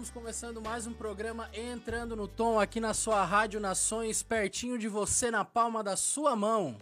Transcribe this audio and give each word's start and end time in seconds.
Estamos 0.00 0.22
começando 0.22 0.62
mais 0.62 0.86
um 0.86 0.94
programa 0.94 1.50
Entrando 1.52 2.16
no 2.16 2.26
Tom 2.26 2.58
aqui 2.58 2.80
na 2.80 2.94
sua 2.94 3.22
Rádio 3.22 3.60
Nações, 3.60 4.22
pertinho 4.22 4.78
de 4.78 4.88
você, 4.88 5.30
na 5.30 5.44
palma 5.44 5.84
da 5.84 5.94
sua 5.94 6.34
mão. 6.34 6.78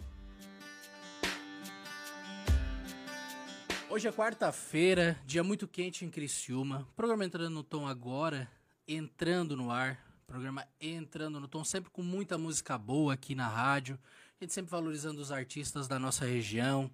Hoje 3.89 4.07
é 4.07 4.11
quarta-feira, 4.13 5.19
dia 5.25 5.43
muito 5.43 5.67
quente 5.67 6.05
em 6.05 6.09
Criciúma. 6.09 6.87
Programa 6.95 7.25
Entrando 7.25 7.49
no 7.49 7.61
Tom 7.61 7.85
agora, 7.85 8.49
entrando 8.87 9.53
no 9.57 9.69
ar. 9.69 9.99
Programa 10.25 10.65
Entrando 10.79 11.41
no 11.41 11.47
Tom, 11.49 11.65
sempre 11.65 11.91
com 11.91 12.01
muita 12.01 12.37
música 12.37 12.77
boa 12.77 13.15
aqui 13.15 13.35
na 13.35 13.49
rádio. 13.49 13.99
A 14.39 14.45
gente 14.45 14.53
sempre 14.53 14.71
valorizando 14.71 15.19
os 15.19 15.29
artistas 15.29 15.89
da 15.89 15.99
nossa 15.99 16.23
região. 16.23 16.89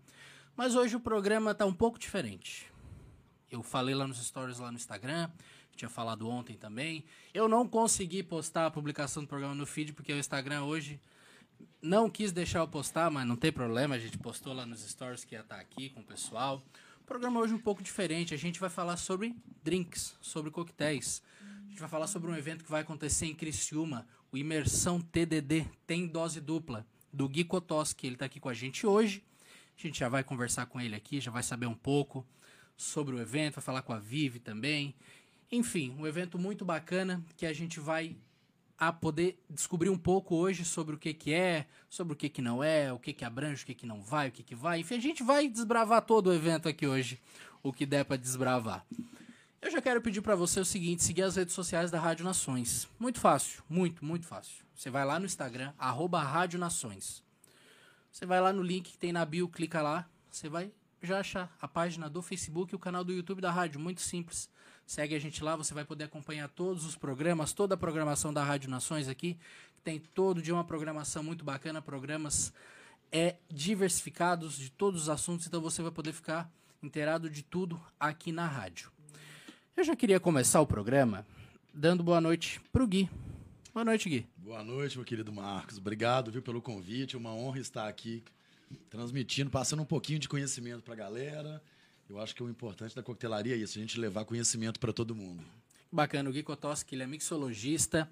Mas 0.56 0.74
hoje 0.74 0.96
o 0.96 1.00
programa 1.00 1.53
tá 1.53 1.68
um 1.68 1.74
pouco 1.74 2.00
diferente. 2.00 2.74
Eu 3.52 3.62
falei 3.62 3.94
lá 3.94 4.08
nos 4.08 4.18
stories 4.25 4.58
lá 4.58 4.72
no 4.72 4.78
Instagram, 4.78 5.30
tinha 5.75 5.90
falado 5.90 6.28
ontem 6.30 6.56
também. 6.56 7.03
Eu 7.34 7.47
não 7.47 7.68
consegui 7.68 8.24
postar 8.24 8.68
a 8.68 8.72
publicação 8.72 9.24
do 9.24 9.28
programa 9.28 9.56
no 9.56 9.66
feed 9.66 9.94
porque 9.94 10.13
o 10.13 10.18
Instagram 10.18 10.63
hoje 10.63 11.00
não 11.81 12.09
quis 12.09 12.31
deixar 12.31 12.59
eu 12.59 12.68
postar, 12.68 13.12
mas 13.12 13.28
não 13.28 13.36
tem 13.36 13.52
problema, 13.52 13.96
a 13.96 14.00
gente 14.00 14.18
postou 14.18 14.53
lá 14.53 14.66
nos 14.66 14.81
stories 14.81 15.24
que 15.24 15.35
ia 15.35 15.41
estar 15.41 15.59
aqui 15.59 15.90
com 15.90 16.00
o 16.00 16.03
pessoal. 16.03 16.64
O 17.02 17.06
programa 17.06 17.40
hoje 17.40 17.53
é 17.53 17.56
um 17.56 17.59
pouco 17.59 17.84
diferente, 17.84 18.34
a 18.34 18.38
gente 18.38 18.59
vai 18.59 18.69
falar 18.69 18.97
sobre 18.97 19.35
drinks, 19.64 20.18
sobre 20.22 20.50
coquetéis. 20.50 21.22
A 21.66 21.69
gente 21.69 21.80
vai 21.80 21.90
falar 21.90 22.08
sobre 22.08 22.31
um 22.31 22.35
evento 22.35 22.64
que 22.64 22.72
vai 22.72 22.81
acontecer 22.81 23.28
em 23.28 23.35
Criciúma, 23.35 24.08
o 24.31 24.38
Imersão 24.38 25.00
TDD, 25.00 25.68
tem 25.85 26.08
dose 26.08 26.41
dupla, 26.41 26.85
do 27.14 27.30
Gui 27.30 27.44
Kotoski. 27.44 28.08
Ele 28.08 28.16
está 28.16 28.25
aqui 28.25 28.40
com 28.40 28.50
a 28.50 28.53
gente 28.53 28.85
hoje. 28.88 29.24
A 29.78 29.81
gente 29.81 30.00
já 30.00 30.09
vai 30.09 30.24
conversar 30.24 30.66
com 30.66 30.80
ele 30.80 30.96
aqui, 30.96 31.19
já 31.19 31.31
vai 31.31 31.44
saber 31.44 31.66
um 31.66 31.75
pouco 31.75 32.25
sobre 32.78 33.16
o 33.16 33.19
evento, 33.19 33.56
vai 33.56 33.64
falar 33.64 33.81
com 33.81 33.94
a 33.94 34.00
Vivi 34.00 34.40
também. 34.40 34.96
Enfim, 35.51 35.95
um 35.97 36.07
evento 36.07 36.38
muito 36.38 36.66
bacana 36.66 37.23
que 37.37 37.46
a 37.46 37.53
gente 37.53 37.79
vai 37.79 38.16
a 38.78 38.91
poder 38.91 39.41
descobrir 39.49 39.90
um 39.90 39.97
pouco 39.97 40.35
hoje 40.35 40.66
sobre 40.66 40.96
o 40.96 40.97
que, 40.97 41.14
que 41.14 41.34
é, 41.34 41.66
sobre 41.90 42.14
o 42.14 42.16
que, 42.16 42.28
que 42.28 42.41
não 42.41 42.64
é, 42.64 42.91
o 42.91 42.99
que, 42.99 43.14
que 43.14 43.23
abrange, 43.23 43.64
o 43.64 43.66
que, 43.66 43.73
que 43.73 43.85
não 43.85 44.02
vai, 44.02 44.28
o 44.28 44.31
que, 44.31 44.43
que 44.43 44.55
vai. 44.55 44.79
Enfim, 44.81 44.96
a 44.96 45.02
gente 45.02 45.23
vai 45.23 45.47
desbravar 45.47 46.02
todo 46.02 46.28
o 46.28 46.34
evento 46.34 46.67
aqui 46.67 46.85
hoje, 46.85 47.22
o 47.64 47.72
que 47.72 47.85
der 47.85 48.03
para 48.03 48.17
desbravar. 48.17 48.85
Eu 49.61 49.72
já 49.72 49.81
quero 49.81 50.02
pedir 50.02 50.22
para 50.22 50.35
você 50.35 50.59
o 50.59 50.66
seguinte, 50.66 51.03
seguir 51.03 51.23
as 51.23 51.37
redes 51.37 51.55
sociais 51.55 51.90
da 51.90 51.99
Rádio 51.99 52.25
Nações. 52.25 52.87
Muito 52.99 53.20
fácil, 53.20 53.64
muito, 53.70 54.03
muito 54.03 54.28
fácil. 54.28 54.64
Você 54.75 54.90
vai 54.90 55.05
lá 55.05 55.20
no 55.20 55.25
Instagram, 55.25 55.73
arroba 55.78 56.22
Rádio 56.22 56.59
Nações. 56.59 57.23
Você 58.11 58.25
vai 58.25 58.41
lá 58.41 58.52
no 58.52 58.61
link 58.61 58.91
que 58.91 58.97
tem 58.97 59.11
na 59.11 59.25
bio, 59.25 59.47
clica 59.47 59.81
lá, 59.81 60.08
você 60.29 60.47
vai 60.49 60.72
já 61.02 61.20
achar 61.20 61.55
a 61.61 61.67
página 61.67 62.09
do 62.09 62.22
Facebook 62.22 62.73
e 62.73 62.75
o 62.75 62.79
canal 62.79 63.03
do 63.03 63.14
YouTube 63.14 63.41
da 63.41 63.52
rádio, 63.52 63.79
muito 63.79 64.02
simples. 64.02 64.49
Segue 64.85 65.16
a 65.16 65.20
gente 65.20 65.43
lá, 65.43 65.55
você 65.55 65.73
vai 65.73 65.84
poder 65.84 66.03
acompanhar 66.03 66.47
todos 66.47 66.85
os 66.85 66.96
programas, 66.96 67.53
toda 67.53 67.73
a 67.73 67.78
programação 67.78 68.32
da 68.32 68.43
Rádio 68.43 68.70
Nações 68.70 69.08
aqui. 69.08 69.37
Tem 69.84 69.99
todo 69.99 70.41
dia 70.41 70.53
uma 70.53 70.64
programação 70.64 71.23
muito 71.23 71.43
bacana, 71.43 71.82
programas 71.82 72.53
é 73.11 73.35
diversificados 73.49 74.58
de 74.58 74.70
todos 74.70 75.03
os 75.03 75.09
assuntos, 75.09 75.47
então 75.47 75.61
você 75.61 75.82
vai 75.82 75.91
poder 75.91 76.14
ficar 76.14 76.52
inteirado 76.84 77.29
de 77.29 77.41
tudo 77.41 77.82
aqui 77.99 78.32
na 78.32 78.46
rádio. 78.46 78.91
Eu 79.76 79.84
já 79.84 79.96
queria 79.96 80.20
começar 80.20 80.61
o 80.61 80.67
programa 80.67 81.26
dando 81.73 82.03
boa 82.03 82.22
noite 82.22 82.61
pro 82.72 82.87
Gui. 82.87 83.09
Boa 83.73 83.84
noite, 83.84 84.08
Gui. 84.08 84.26
Boa 84.37 84.64
noite, 84.64 84.97
meu 84.97 85.05
querido 85.05 85.34
Marcos. 85.34 85.78
Obrigado 85.78 86.32
viu, 86.32 86.41
pelo 86.41 86.61
convite. 86.61 87.17
Uma 87.17 87.34
honra 87.34 87.59
estar 87.59 87.87
aqui 87.87 88.23
transmitindo, 88.90 89.49
passando 89.49 89.82
um 89.82 89.85
pouquinho 89.85 90.20
de 90.20 90.29
conhecimento 90.29 90.84
para 90.84 90.93
a 90.93 90.97
galera. 90.97 91.61
Eu 92.09 92.19
acho 92.19 92.35
que 92.35 92.43
o 92.43 92.49
importante 92.49 92.96
da 92.96 93.02
coquetelaria 93.02 93.55
é 93.55 93.57
isso, 93.57 93.78
a 93.78 93.81
gente 93.81 93.99
levar 93.99 94.25
conhecimento 94.25 94.79
para 94.79 94.93
todo 94.93 95.16
mundo. 95.16 95.43
Bacana, 95.91 96.29
o 96.29 96.34
Gui 96.34 96.43
Kotoski, 96.43 96.96
ele 96.96 97.03
é 97.03 97.07
mixologista, 97.07 98.09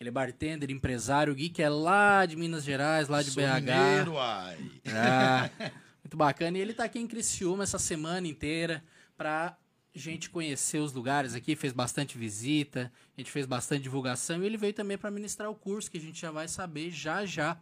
ele 0.00 0.08
é 0.08 0.12
bartender, 0.12 0.70
empresário. 0.70 1.32
O 1.32 1.36
Gui 1.36 1.48
que 1.48 1.62
é 1.62 1.68
lá 1.68 2.26
de 2.26 2.34
Minas 2.36 2.64
Gerais, 2.64 3.08
lá 3.08 3.22
de 3.22 3.30
Sou 3.30 3.42
BH. 3.42 3.54
mineiro, 3.60 4.18
ai. 4.18 4.58
Ah, 4.86 5.50
muito 6.02 6.16
bacana. 6.16 6.58
E 6.58 6.60
ele 6.60 6.74
tá 6.74 6.84
aqui 6.84 6.98
em 6.98 7.06
Criciúma 7.06 7.62
essa 7.62 7.78
semana 7.78 8.26
inteira 8.26 8.82
pra 9.16 9.56
gente 9.94 10.28
conhecer 10.28 10.78
os 10.78 10.92
lugares 10.92 11.34
aqui, 11.34 11.56
fez 11.56 11.72
bastante 11.72 12.18
visita, 12.18 12.92
a 13.16 13.20
gente 13.20 13.30
fez 13.30 13.46
bastante 13.46 13.82
divulgação 13.82 14.42
e 14.42 14.46
ele 14.46 14.56
veio 14.58 14.74
também 14.74 14.98
para 14.98 15.10
ministrar 15.10 15.50
o 15.50 15.54
curso 15.54 15.90
que 15.90 15.96
a 15.96 16.00
gente 16.00 16.20
já 16.20 16.30
vai 16.30 16.48
saber 16.48 16.90
já 16.90 17.24
já. 17.24 17.58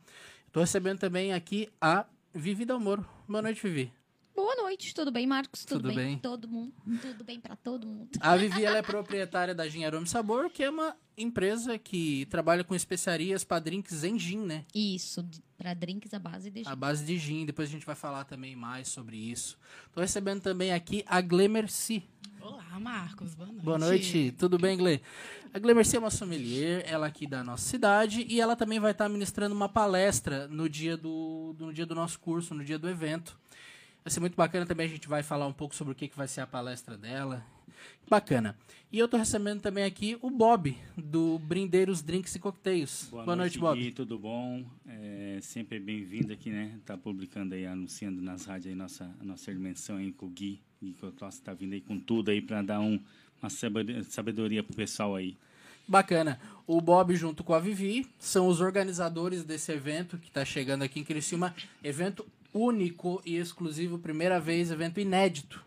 Tô 0.50 0.60
recebendo 0.60 0.98
também 0.98 1.32
aqui 1.32 1.68
a 1.80 2.06
Vivi 2.32 2.64
Dalmoro. 2.64 3.06
Boa 3.28 3.42
noite, 3.42 3.60
Vivi. 3.62 3.92
Boa 4.34 4.56
noite, 4.56 4.92
tudo 4.94 5.12
bem, 5.12 5.26
Marcos? 5.28 5.64
Tudo, 5.64 5.82
Tudo 5.82 5.88
bem? 5.94 5.96
bem. 5.96 6.18
Todo 6.18 6.48
mundo. 6.48 6.72
Tudo 7.00 7.22
bem 7.22 7.38
pra 7.38 7.54
todo 7.54 7.86
mundo. 7.86 8.08
A 8.20 8.36
Vivi 8.36 8.64
ela 8.64 8.78
é 8.78 8.82
proprietária 8.82 9.54
da 9.54 9.68
Gin 9.68 9.84
Aroma 9.84 10.04
e 10.04 10.08
Sabor, 10.08 10.50
que 10.50 10.62
é 10.64 10.70
uma 10.70 10.96
empresa 11.16 11.78
que 11.78 12.26
trabalha 12.26 12.64
com 12.64 12.74
especiarias 12.74 13.44
para 13.44 13.60
drinks 13.60 14.02
em 14.02 14.18
gin, 14.18 14.38
né? 14.38 14.64
Isso, 14.74 15.24
pra 15.56 15.72
drinks 15.72 16.12
à 16.12 16.18
base 16.18 16.50
de 16.50 16.62
A 16.66 16.70
gin. 16.72 16.76
base 16.76 17.04
de 17.04 17.16
gin, 17.16 17.46
depois 17.46 17.68
a 17.68 17.72
gente 17.72 17.86
vai 17.86 17.94
falar 17.94 18.24
também 18.24 18.56
mais 18.56 18.88
sobre 18.88 19.16
isso. 19.16 19.56
Tô 19.92 20.00
recebendo 20.00 20.40
também 20.40 20.72
aqui 20.72 21.04
a 21.06 21.20
Glemercy. 21.20 22.02
Olá, 22.40 22.78
Marcos. 22.80 23.34
Boa 23.34 23.46
noite. 23.48 23.64
Boa 23.64 23.78
noite, 23.78 24.34
tudo 24.36 24.58
bem, 24.58 24.76
Gle? 24.76 25.00
A 25.54 25.58
Glemercy 25.60 25.94
é 25.94 25.98
uma 26.00 26.10
sommelier, 26.10 26.82
ela 26.86 27.06
aqui 27.06 27.26
da 27.28 27.44
nossa 27.44 27.62
cidade, 27.66 28.26
e 28.28 28.40
ela 28.40 28.56
também 28.56 28.80
vai 28.80 28.90
estar 28.90 29.08
ministrando 29.08 29.54
uma 29.54 29.68
palestra 29.68 30.48
no 30.48 30.68
dia 30.68 30.96
do, 30.96 31.54
no 31.58 31.72
dia 31.72 31.86
do 31.86 31.94
nosso 31.94 32.18
curso, 32.18 32.52
no 32.52 32.64
dia 32.64 32.76
do 32.78 32.88
evento. 32.88 33.38
Vai 34.04 34.10
ser 34.10 34.20
muito 34.20 34.36
bacana 34.36 34.66
também, 34.66 34.84
a 34.84 34.88
gente 34.90 35.08
vai 35.08 35.22
falar 35.22 35.46
um 35.46 35.52
pouco 35.52 35.74
sobre 35.74 35.92
o 35.92 35.96
que, 35.96 36.08
que 36.08 36.16
vai 36.16 36.28
ser 36.28 36.42
a 36.42 36.46
palestra 36.46 36.94
dela. 36.94 37.42
Bacana. 38.06 38.54
E 38.92 38.98
eu 38.98 39.08
tô 39.08 39.16
recebendo 39.16 39.62
também 39.62 39.82
aqui 39.82 40.18
o 40.20 40.28
Bob, 40.28 40.76
do 40.94 41.38
Brindeiros 41.38 42.02
Drinks 42.02 42.34
e 42.34 42.38
Coquetéis. 42.38 43.08
Boa, 43.10 43.34
noite, 43.34 43.58
Bob. 43.58 43.80
Gui, 43.80 43.92
tudo 43.92 44.18
bom? 44.18 44.62
É, 44.86 45.38
sempre 45.40 45.78
bem-vindo 45.78 46.34
aqui, 46.34 46.50
né? 46.50 46.78
Tá 46.84 46.98
publicando 46.98 47.54
aí, 47.54 47.64
anunciando 47.64 48.20
nas 48.20 48.44
rádios 48.44 48.66
aí 48.66 48.74
nossa, 48.74 49.10
nossa 49.22 49.50
dimensão 49.50 49.96
aí 49.96 50.12
com 50.12 50.26
o 50.26 50.28
Gui. 50.28 50.60
Gui 50.82 50.92
Cotosse 51.00 51.40
tá 51.40 51.54
vindo 51.54 51.72
aí 51.72 51.80
com 51.80 51.98
tudo 51.98 52.30
aí 52.30 52.42
para 52.42 52.60
dar 52.60 52.80
um, 52.80 53.00
uma 53.40 53.48
sabedoria- 53.48 54.04
sabedoria 54.04 54.62
pro 54.62 54.76
pessoal 54.76 55.16
aí. 55.16 55.34
Bacana. 55.88 56.38
O 56.66 56.78
Bob 56.78 57.16
junto 57.16 57.42
com 57.42 57.54
a 57.54 57.58
Vivi 57.58 58.06
são 58.18 58.48
os 58.48 58.60
organizadores 58.60 59.44
desse 59.44 59.72
evento 59.72 60.18
que 60.18 60.28
está 60.28 60.44
chegando 60.44 60.82
aqui 60.82 61.00
em 61.00 61.04
Criciúma. 61.04 61.54
Evento 61.82 62.26
único 62.54 63.20
e 63.26 63.36
exclusivo, 63.36 63.98
primeira 63.98 64.38
vez, 64.38 64.70
evento 64.70 65.00
inédito. 65.00 65.62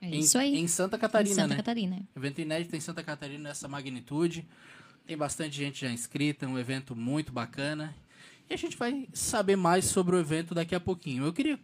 É 0.00 0.06
em, 0.06 0.18
isso 0.20 0.36
aí. 0.38 0.56
Em 0.56 0.66
Santa 0.66 0.98
Catarina, 0.98 1.30
Em 1.30 1.34
Santa 1.36 1.48
né? 1.48 1.56
Catarina. 1.56 2.02
Evento 2.16 2.40
inédito 2.40 2.74
em 2.74 2.80
Santa 2.80 3.04
Catarina 3.04 3.50
nessa 3.50 3.68
magnitude. 3.68 4.48
Tem 5.06 5.16
bastante 5.16 5.56
gente 5.56 5.82
já 5.82 5.90
inscrita, 5.90 6.48
um 6.48 6.58
evento 6.58 6.96
muito 6.96 7.30
bacana. 7.30 7.94
E 8.48 8.54
a 8.54 8.56
gente 8.56 8.76
vai 8.76 9.06
saber 9.12 9.56
mais 9.56 9.84
sobre 9.84 10.16
o 10.16 10.18
evento 10.18 10.54
daqui 10.54 10.74
a 10.74 10.80
pouquinho. 10.80 11.24
Eu 11.24 11.32
queria 11.32 11.58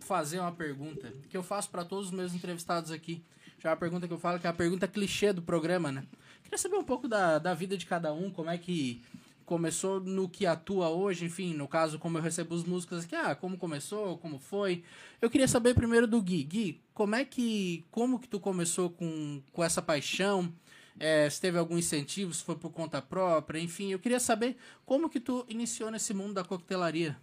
fazer 0.00 0.38
uma 0.38 0.52
pergunta 0.52 1.12
que 1.28 1.36
eu 1.36 1.42
faço 1.42 1.68
para 1.70 1.84
todos 1.84 2.06
os 2.06 2.12
meus 2.12 2.34
entrevistados 2.34 2.90
aqui. 2.90 3.22
Já 3.58 3.70
é 3.70 3.72
uma 3.72 3.78
pergunta 3.78 4.06
que 4.06 4.12
eu 4.12 4.18
falo 4.18 4.38
que 4.38 4.46
é 4.46 4.50
a 4.50 4.54
pergunta 4.54 4.86
clichê 4.86 5.32
do 5.32 5.42
programa, 5.42 5.90
né? 5.90 6.04
Queria 6.42 6.58
saber 6.58 6.76
um 6.76 6.84
pouco 6.84 7.08
da, 7.08 7.38
da 7.38 7.54
vida 7.54 7.76
de 7.76 7.86
cada 7.86 8.12
um, 8.12 8.30
como 8.30 8.50
é 8.50 8.58
que 8.58 9.02
começou 9.44 10.00
no 10.00 10.28
que 10.28 10.46
atua 10.46 10.88
hoje, 10.88 11.24
enfim, 11.24 11.54
no 11.54 11.68
caso, 11.68 11.98
como 11.98 12.18
eu 12.18 12.22
recebo 12.22 12.54
os 12.54 12.64
músicos 12.64 13.04
aqui, 13.04 13.14
ah, 13.14 13.34
como 13.34 13.56
começou, 13.56 14.18
como 14.18 14.38
foi. 14.38 14.82
Eu 15.20 15.30
queria 15.30 15.48
saber 15.48 15.74
primeiro 15.74 16.06
do 16.06 16.20
Gui. 16.20 16.42
Gui, 16.44 16.80
como 16.92 17.14
é 17.14 17.24
que, 17.24 17.84
como 17.90 18.18
que 18.18 18.28
tu 18.28 18.40
começou 18.40 18.90
com, 18.90 19.42
com 19.52 19.62
essa 19.64 19.82
paixão? 19.82 20.52
É, 20.98 21.28
se 21.28 21.40
teve 21.40 21.58
algum 21.58 21.76
incentivo, 21.76 22.32
se 22.32 22.44
foi 22.44 22.56
por 22.56 22.70
conta 22.70 23.02
própria, 23.02 23.58
enfim, 23.58 23.90
eu 23.90 23.98
queria 23.98 24.20
saber 24.20 24.56
como 24.86 25.10
que 25.10 25.18
tu 25.18 25.44
iniciou 25.48 25.90
nesse 25.90 26.14
mundo 26.14 26.34
da 26.34 26.44
coquetelaria. 26.44 27.16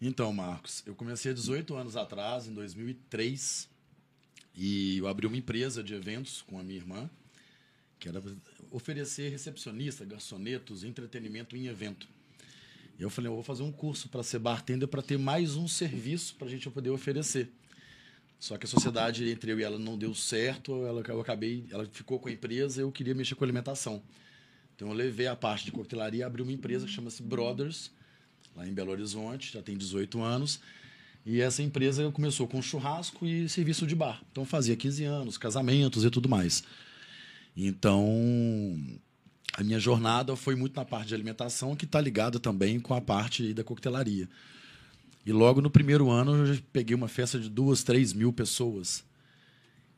Então, 0.00 0.30
Marcos, 0.32 0.82
eu 0.84 0.94
comecei 0.94 1.30
há 1.30 1.34
18 1.34 1.74
anos 1.74 1.96
atrás, 1.96 2.46
em 2.46 2.52
2003, 2.52 3.68
e 4.54 4.98
eu 4.98 5.08
abri 5.08 5.26
uma 5.26 5.36
empresa 5.36 5.82
de 5.82 5.94
eventos 5.94 6.42
com 6.42 6.58
a 6.58 6.62
minha 6.62 6.76
irmã, 6.76 7.08
que 7.98 8.08
era 8.08 8.22
oferecer 8.70 9.30
recepcionista, 9.30 10.04
garçonetos, 10.04 10.84
entretenimento 10.84 11.56
em 11.56 11.66
evento. 11.66 12.08
E 12.98 13.02
eu 13.02 13.10
falei, 13.10 13.30
eu 13.30 13.34
vou 13.34 13.42
fazer 13.42 13.62
um 13.62 13.72
curso 13.72 14.08
para 14.08 14.22
ser 14.22 14.38
bartender 14.38 14.88
para 14.88 15.02
ter 15.02 15.18
mais 15.18 15.54
um 15.54 15.68
serviço 15.68 16.34
para 16.36 16.46
a 16.46 16.50
gente 16.50 16.68
poder 16.70 16.90
oferecer. 16.90 17.50
Só 18.38 18.56
que 18.56 18.66
a 18.66 18.68
sociedade 18.68 19.28
entre 19.28 19.52
eu 19.52 19.60
e 19.60 19.62
ela 19.62 19.78
não 19.78 19.96
deu 19.96 20.14
certo, 20.14 20.84
ela, 20.84 21.02
eu 21.08 21.20
acabei, 21.20 21.66
ela 21.70 21.86
ficou 21.86 22.18
com 22.18 22.28
a 22.28 22.32
empresa, 22.32 22.80
eu 22.80 22.92
queria 22.92 23.14
mexer 23.14 23.34
com 23.34 23.44
alimentação. 23.44 24.02
Então 24.74 24.88
eu 24.88 24.94
levei 24.94 25.26
a 25.26 25.34
parte 25.34 25.64
de 25.64 25.72
coquetelaria 25.72 26.20
e 26.20 26.22
abri 26.22 26.42
uma 26.42 26.52
empresa 26.52 26.86
que 26.86 26.92
chama-se 26.92 27.22
Brothers, 27.22 27.90
lá 28.54 28.66
em 28.66 28.72
Belo 28.72 28.92
Horizonte, 28.92 29.52
já 29.52 29.62
tem 29.62 29.76
18 29.76 30.20
anos. 30.20 30.60
E 31.24 31.40
essa 31.40 31.62
empresa 31.62 32.10
começou 32.12 32.46
com 32.46 32.62
churrasco 32.62 33.26
e 33.26 33.48
serviço 33.48 33.86
de 33.86 33.94
bar. 33.94 34.22
Então 34.30 34.44
fazia 34.44 34.76
15 34.76 35.04
anos, 35.04 35.36
casamentos 35.36 36.04
e 36.04 36.10
tudo 36.10 36.28
mais. 36.28 36.62
Então 37.56 38.04
a 39.54 39.64
minha 39.64 39.80
jornada 39.80 40.36
foi 40.36 40.54
muito 40.54 40.76
na 40.76 40.84
parte 40.84 41.08
de 41.08 41.14
alimentação, 41.14 41.74
que 41.74 41.86
está 41.86 42.00
ligada 42.00 42.38
também 42.38 42.78
com 42.78 42.92
a 42.92 43.00
parte 43.00 43.54
da 43.54 43.64
coquetelaria. 43.64 44.28
E 45.24 45.32
logo 45.32 45.60
no 45.62 45.70
primeiro 45.70 46.10
ano 46.10 46.46
eu 46.46 46.58
peguei 46.72 46.94
uma 46.94 47.08
festa 47.08 47.40
de 47.40 47.48
duas, 47.48 47.82
três 47.82 48.12
mil 48.12 48.32
pessoas. 48.32 49.02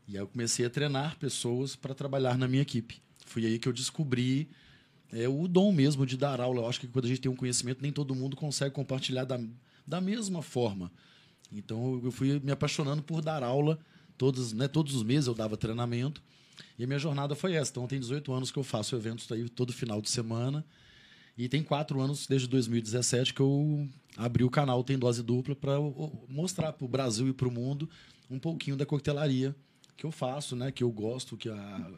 E 0.07 0.13
aí 0.13 0.23
eu 0.23 0.29
comecei 0.29 0.65
a 0.65 0.71
treinar 0.71 1.19
pessoas 1.19 1.75
para 1.75 1.93
trabalhar 1.95 2.39
na 2.39 2.47
minha 2.47 2.63
equipe. 2.63 3.03
Foi 3.27 3.45
aí 3.45 3.59
que 3.59 3.69
eu 3.69 3.73
descobri 3.73 4.49
é, 5.13 5.29
o 5.29 5.47
dom 5.47 5.73
mesmo 5.73 6.07
de 6.07 6.17
dar 6.17 6.41
aula. 6.41 6.63
Eu 6.63 6.69
acho 6.69 6.81
que 6.81 6.87
quando 6.87 7.05
a 7.05 7.09
gente 7.09 7.21
tem 7.21 7.31
um 7.31 7.37
conhecimento, 7.37 7.83
nem 7.83 7.93
todo 7.93 8.15
mundo 8.15 8.37
consegue 8.37 8.75
compartilhar 8.75 9.25
da, 9.25 9.39
da 9.87 10.01
mesma 10.01 10.41
forma. 10.41 10.91
Então 11.53 12.01
eu 12.03 12.11
fui 12.11 12.41
me 12.41 12.53
apaixonando 12.53 13.03
por 13.03 13.21
dar 13.21 13.43
aula. 13.43 13.79
Todos, 14.17 14.53
né, 14.53 14.67
todos 14.67 14.95
os 14.95 15.03
meses 15.03 15.27
eu 15.27 15.35
dava 15.35 15.57
treinamento. 15.57 16.23
E 16.79 16.85
a 16.85 16.87
minha 16.87 16.99
jornada 16.99 17.35
foi 17.35 17.55
essa. 17.55 17.71
Então 17.71 17.87
tem 17.87 17.99
18 17.99 18.33
anos 18.33 18.51
que 18.51 18.59
eu 18.59 18.63
faço 18.63 18.95
eventos 18.95 19.31
aí 19.33 19.49
todo 19.49 19.73
final 19.73 20.01
de 20.01 20.09
semana. 20.09 20.65
E 21.37 21.49
tem 21.49 21.63
quatro 21.63 22.01
anos, 22.01 22.27
desde 22.27 22.49
2017, 22.49 23.33
que 23.33 23.41
eu 23.41 23.89
abri 24.17 24.45
o 24.45 24.51
canal 24.51 24.83
Tem 24.83 24.99
Dose 24.99 25.23
Dupla 25.23 25.55
para 25.55 25.79
mostrar 26.29 26.73
para 26.73 26.85
o 26.85 26.89
Brasil 26.89 27.29
e 27.29 27.33
para 27.33 27.47
o 27.47 27.51
mundo 27.51 27.89
um 28.31 28.39
pouquinho 28.39 28.77
da 28.77 28.85
coquetelaria 28.85 29.55
que 29.97 30.05
eu 30.05 30.11
faço, 30.13 30.55
né? 30.55 30.71
que 30.71 30.83
eu 30.83 30.91
gosto, 30.91 31.37
que 31.37 31.49
a, 31.49 31.91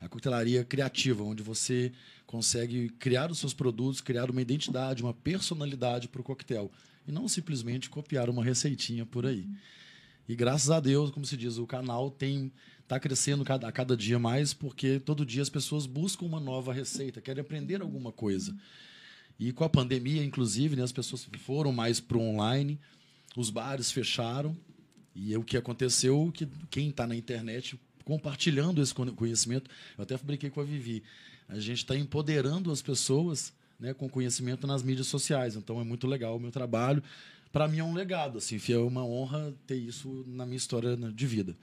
a 0.00 0.08
coquetelaria 0.08 0.64
criativa, 0.64 1.22
onde 1.22 1.42
você 1.42 1.92
consegue 2.26 2.88
criar 2.90 3.30
os 3.30 3.38
seus 3.38 3.54
produtos, 3.54 4.00
criar 4.00 4.30
uma 4.30 4.42
identidade, 4.42 5.02
uma 5.02 5.14
personalidade 5.14 6.08
para 6.08 6.20
o 6.20 6.24
coquetel. 6.24 6.70
E 7.06 7.12
não 7.12 7.26
simplesmente 7.26 7.88
copiar 7.88 8.28
uma 8.28 8.44
receitinha 8.44 9.06
por 9.06 9.26
aí. 9.26 9.48
E 10.28 10.36
graças 10.36 10.70
a 10.70 10.78
Deus, 10.78 11.10
como 11.10 11.24
se 11.24 11.36
diz, 11.36 11.56
o 11.56 11.66
canal 11.66 12.10
tem 12.10 12.52
está 12.88 12.98
crescendo 12.98 13.44
cada, 13.44 13.68
a 13.68 13.72
cada 13.72 13.94
dia 13.94 14.18
mais, 14.18 14.54
porque 14.54 14.98
todo 14.98 15.26
dia 15.26 15.42
as 15.42 15.50
pessoas 15.50 15.84
buscam 15.84 16.24
uma 16.24 16.40
nova 16.40 16.72
receita, 16.72 17.20
querem 17.20 17.42
aprender 17.42 17.82
alguma 17.82 18.10
coisa. 18.10 18.56
E 19.38 19.52
com 19.52 19.62
a 19.62 19.68
pandemia, 19.68 20.24
inclusive, 20.24 20.74
né, 20.74 20.82
as 20.82 20.90
pessoas 20.90 21.28
foram 21.40 21.70
mais 21.70 22.00
para 22.00 22.16
o 22.16 22.22
online, 22.22 22.80
os 23.36 23.50
bares 23.50 23.92
fecharam, 23.92 24.56
e 25.14 25.36
o 25.36 25.44
que 25.44 25.58
aconteceu 25.58 26.32
que 26.32 26.48
quem 26.70 26.88
está 26.88 27.06
na 27.06 27.14
internet 27.14 27.78
compartilhando 28.04 28.80
esse 28.80 28.94
conhecimento, 28.94 29.70
eu 29.98 30.02
até 30.02 30.16
brinquei 30.16 30.48
com 30.48 30.62
a 30.62 30.64
Vivi, 30.64 31.02
a 31.46 31.60
gente 31.60 31.78
está 31.78 31.94
empoderando 31.94 32.72
as 32.72 32.80
pessoas 32.80 33.52
né, 33.78 33.92
com 33.92 34.08
conhecimento 34.08 34.66
nas 34.66 34.82
mídias 34.82 35.08
sociais. 35.08 35.56
Então 35.56 35.78
é 35.78 35.84
muito 35.84 36.06
legal 36.06 36.36
o 36.36 36.40
meu 36.40 36.50
trabalho. 36.50 37.02
Para 37.52 37.68
mim 37.68 37.78
é 37.78 37.84
um 37.84 37.92
legado, 37.92 38.38
assim, 38.38 38.58
é 38.72 38.78
uma 38.78 39.04
honra 39.04 39.54
ter 39.66 39.76
isso 39.76 40.24
na 40.26 40.46
minha 40.46 40.56
história 40.56 40.96
né, 40.96 41.12
de 41.14 41.26
vida. 41.26 41.54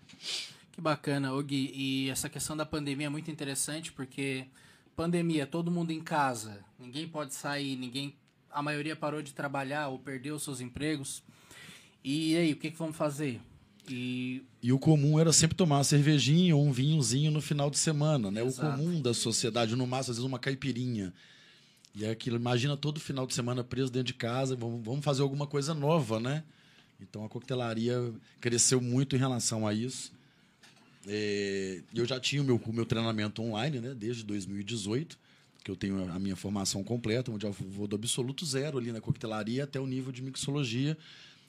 Que 0.75 0.82
bacana, 0.82 1.32
Gui. 1.41 1.72
E 1.74 2.10
essa 2.10 2.27
questão 2.27 2.55
da 2.55 2.65
pandemia 2.65 3.08
é 3.08 3.10
muito 3.10 3.32
interessante 3.32 3.94
porque 3.94 4.46
pandemia, 4.94 5.48
todo 5.48 5.72
mundo 5.72 5.91
em 5.91 6.01
casa, 6.01 6.60
ninguém 6.77 7.08
pode 7.08 7.34
sair, 7.34 7.77
ninguém, 7.77 8.13
a 8.51 8.62
maioria 8.62 8.94
parou 8.94 9.22
de 9.22 9.34
trabalhar 9.34 9.88
ou 9.88 9.98
perdeu 9.98 10.38
seus 10.38 10.60
empregos. 10.60 11.24
E 12.03 12.36
aí, 12.36 12.51
o 12.51 12.58
que, 12.58 12.72
que 12.72 12.77
vamos 12.77 12.98
fazer? 12.98 13.39
E 13.89 14.44
E 14.62 14.74
o 14.74 14.77
comum 14.77 15.17
era 15.17 15.32
sempre 15.32 15.55
tomar 15.55 15.77
uma 15.77 15.84
cervejinha 15.86 16.53
ou 16.53 16.65
um 16.65 16.74
vinhozinho 16.74 17.32
no 17.32 17.39
final 17.39 17.70
de 17.70 17.77
semana, 17.77 18.29
né? 18.29 18.44
Exato. 18.44 18.67
O 18.67 18.72
comum 18.77 19.01
da 19.01 19.13
sociedade, 19.13 19.77
no 19.77 19.88
máximo, 19.88 20.12
às 20.12 20.17
vezes 20.17 20.24
uma 20.24 20.39
caipirinha. 20.39 21.13
E 21.96 22.03
é 22.03 22.10
aquilo, 22.10 22.36
imagina 22.36 22.75
todo 22.75 23.00
final 23.00 23.25
de 23.25 23.34
semana 23.34 23.63
preso 23.63 23.89
dentro 23.89 24.08
de 24.08 24.13
casa, 24.13 24.58
vamos, 24.58 24.84
vamos 24.84 25.05
fazer 25.05 25.22
alguma 25.22 25.48
coisa 25.48 25.74
nova, 25.74 26.20
né? 26.20 26.44
Então 27.00 27.24
a 27.24 27.29
coquetelaria 27.29 28.13
cresceu 28.41 28.82
muito 28.82 29.15
em 29.15 29.20
relação 29.20 29.65
a 29.65 29.74
isso. 29.74 30.14
É, 31.07 31.81
eu 31.93 32.05
já 32.05 32.19
tinha 32.19 32.41
o 32.41 32.45
meu, 32.45 32.55
o 32.55 32.74
meu 32.74 32.85
treinamento 32.85 33.41
online, 33.41 33.79
né? 33.79 33.93
Desde 33.93 34.24
2018. 34.24 35.17
que 35.63 35.71
eu 35.71 35.75
tenho 35.75 36.12
a 36.12 36.19
minha 36.19 36.35
formação 36.35 36.83
completa, 36.83 37.31
onde 37.31 37.45
eu 37.45 37.51
vou 37.51 37.88
do 37.88 37.95
absoluto 37.95 38.45
zero 38.45 38.77
ali 38.77 38.91
na 38.91 39.01
coquetelaria 39.01 39.63
até 39.63 39.79
o 39.79 39.88
nível 39.88 40.12
de 40.12 40.21
mixologia, 40.21 40.95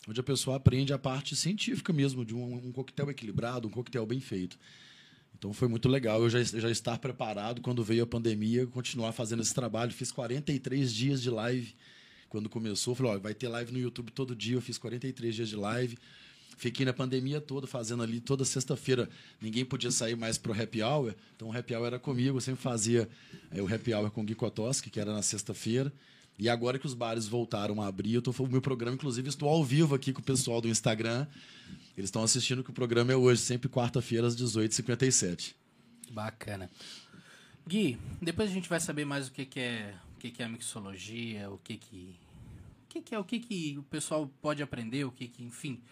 onde 0.08 0.18
a 0.18 0.22
pessoa 0.22 0.56
aprende 0.56 0.92
a 0.92 0.98
parte 0.98 1.36
científica 1.36 1.92
mesmo 1.92 2.25
de 2.25 2.34
um, 2.34 2.54
um 2.54 2.72
coquetel 2.72 3.10
equilibrado, 3.10 3.68
um 3.68 3.70
coquetel 3.70 4.06
bem 4.06 4.20
feito. 4.20 4.58
Então 5.38 5.52
foi 5.52 5.68
muito 5.68 5.86
legal 5.86 6.22
eu 6.22 6.30
já, 6.30 6.42
já 6.42 6.70
estar 6.70 6.98
preparado 6.98 7.60
quando 7.60 7.84
veio 7.84 8.04
a 8.04 8.06
pandemia, 8.06 8.66
continuar 8.66 9.12
fazendo 9.12 9.42
esse 9.42 9.52
trabalho. 9.52 9.92
Fiz 9.92 10.10
43 10.10 10.92
dias 10.92 11.20
de 11.20 11.28
live 11.28 11.75
quando 12.28 12.48
começou. 12.48 12.94
Falei, 12.94 13.18
vai 13.18 13.34
ter 13.34 13.48
live 13.48 13.70
no 13.72 13.78
YouTube 13.78 14.10
todo 14.12 14.34
dia. 14.34 14.56
Eu 14.56 14.62
fiz 14.62 14.78
43 14.78 15.34
dias 15.34 15.48
de 15.48 15.56
live. 15.56 15.98
Fiquei 16.56 16.86
na 16.86 16.92
pandemia 16.92 17.38
toda 17.40 17.66
fazendo 17.66 18.02
ali 18.02 18.18
toda 18.18 18.44
sexta-feira. 18.44 19.08
Ninguém 19.40 19.64
podia 19.64 19.90
sair 19.90 20.16
mais 20.16 20.38
pro 20.38 20.58
happy 20.58 20.82
hour, 20.82 21.14
então 21.34 21.48
o 21.48 21.56
happy 21.56 21.75
hour 21.75 21.86
era 21.86 21.98
comigo. 21.98 22.38
Eu 22.38 22.40
sempre 22.40 22.62
fazia 22.62 23.08
é, 23.50 23.60
o 23.60 23.72
happy 23.72 23.92
hour 23.92 24.10
com 24.10 24.22
o 24.22 24.25
Gui 24.25 24.34
Kotoski, 24.34 24.88
que 24.88 24.98
era 24.98 25.12
na 25.12 25.20
sexta-feira. 25.20 25.92
E 26.38 26.48
agora 26.48 26.78
que 26.78 26.86
os 26.86 26.94
bares 26.94 27.26
voltaram 27.26 27.80
a 27.80 27.86
abrir, 27.86 28.14
eu 28.14 28.22
tô 28.22 28.30
o 28.30 28.46
meu 28.46 28.60
programa, 28.60 28.94
inclusive, 28.94 29.28
estou 29.28 29.48
ao 29.48 29.64
vivo 29.64 29.94
aqui 29.94 30.12
com 30.12 30.20
o 30.20 30.25
pessoal 30.25 30.60
do 30.60 30.68
Instagram. 30.68 31.26
Eles 31.96 32.08
estão 32.08 32.22
assistindo 32.22 32.62
que 32.64 32.70
o 32.70 32.75
programa 32.75 33.12
é 33.12 33.16
hoje, 33.16 33.40
sempre 33.40 33.68
quarta-feira, 33.68 34.26
às 34.26 34.36
18h57. 34.36 35.54
Bacana. 36.10 36.70
Gui, 37.66 37.98
depois 38.20 38.50
a 38.50 38.52
gente 38.52 38.68
vai 38.68 38.80
saber 38.80 39.04
mais 39.04 39.28
o 39.28 39.32
que, 39.32 39.44
que 39.44 39.60
é 39.60 39.94
o 40.14 40.18
que, 40.18 40.30
que 40.30 40.42
é 40.42 40.46
a 40.46 40.48
mixologia, 40.48 41.50
o 41.50 41.58
que 41.58 41.76
que 41.76 42.14
o 42.84 42.88
que, 42.88 43.02
que 43.02 43.14
é 43.14 43.18
o 43.18 43.25
que, 43.25 43.40
que 43.40 43.78
o 43.78 43.82
pessoal 43.82 44.30
pode 44.40 44.62
aprender, 44.62 45.04
o 45.04 45.10
que 45.10 45.28
que, 45.28 45.42
enfim, 45.42 45.82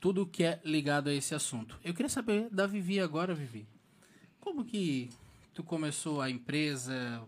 tudo 0.00 0.26
que 0.26 0.44
é 0.44 0.60
ligado 0.64 1.08
a 1.08 1.14
esse 1.14 1.34
assunto. 1.34 1.78
Eu 1.84 1.94
queria 1.94 2.08
saber 2.08 2.48
da 2.50 2.66
Vivi 2.66 3.00
agora, 3.00 3.34
Vivi. 3.34 3.66
Como 4.40 4.64
que 4.64 5.10
tu 5.54 5.62
começou 5.62 6.20
a 6.20 6.30
empresa? 6.30 7.22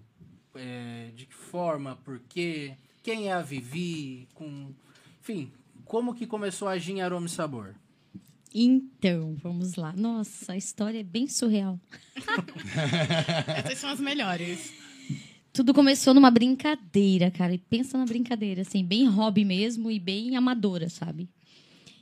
É, 0.54 1.10
de 1.14 1.26
que 1.26 1.34
forma? 1.34 1.96
Por 1.96 2.20
quê? 2.28 2.76
Quem 3.02 3.28
é 3.28 3.32
a 3.32 3.42
Vivi? 3.42 4.28
Com, 4.34 4.72
enfim, 5.20 5.50
como 5.84 6.14
que 6.14 6.26
começou 6.26 6.68
a 6.68 6.78
Gin 6.78 7.00
Aroma 7.00 7.26
e 7.26 7.30
Sabor? 7.30 7.74
Então, 8.54 9.34
vamos 9.42 9.74
lá. 9.74 9.92
Nossa, 9.92 10.52
a 10.52 10.56
história 10.56 11.00
é 11.00 11.02
bem 11.02 11.26
surreal. 11.26 11.78
Essas 13.64 13.78
são 13.78 13.90
as 13.90 14.00
melhores. 14.00 14.72
Tudo 15.52 15.74
começou 15.74 16.14
numa 16.14 16.30
brincadeira, 16.30 17.30
cara. 17.30 17.54
E 17.54 17.58
pensa 17.58 17.98
na 17.98 18.04
brincadeira, 18.04 18.62
assim, 18.62 18.84
bem 18.84 19.06
hobby 19.06 19.44
mesmo 19.44 19.90
e 19.90 19.98
bem 19.98 20.36
amadora, 20.36 20.88
sabe? 20.88 21.28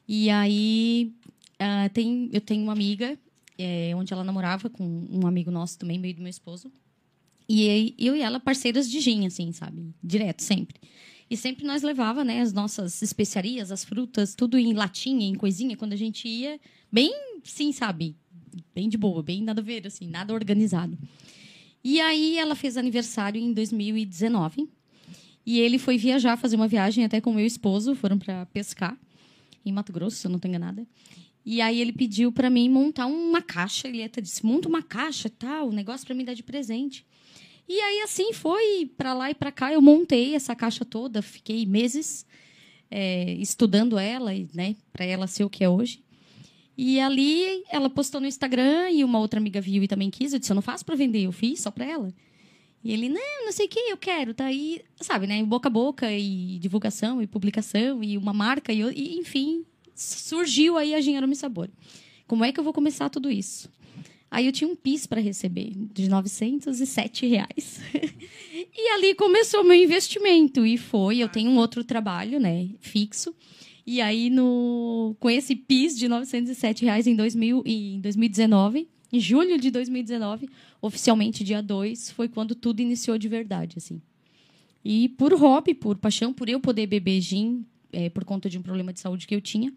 E 0.08 0.30
aí, 0.30 1.12
ah, 1.58 1.88
tem, 1.88 2.28
eu 2.32 2.40
tenho 2.40 2.62
uma 2.62 2.72
amiga, 2.72 3.18
é, 3.58 3.92
onde 3.96 4.12
ela 4.12 4.22
namorava 4.22 4.70
com 4.70 4.84
um 5.10 5.26
amigo 5.26 5.50
nosso 5.50 5.78
também, 5.78 5.98
meio 5.98 6.14
do 6.14 6.22
meu 6.22 6.30
esposo. 6.30 6.70
E 7.48 7.94
eu 7.98 8.16
e 8.16 8.20
ela, 8.20 8.40
parceiras 8.40 8.90
de 8.90 9.00
gin, 9.00 9.26
assim, 9.26 9.52
sabe? 9.52 9.94
Direto, 10.02 10.42
sempre. 10.42 10.80
E 11.28 11.36
sempre 11.36 11.64
nós 11.64 11.82
levava, 11.82 12.24
né, 12.24 12.40
as 12.40 12.52
nossas 12.52 13.02
especiarias, 13.02 13.72
as 13.72 13.84
frutas, 13.84 14.34
tudo 14.34 14.56
em 14.58 14.72
latinha, 14.72 15.26
em 15.26 15.34
coisinha, 15.34 15.76
quando 15.76 15.92
a 15.92 15.96
gente 15.96 16.28
ia, 16.28 16.60
bem, 16.90 17.12
sim, 17.42 17.72
sabe? 17.72 18.16
Bem 18.74 18.88
de 18.88 18.96
boa, 18.96 19.22
bem 19.22 19.42
nada 19.42 19.60
a 19.60 19.64
ver, 19.64 19.86
assim, 19.86 20.08
nada 20.08 20.32
organizado. 20.32 20.96
E 21.82 22.00
aí 22.00 22.36
ela 22.36 22.54
fez 22.54 22.76
aniversário 22.76 23.40
em 23.40 23.52
2019. 23.52 24.68
E 25.44 25.60
ele 25.60 25.78
foi 25.78 25.96
viajar, 25.96 26.36
fazer 26.36 26.56
uma 26.56 26.66
viagem 26.66 27.04
até 27.04 27.20
com 27.20 27.30
o 27.30 27.34
meu 27.34 27.46
esposo, 27.46 27.94
foram 27.94 28.18
para 28.18 28.46
pescar 28.46 28.98
em 29.68 29.72
Mato 29.72 29.92
Grosso, 29.92 30.16
se 30.16 30.26
eu 30.26 30.30
não 30.30 30.36
estou 30.36 30.48
enganada. 30.48 30.86
E 31.44 31.60
aí 31.60 31.80
ele 31.80 31.92
pediu 31.92 32.32
para 32.32 32.50
mim 32.50 32.68
montar 32.68 33.06
uma 33.06 33.42
caixa, 33.42 33.88
ele 33.88 34.02
até 34.02 34.20
disse: 34.20 34.44
"Monta 34.44 34.68
uma 34.68 34.82
caixa, 34.82 35.28
tal, 35.28 35.68
um 35.68 35.72
negócio 35.72 36.06
para 36.06 36.14
me 36.14 36.24
dar 36.24 36.34
de 36.34 36.42
presente". 36.42 37.06
E 37.68 37.80
aí 37.80 38.00
assim 38.00 38.32
foi 38.32 38.90
para 38.96 39.12
lá 39.12 39.30
e 39.30 39.34
para 39.34 39.52
cá, 39.52 39.72
eu 39.72 39.82
montei 39.82 40.34
essa 40.34 40.54
caixa 40.54 40.84
toda, 40.84 41.20
fiquei 41.20 41.66
meses 41.66 42.24
é, 42.90 43.32
estudando 43.34 43.98
ela, 43.98 44.30
né, 44.54 44.76
para 44.92 45.04
ela 45.04 45.26
ser 45.26 45.44
o 45.44 45.50
que 45.50 45.64
é 45.64 45.68
hoje. 45.68 46.04
E 46.76 47.00
ali 47.00 47.64
ela 47.70 47.88
postou 47.88 48.20
no 48.20 48.26
Instagram 48.26 48.90
e 48.90 49.02
uma 49.02 49.18
outra 49.18 49.40
amiga 49.40 49.60
viu 49.60 49.82
e 49.82 49.88
também 49.88 50.10
quis. 50.10 50.32
Eu 50.32 50.38
disse: 50.38 50.52
Eu 50.52 50.56
não 50.56 50.62
faço 50.62 50.84
para 50.84 50.94
vender, 50.94 51.22
eu 51.22 51.32
fiz 51.32 51.60
só 51.60 51.70
para 51.70 51.86
ela. 51.86 52.12
E 52.86 52.92
ele: 52.92 53.08
Não, 53.08 53.44
não 53.44 53.50
sei 53.50 53.66
o 53.66 53.68
que, 53.68 53.80
eu 53.80 53.96
quero. 53.96 54.32
Tá 54.32 54.44
aí, 54.44 54.80
sabe, 55.00 55.26
né? 55.26 55.42
Boca 55.42 55.68
a 55.68 55.70
boca 55.70 56.12
e 56.12 56.56
divulgação 56.60 57.20
e 57.20 57.26
publicação 57.26 58.02
e 58.02 58.16
uma 58.16 58.32
marca. 58.32 58.72
E, 58.72 58.80
e 58.80 59.18
enfim, 59.18 59.64
surgiu 59.92 60.78
aí 60.78 60.94
a 60.94 61.00
Engenheiro 61.00 61.26
Me 61.26 61.34
Sabor. 61.34 61.68
Como 62.28 62.44
é 62.44 62.52
que 62.52 62.60
eu 62.60 62.64
vou 62.64 62.72
começar 62.72 63.10
tudo 63.10 63.28
isso? 63.28 63.68
Aí 64.30 64.46
eu 64.46 64.52
tinha 64.52 64.68
um 64.68 64.76
PIS 64.76 65.06
para 65.06 65.20
receber 65.20 65.72
de 65.92 66.08
907 66.08 67.26
reais. 67.26 67.80
e 68.54 68.88
ali 68.94 69.14
começou 69.16 69.64
meu 69.64 69.74
investimento. 69.74 70.64
E 70.64 70.78
foi, 70.78 71.18
eu 71.18 71.28
tenho 71.28 71.50
um 71.50 71.56
outro 71.56 71.82
trabalho, 71.82 72.38
né, 72.38 72.68
fixo. 72.80 73.34
E 73.84 74.00
aí, 74.00 74.30
no, 74.30 75.16
com 75.18 75.30
esse 75.30 75.56
PIS 75.56 75.96
de 75.98 76.08
907 76.08 76.84
reais 76.84 77.06
em, 77.06 77.16
2000, 77.16 77.62
em 77.64 78.00
2019, 78.00 78.88
em 79.16 79.20
julho 79.20 79.58
de 79.58 79.70
2019, 79.70 80.48
oficialmente 80.80 81.42
dia 81.42 81.62
2, 81.62 82.10
foi 82.10 82.28
quando 82.28 82.54
tudo 82.54 82.80
iniciou 82.80 83.16
de 83.16 83.28
verdade, 83.28 83.78
assim. 83.78 84.00
E 84.84 85.08
por 85.10 85.32
hobby, 85.32 85.74
por 85.74 85.96
paixão, 85.96 86.32
por 86.32 86.48
eu 86.48 86.60
poder 86.60 86.86
beber 86.86 87.20
gin, 87.20 87.64
é, 87.92 88.10
por 88.10 88.24
conta 88.24 88.48
de 88.48 88.58
um 88.58 88.62
problema 88.62 88.92
de 88.92 89.00
saúde 89.00 89.26
que 89.26 89.34
eu 89.34 89.40
tinha. 89.40 89.72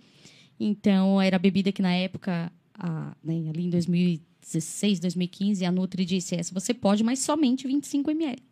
Então, 0.60 1.22
era 1.22 1.38
a 1.38 1.40
bebida 1.40 1.72
que 1.72 1.82
na 1.82 1.94
época, 1.94 2.52
a, 2.74 3.16
né, 3.24 3.50
ali 3.50 3.64
em 3.64 3.70
2016, 3.70 5.00
2015, 5.00 5.66
a 5.66 5.72
Nutri 5.72 6.04
disse, 6.04 6.36
essa 6.36 6.54
você 6.54 6.74
pode, 6.74 7.04
mas 7.04 7.20
somente 7.20 7.66
25 7.66 8.12
ml. 8.12 8.44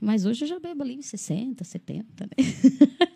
Mas 0.00 0.24
hoje 0.24 0.44
eu 0.44 0.48
já 0.48 0.58
bebo 0.58 0.82
ali 0.82 1.02
60, 1.02 1.62
70, 1.62 2.06
né? 2.24 2.30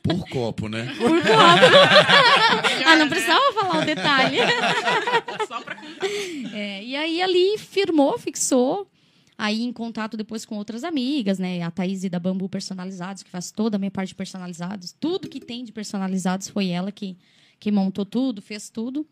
Por 0.03 0.29
copo, 0.29 0.69
né? 0.69 0.95
Por 0.99 1.09
copo. 1.09 1.29
ah, 2.87 2.97
não 2.97 3.09
precisava 3.09 3.53
falar 3.55 3.83
o 3.83 3.87
detalhe. 3.87 4.37
Só 5.49 5.63
pra 5.63 5.77
contar. 5.77 6.07
É, 6.65 6.83
e 6.83 6.97
aí 6.97 7.21
ali 7.21 7.59
firmou, 7.59 8.19
fixou. 8.19 8.91
Aí 9.37 9.63
em 9.63 9.73
contato 9.73 10.17
depois 10.17 10.47
com 10.47 10.57
outras 10.57 10.83
amigas, 10.83 11.39
né? 11.39 11.61
A 11.61 11.71
Thaís 11.71 12.09
da 12.09 12.19
Bambu 12.19 12.49
Personalizados, 12.49 13.23
que 13.23 13.29
faz 13.29 13.51
toda 13.51 13.77
a 13.77 13.79
minha 13.79 13.91
parte 13.91 14.09
de 14.09 14.15
personalizados. 14.15 14.95
Tudo 14.99 15.29
que 15.29 15.41
tem 15.41 15.65
de 15.65 15.73
personalizados 15.73 16.49
foi 16.49 16.69
ela 16.69 16.91
que, 16.91 17.19
que 17.61 17.71
montou 17.71 18.07
tudo, 18.07 18.41
fez 18.41 18.71
tudo. 18.71 19.07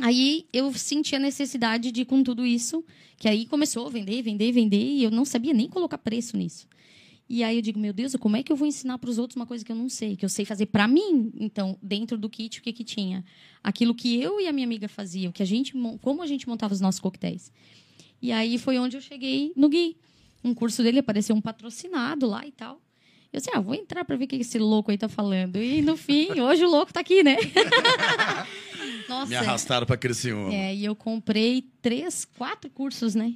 Aí 0.00 0.46
eu 0.52 0.72
senti 0.74 1.14
a 1.16 1.18
necessidade 1.18 1.90
de, 1.90 2.04
com 2.04 2.22
tudo 2.22 2.44
isso, 2.44 2.84
que 3.16 3.28
aí 3.28 3.46
começou 3.46 3.86
a 3.86 3.90
vender, 3.90 4.22
vender, 4.22 4.52
vender, 4.52 4.82
e 4.82 5.02
eu 5.04 5.10
não 5.10 5.24
sabia 5.24 5.54
nem 5.54 5.68
colocar 5.68 5.98
preço 5.98 6.36
nisso. 6.36 6.66
E 7.32 7.44
aí 7.44 7.54
eu 7.54 7.62
digo, 7.62 7.78
meu 7.78 7.92
Deus, 7.92 8.16
como 8.18 8.36
é 8.36 8.42
que 8.42 8.50
eu 8.50 8.56
vou 8.56 8.66
ensinar 8.66 8.98
para 8.98 9.08
os 9.08 9.16
outros 9.16 9.36
uma 9.36 9.46
coisa 9.46 9.64
que 9.64 9.70
eu 9.70 9.76
não 9.76 9.88
sei, 9.88 10.16
que 10.16 10.24
eu 10.24 10.28
sei 10.28 10.44
fazer 10.44 10.66
para 10.66 10.88
mim? 10.88 11.30
Então, 11.38 11.78
dentro 11.80 12.18
do 12.18 12.28
kit, 12.28 12.58
o 12.58 12.62
que 12.62 12.72
que 12.72 12.82
tinha? 12.82 13.24
Aquilo 13.62 13.94
que 13.94 14.20
eu 14.20 14.40
e 14.40 14.48
a 14.48 14.52
minha 14.52 14.66
amiga 14.66 14.88
faziam, 14.88 15.30
que 15.30 15.40
a 15.40 15.46
gente, 15.46 15.72
como 16.02 16.22
a 16.22 16.26
gente 16.26 16.48
montava 16.48 16.74
os 16.74 16.80
nossos 16.80 17.00
coquetéis. 17.00 17.52
E 18.20 18.32
aí 18.32 18.58
foi 18.58 18.80
onde 18.80 18.96
eu 18.96 19.00
cheguei 19.00 19.52
no 19.54 19.68
Gui. 19.68 19.96
Um 20.42 20.52
curso 20.52 20.82
dele 20.82 20.98
apareceu 20.98 21.36
um 21.36 21.40
patrocinado 21.40 22.26
lá 22.26 22.44
e 22.44 22.50
tal. 22.50 22.80
Eu 23.32 23.38
disse, 23.38 23.50
ah, 23.54 23.60
vou 23.60 23.76
entrar 23.76 24.04
para 24.04 24.16
ver 24.16 24.24
o 24.24 24.26
que 24.26 24.34
esse 24.34 24.58
louco 24.58 24.90
aí 24.90 24.98
tá 24.98 25.08
falando. 25.08 25.56
E 25.56 25.80
no 25.82 25.96
fim, 25.96 26.32
hoje 26.42 26.64
o 26.64 26.68
louco 26.68 26.92
tá 26.92 26.98
aqui, 26.98 27.22
né? 27.22 27.36
Nossa. 29.08 29.26
Me 29.26 29.36
arrastaram 29.36 29.86
para 29.86 29.96
Criciúma. 29.96 30.52
É, 30.52 30.74
e 30.74 30.84
eu 30.84 30.96
comprei 30.96 31.62
três, 31.80 32.24
quatro 32.24 32.68
cursos, 32.70 33.14
né? 33.14 33.34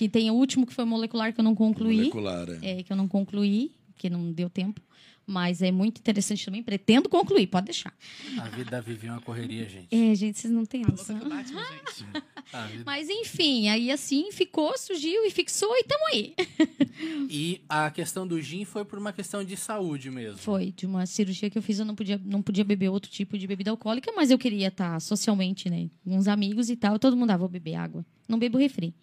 Que 0.00 0.08
tem 0.08 0.30
o 0.30 0.34
último 0.34 0.66
que 0.66 0.72
foi 0.72 0.86
molecular 0.86 1.30
que 1.30 1.40
eu 1.40 1.44
não 1.44 1.54
concluí. 1.54 1.98
Molecular, 1.98 2.48
é. 2.62 2.78
É, 2.78 2.82
que 2.82 2.90
eu 2.90 2.96
não 2.96 3.06
concluí, 3.06 3.70
que 3.98 4.08
não 4.08 4.32
deu 4.32 4.48
tempo. 4.48 4.80
Mas 5.26 5.60
é 5.60 5.70
muito 5.70 5.98
interessante 5.98 6.42
também. 6.42 6.62
Pretendo 6.62 7.06
concluir, 7.06 7.46
pode 7.48 7.66
deixar. 7.66 7.92
A 8.38 8.48
vida 8.48 8.70
da 8.70 8.80
Vivi 8.80 9.08
é 9.08 9.12
uma 9.12 9.20
correria, 9.20 9.68
gente. 9.68 9.94
É, 9.94 10.14
gente, 10.14 10.38
vocês 10.38 10.50
não 10.50 10.64
têm 10.64 10.80
noção. 10.80 11.18
Batman, 11.18 11.62
gente. 11.66 12.06
Mas 12.86 13.10
enfim, 13.10 13.68
aí 13.68 13.90
assim 13.90 14.32
ficou, 14.32 14.76
surgiu 14.78 15.22
e 15.26 15.30
fixou 15.30 15.70
e 15.76 15.84
tamo 15.84 16.06
aí. 16.06 16.34
E 17.28 17.60
a 17.68 17.90
questão 17.90 18.26
do 18.26 18.40
gin 18.40 18.64
foi 18.64 18.84
por 18.84 18.98
uma 18.98 19.12
questão 19.12 19.44
de 19.44 19.56
saúde 19.56 20.10
mesmo. 20.10 20.38
Foi 20.38 20.72
de 20.72 20.86
uma 20.86 21.04
cirurgia 21.04 21.48
que 21.50 21.58
eu 21.58 21.62
fiz, 21.62 21.78
eu 21.78 21.84
não 21.84 21.94
podia, 21.94 22.20
não 22.24 22.42
podia 22.42 22.64
beber 22.64 22.88
outro 22.88 23.10
tipo 23.10 23.38
de 23.38 23.46
bebida 23.46 23.70
alcoólica, 23.70 24.10
mas 24.16 24.30
eu 24.30 24.38
queria 24.38 24.68
estar 24.68 24.98
socialmente, 25.00 25.68
né? 25.68 25.90
Com 26.02 26.16
uns 26.16 26.26
amigos 26.26 26.70
e 26.70 26.76
tal. 26.76 26.98
Todo 26.98 27.16
mundo, 27.16 27.30
ah, 27.30 27.36
vou 27.36 27.48
beber 27.48 27.74
água. 27.74 28.04
Não 28.26 28.38
bebo 28.38 28.56
refri. 28.58 28.94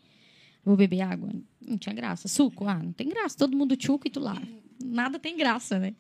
Vou 0.68 0.76
beber 0.76 1.00
água. 1.02 1.30
Não 1.66 1.78
tinha 1.78 1.96
graça. 1.96 2.28
Suco? 2.28 2.68
Ah, 2.68 2.78
não 2.84 2.92
tem 2.92 3.08
graça. 3.08 3.38
Todo 3.38 3.56
mundo 3.56 3.78
tchuco 3.78 4.06
e 4.06 4.10
tu 4.12 4.20
lá. 4.20 4.38
Nada 4.84 5.18
tem 5.18 5.38
graça, 5.38 5.80
né? 5.80 5.94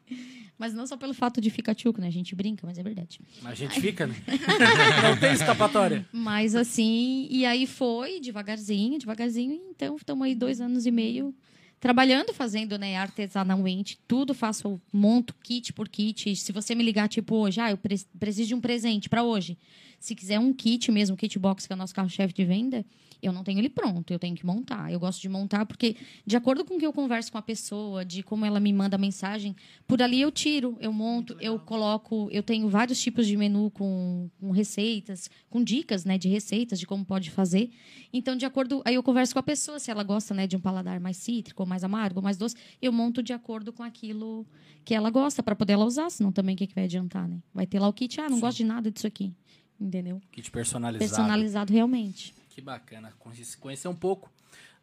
Mas 0.59 0.73
não 0.73 0.85
só 0.85 0.97
pelo 0.97 1.13
fato 1.13 1.39
de 1.39 1.49
ficar 1.49 1.73
tchuco, 1.73 2.01
né? 2.01 2.07
A 2.07 2.11
gente 2.11 2.35
brinca, 2.35 2.67
mas 2.67 2.77
é 2.77 2.83
verdade. 2.83 3.21
Mas 3.41 3.53
a 3.53 3.55
gente 3.55 3.79
fica, 3.79 4.07
né? 4.07 4.15
Não 5.03 5.15
tem 5.17 5.31
escapatória. 5.31 6.05
Mas 6.11 6.53
assim, 6.55 7.27
e 7.29 7.45
aí 7.45 7.65
foi 7.67 8.19
devagarzinho, 8.19 8.97
devagarzinho. 8.99 9.53
Então, 9.69 9.95
estamos 9.95 10.25
aí 10.25 10.33
dois 10.35 10.59
anos 10.59 10.85
e 10.87 10.91
meio 10.91 11.33
trabalhando, 11.79 12.33
fazendo, 12.33 12.75
né, 12.77 12.97
artesanalmente. 12.97 13.99
Tudo 14.07 14.33
faço, 14.33 14.81
monto 14.91 15.33
kit 15.43 15.71
por 15.73 15.87
kit. 15.87 16.35
Se 16.35 16.51
você 16.51 16.73
me 16.73 16.83
ligar, 16.83 17.07
tipo, 17.07 17.35
hoje, 17.35 17.61
ah, 17.61 17.69
eu 17.71 17.77
pre- 17.77 18.01
preciso 18.19 18.47
de 18.49 18.55
um 18.55 18.59
presente 18.61 19.07
para 19.07 19.23
hoje. 19.23 19.57
Se 19.99 20.15
quiser 20.15 20.39
um 20.39 20.51
kit 20.51 20.91
mesmo, 20.91 21.15
kit 21.15 21.37
box, 21.39 21.67
que 21.67 21.73
é 21.73 21.75
o 21.75 21.77
nosso 21.77 21.93
carro-chefe 21.93 22.33
de 22.33 22.43
venda, 22.45 22.83
Eu 23.21 23.31
não 23.33 23.43
tenho 23.43 23.59
ele 23.59 23.69
pronto, 23.69 24.11
eu 24.11 24.19
tenho 24.19 24.35
que 24.35 24.45
montar. 24.45 24.91
Eu 24.91 24.99
gosto 24.99 25.21
de 25.21 25.29
montar 25.29 25.65
porque, 25.65 25.95
de 26.25 26.37
acordo 26.37 26.63
com 26.63 26.75
o 26.75 26.79
que 26.79 26.85
eu 26.85 26.93
converso 26.93 27.31
com 27.31 27.37
a 27.37 27.41
pessoa, 27.41 28.05
de 28.05 28.21
como 28.21 28.45
ela 28.45 28.59
me 28.59 28.71
manda 28.71 28.97
mensagem, 28.97 29.55
por 29.87 30.01
ali 30.01 30.21
eu 30.21 30.31
tiro, 30.31 30.77
eu 30.79 30.93
monto, 30.93 31.35
eu 31.39 31.59
coloco. 31.59 32.29
Eu 32.31 32.43
tenho 32.43 32.69
vários 32.69 33.01
tipos 33.01 33.25
de 33.25 33.35
menu 33.35 33.71
com, 33.71 34.29
com 34.39 34.51
receitas, 34.51 35.29
com 35.49 35.63
dicas 35.63 36.05
né, 36.05 36.17
de 36.17 36.27
receitas, 36.27 36.79
de 36.79 36.85
como 36.85 37.03
pode 37.03 37.31
fazer. 37.31 37.71
Então, 38.13 38.35
de 38.35 38.45
acordo. 38.45 38.81
Aí 38.85 38.95
eu 38.95 39.03
converso 39.03 39.33
com 39.33 39.39
a 39.39 39.43
pessoa, 39.43 39.79
se 39.79 39.89
ela 39.89 40.03
gosta 40.03 40.33
né, 40.33 40.45
de 40.45 40.55
um 40.55 40.59
paladar 40.59 40.99
mais 40.99 41.17
cítrico, 41.17 41.63
ou 41.63 41.67
mais 41.67 41.83
amargo, 41.83 42.19
ou 42.19 42.23
mais 42.23 42.37
doce, 42.37 42.55
eu 42.81 42.91
monto 42.91 43.23
de 43.23 43.33
acordo 43.33 43.73
com 43.73 43.83
aquilo 43.83 44.45
que 44.85 44.93
ela 44.93 45.09
gosta, 45.09 45.43
para 45.43 45.55
poder 45.55 45.73
ela 45.73 45.85
usar, 45.85 46.09
senão 46.09 46.31
também 46.31 46.55
o 46.55 46.57
que, 46.57 46.67
que 46.67 46.73
vai 46.73 46.85
adiantar, 46.85 47.27
né? 47.27 47.39
Vai 47.53 47.67
ter 47.67 47.79
lá 47.79 47.87
o 47.89 47.93
kit, 47.93 48.21
ah, 48.21 48.29
não 48.29 48.39
gosto 48.39 48.57
de 48.57 48.63
nada 48.63 48.89
disso 48.89 49.05
aqui. 49.05 49.33
Entendeu? 49.79 50.21
Kit 50.31 50.49
personalizado. 50.49 51.09
Personalizado 51.09 51.73
realmente. 51.73 52.33
Que 52.57 52.61
bacana. 52.61 53.13
Conhece- 53.19 53.55
Conhecer 53.55 53.87
um 53.87 53.95
pouco 53.95 54.31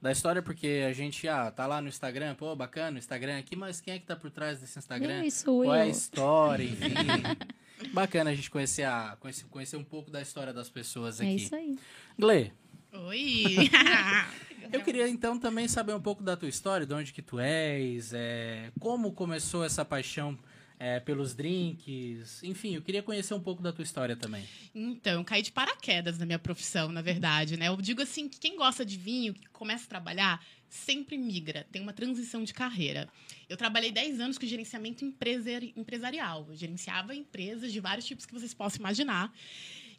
da 0.01 0.13
história, 0.13 0.41
porque 0.41 0.85
a 0.89 0.93
gente 0.93 1.27
ah, 1.27 1.51
tá 1.51 1.67
lá 1.67 1.83
no 1.83 1.89
Instagram, 1.89 2.37
pô, 2.37 2.55
bacana 2.55 2.95
o 2.95 2.99
Instagram 3.01 3.37
aqui, 3.37 3.57
mas 3.57 3.81
quem 3.81 3.95
é 3.95 3.99
que 3.99 4.07
tá 4.07 4.15
por 4.15 4.31
trás 4.31 4.61
desse 4.61 4.79
Instagram? 4.79 5.25
É, 5.25 5.31
sou 5.31 5.65
Qual 5.65 5.75
é 5.75 5.83
a 5.83 5.87
eu. 5.87 5.91
história, 5.91 6.63
enfim. 6.63 7.91
bacana 7.93 8.31
a 8.31 8.35
gente 8.35 8.49
conhecer, 8.49 8.85
a, 8.85 9.17
conhecer, 9.19 9.45
conhecer 9.47 9.77
um 9.77 9.83
pouco 9.83 10.09
da 10.09 10.23
história 10.23 10.53
das 10.53 10.69
pessoas 10.69 11.21
aqui. 11.21 11.31
É 11.31 11.35
isso 11.35 11.53
aí. 11.53 11.77
Glê, 12.17 12.53
Oi! 12.93 13.69
eu 14.73 14.81
queria 14.83 15.09
então 15.09 15.37
também 15.37 15.67
saber 15.67 15.95
um 15.95 16.01
pouco 16.01 16.23
da 16.23 16.37
tua 16.37 16.49
história, 16.49 16.87
de 16.87 16.95
onde 16.95 17.13
que 17.13 17.23
tu 17.23 17.41
és, 17.41 18.13
é, 18.15 18.71
como 18.79 19.11
começou 19.11 19.65
essa 19.65 19.85
paixão 19.85 20.39
é, 20.85 21.01
pelos 21.01 21.35
drinks, 21.35 22.43
enfim, 22.43 22.75
eu 22.75 22.83
queria 22.83 23.03
conhecer 23.03 23.33
um 23.33 23.41
pouco 23.41 23.63
da 23.63 23.73
tua 23.73 23.83
história 23.83 24.15
também. 24.15 24.45
Então, 24.75 25.15
eu 25.21 25.25
caí 25.25 25.41
de 25.41 25.51
paraquedas 25.51 26.19
na 26.19 26.27
minha 26.27 26.39
profissão, 26.39 26.93
na 26.93 27.01
verdade, 27.01 27.57
né? 27.57 27.69
Eu 27.69 27.77
digo 27.81 28.03
assim, 28.03 28.29
que 28.29 28.39
quem 28.39 28.55
gosta 28.55 28.85
de 28.85 28.99
vinho, 28.99 29.33
que 29.33 29.49
começa 29.49 29.87
a 29.87 29.89
trabalhar, 29.89 30.45
sempre 30.69 31.17
migra, 31.17 31.67
tem 31.73 31.81
uma 31.81 31.95
transição 31.95 32.45
de 32.45 32.53
carreira. 32.53 33.09
Eu 33.49 33.57
trabalhei 33.57 33.91
10 33.91 34.21
anos 34.21 34.37
com 34.37 34.45
gerenciamento 34.45 35.07
empresari- 35.07 35.73
empresarial. 35.75 36.45
Eu 36.51 36.55
gerenciava 36.57 37.15
empresas 37.15 37.73
de 37.73 37.81
vários 37.81 38.05
tipos 38.05 38.27
que 38.27 38.35
vocês 38.35 38.53
possam 38.53 38.81
imaginar. 38.81 39.33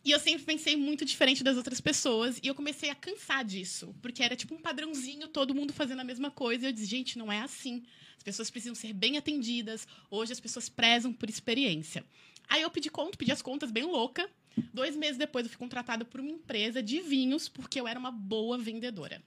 E 0.04 0.12
eu 0.12 0.20
sempre 0.20 0.44
pensei 0.44 0.76
muito 0.76 1.04
diferente 1.04 1.44
das 1.44 1.58
outras 1.58 1.82
pessoas. 1.82 2.40
E 2.44 2.48
eu 2.48 2.54
comecei 2.54 2.92
a 2.92 2.96
cansar 2.96 3.44
disso. 3.44 3.96
Porque 4.04 4.22
era 4.22 4.36
tipo 4.36 4.54
um 4.54 4.62
padrãozinho, 4.62 5.28
todo 5.30 5.56
mundo 5.56 5.74
fazendo 5.74 6.02
a 6.02 6.04
mesma 6.04 6.30
coisa. 6.30 6.66
E 6.66 6.70
eu 6.70 6.72
disse, 6.72 6.86
gente, 6.86 7.18
não 7.18 7.32
é 7.32 7.42
assim. 7.42 7.82
As 8.26 8.34
pessoas 8.34 8.50
precisam 8.50 8.74
ser 8.74 8.92
bem 8.92 9.18
atendidas. 9.18 9.88
Hoje 10.10 10.34
as 10.34 10.40
pessoas 10.40 10.68
prezam 10.68 11.14
por 11.14 11.30
experiência. 11.30 12.04
Aí 12.50 12.64
eu 12.64 12.72
pedi 12.72 12.90
conta, 12.90 13.16
pedi 13.16 13.32
as 13.32 13.40
contas 13.40 13.70
bem 13.70 13.84
louca. 13.84 14.28
Dois 14.74 14.96
meses 14.96 15.16
depois 15.16 15.46
eu 15.46 15.50
fui 15.52 15.60
contratada 15.60 16.04
por 16.04 16.20
uma 16.20 16.32
empresa 16.32 16.82
de 16.82 17.02
vinhos, 17.02 17.48
porque 17.48 17.80
eu 17.80 17.88
era 17.88 18.00
uma 18.00 18.10
boa 18.10 18.58
vendedora. 18.58 19.22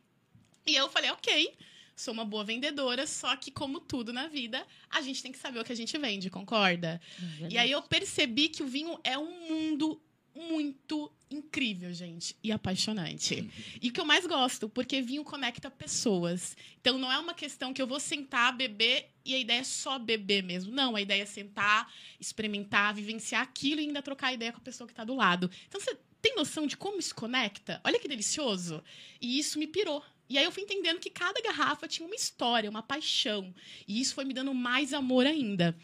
E 0.67 0.75
eu 0.75 0.89
falei, 0.91 1.11
ok, 1.13 1.55
sou 1.95 2.13
uma 2.13 2.25
boa 2.25 2.43
vendedora, 2.43 3.07
só 3.07 3.37
que 3.37 3.53
como 3.53 3.79
tudo 3.79 4.13
na 4.13 4.27
vida, 4.27 4.67
a 4.91 5.01
gente 5.01 5.23
tem 5.23 5.31
que 5.31 5.39
saber 5.39 5.61
o 5.61 5.65
que 5.65 5.73
a 5.73 5.77
gente 5.77 5.97
vende, 5.97 6.29
concorda? 6.29 7.01
E 7.49 7.57
aí 7.57 7.71
eu 7.71 7.83
percebi 7.83 8.49
que 8.49 8.65
o 8.65 8.67
vinho 8.67 8.99
é 9.05 9.17
um 9.17 9.49
mundo 9.49 10.01
muito 10.39 11.13
incrível, 11.31 11.93
gente, 11.93 12.37
e 12.43 12.53
apaixonante. 12.53 13.49
E 13.83 13.91
o 13.91 13.93
que 13.93 14.01
eu 14.01 14.05
mais 14.05 14.27
gosto, 14.27 14.69
porque 14.69 15.03
vinho 15.03 15.23
conecta 15.23 15.71
pessoas. 15.71 16.57
Então 16.81 16.99
não 16.99 17.13
é 17.13 17.19
uma 17.19 17.35
questão 17.35 17.73
que 17.73 17.81
eu 17.81 17.87
vou 17.87 18.01
sentar, 18.01 18.57
beber 18.57 19.11
e 19.25 19.35
a 19.35 19.39
ideia 19.39 19.61
é 19.61 19.65
só 19.65 19.99
beber 19.99 20.43
mesmo. 20.43 20.73
Não, 20.73 20.97
a 20.97 21.01
ideia 21.01 21.23
é 21.23 21.27
sentar, 21.27 21.93
experimentar, 22.19 22.95
vivenciar 22.95 23.43
aquilo 23.43 23.81
e 23.81 23.85
ainda 23.85 24.03
trocar 24.03 24.33
ideia 24.33 24.53
com 24.53 24.59
a 24.59 24.63
pessoa 24.63 24.87
que 24.87 24.93
está 24.93 25.05
do 25.05 25.15
lado. 25.15 25.51
Então 25.69 25.81
você 25.81 25.97
tem 26.21 26.35
noção 26.35 26.67
de 26.67 26.77
como 26.77 26.99
isso 26.99 27.15
conecta? 27.15 27.81
Olha 27.85 27.99
que 27.99 28.09
delicioso. 28.09 28.83
E 29.21 29.39
isso 29.39 29.59
me 29.59 29.67
pirou. 29.67 30.03
E 30.29 30.37
aí 30.37 30.45
eu 30.45 30.53
fui 30.53 30.63
entendendo 30.63 31.01
que 31.01 31.11
cada 31.11 31.41
garrafa 31.41 31.89
tinha 31.89 32.07
uma 32.07 32.15
história, 32.15 32.69
uma 32.69 32.83
paixão. 32.83 33.55
E 33.87 34.01
isso 34.01 34.15
foi 34.15 34.25
me 34.25 34.35
dando 34.35 34.53
mais 34.53 34.93
amor 34.93 35.27
ainda. 35.27 35.77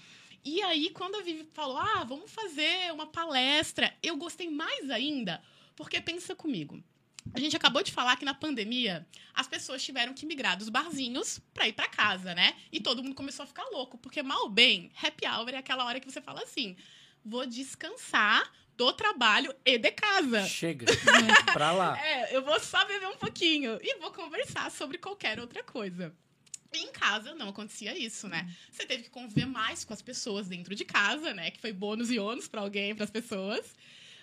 E 0.45 0.61
aí, 0.63 0.91
quando 0.91 1.17
a 1.17 1.23
Vivi 1.23 1.49
falou, 1.53 1.79
ah, 1.79 2.05
vamos 2.05 2.31
fazer 2.31 2.93
uma 2.93 3.07
palestra, 3.07 3.95
eu 4.03 4.17
gostei 4.17 4.51
mais 4.51 4.91
ainda, 4.91 5.43
porque 5.75 6.01
pensa 6.01 6.35
comigo. 6.35 6.83
A 7.33 7.41
gente 7.41 7.57
acabou 7.57 7.83
de 7.83 7.91
falar 7.91 8.17
que 8.17 8.25
na 8.25 8.35
pandemia 8.35 9.07
as 9.33 9.49
pessoas 9.49 9.83
tiveram 9.83 10.13
que 10.13 10.27
migrar 10.27 10.59
dos 10.59 10.69
barzinhos 10.69 11.41
para 11.55 11.67
ir 11.67 11.73
para 11.73 11.89
casa, 11.89 12.35
né? 12.35 12.55
E 12.71 12.79
todo 12.79 13.03
mundo 13.03 13.15
começou 13.15 13.45
a 13.45 13.47
ficar 13.47 13.65
louco, 13.71 13.97
porque 13.97 14.23
mal 14.23 14.43
ou 14.43 14.51
bem, 14.51 14.93
happy 15.03 15.27
hour 15.27 15.49
é 15.49 15.57
aquela 15.57 15.87
hora 15.87 15.99
que 15.99 16.11
você 16.11 16.21
fala 16.21 16.43
assim: 16.43 16.77
vou 17.25 17.47
descansar 17.47 18.53
do 18.77 18.93
trabalho 18.93 19.55
e 19.65 19.79
de 19.79 19.91
casa. 19.93 20.47
Chega, 20.47 20.87
pra 21.55 21.73
lá. 21.73 21.99
É, 21.99 22.37
eu 22.37 22.43
vou 22.43 22.61
só 22.61 22.85
beber 22.85 23.09
um 23.09 23.17
pouquinho 23.17 23.79
e 23.81 23.99
vou 23.99 24.11
conversar 24.13 24.71
sobre 24.71 24.99
qualquer 24.99 25.41
outra 25.41 25.63
coisa. 25.63 26.15
Em 26.75 26.91
casa 26.93 27.35
não 27.35 27.49
acontecia 27.49 27.97
isso, 27.97 28.29
né? 28.29 28.53
Você 28.71 28.85
teve 28.85 29.05
que 29.05 29.11
conviver 29.11 29.47
mais 29.47 29.85
com 29.85 29.93
as 29.93 30.03
pessoas 30.03 30.49
dentro 30.49 30.75
de 30.75 30.85
casa, 30.85 31.33
né? 31.33 31.51
Que 31.51 31.61
foi 31.61 31.73
bônus 31.73 32.11
e 32.11 32.19
ônus 32.19 32.49
pra 32.49 32.61
alguém, 32.61 32.95
para 32.95 33.05
as 33.05 33.11
pessoas. 33.11 33.75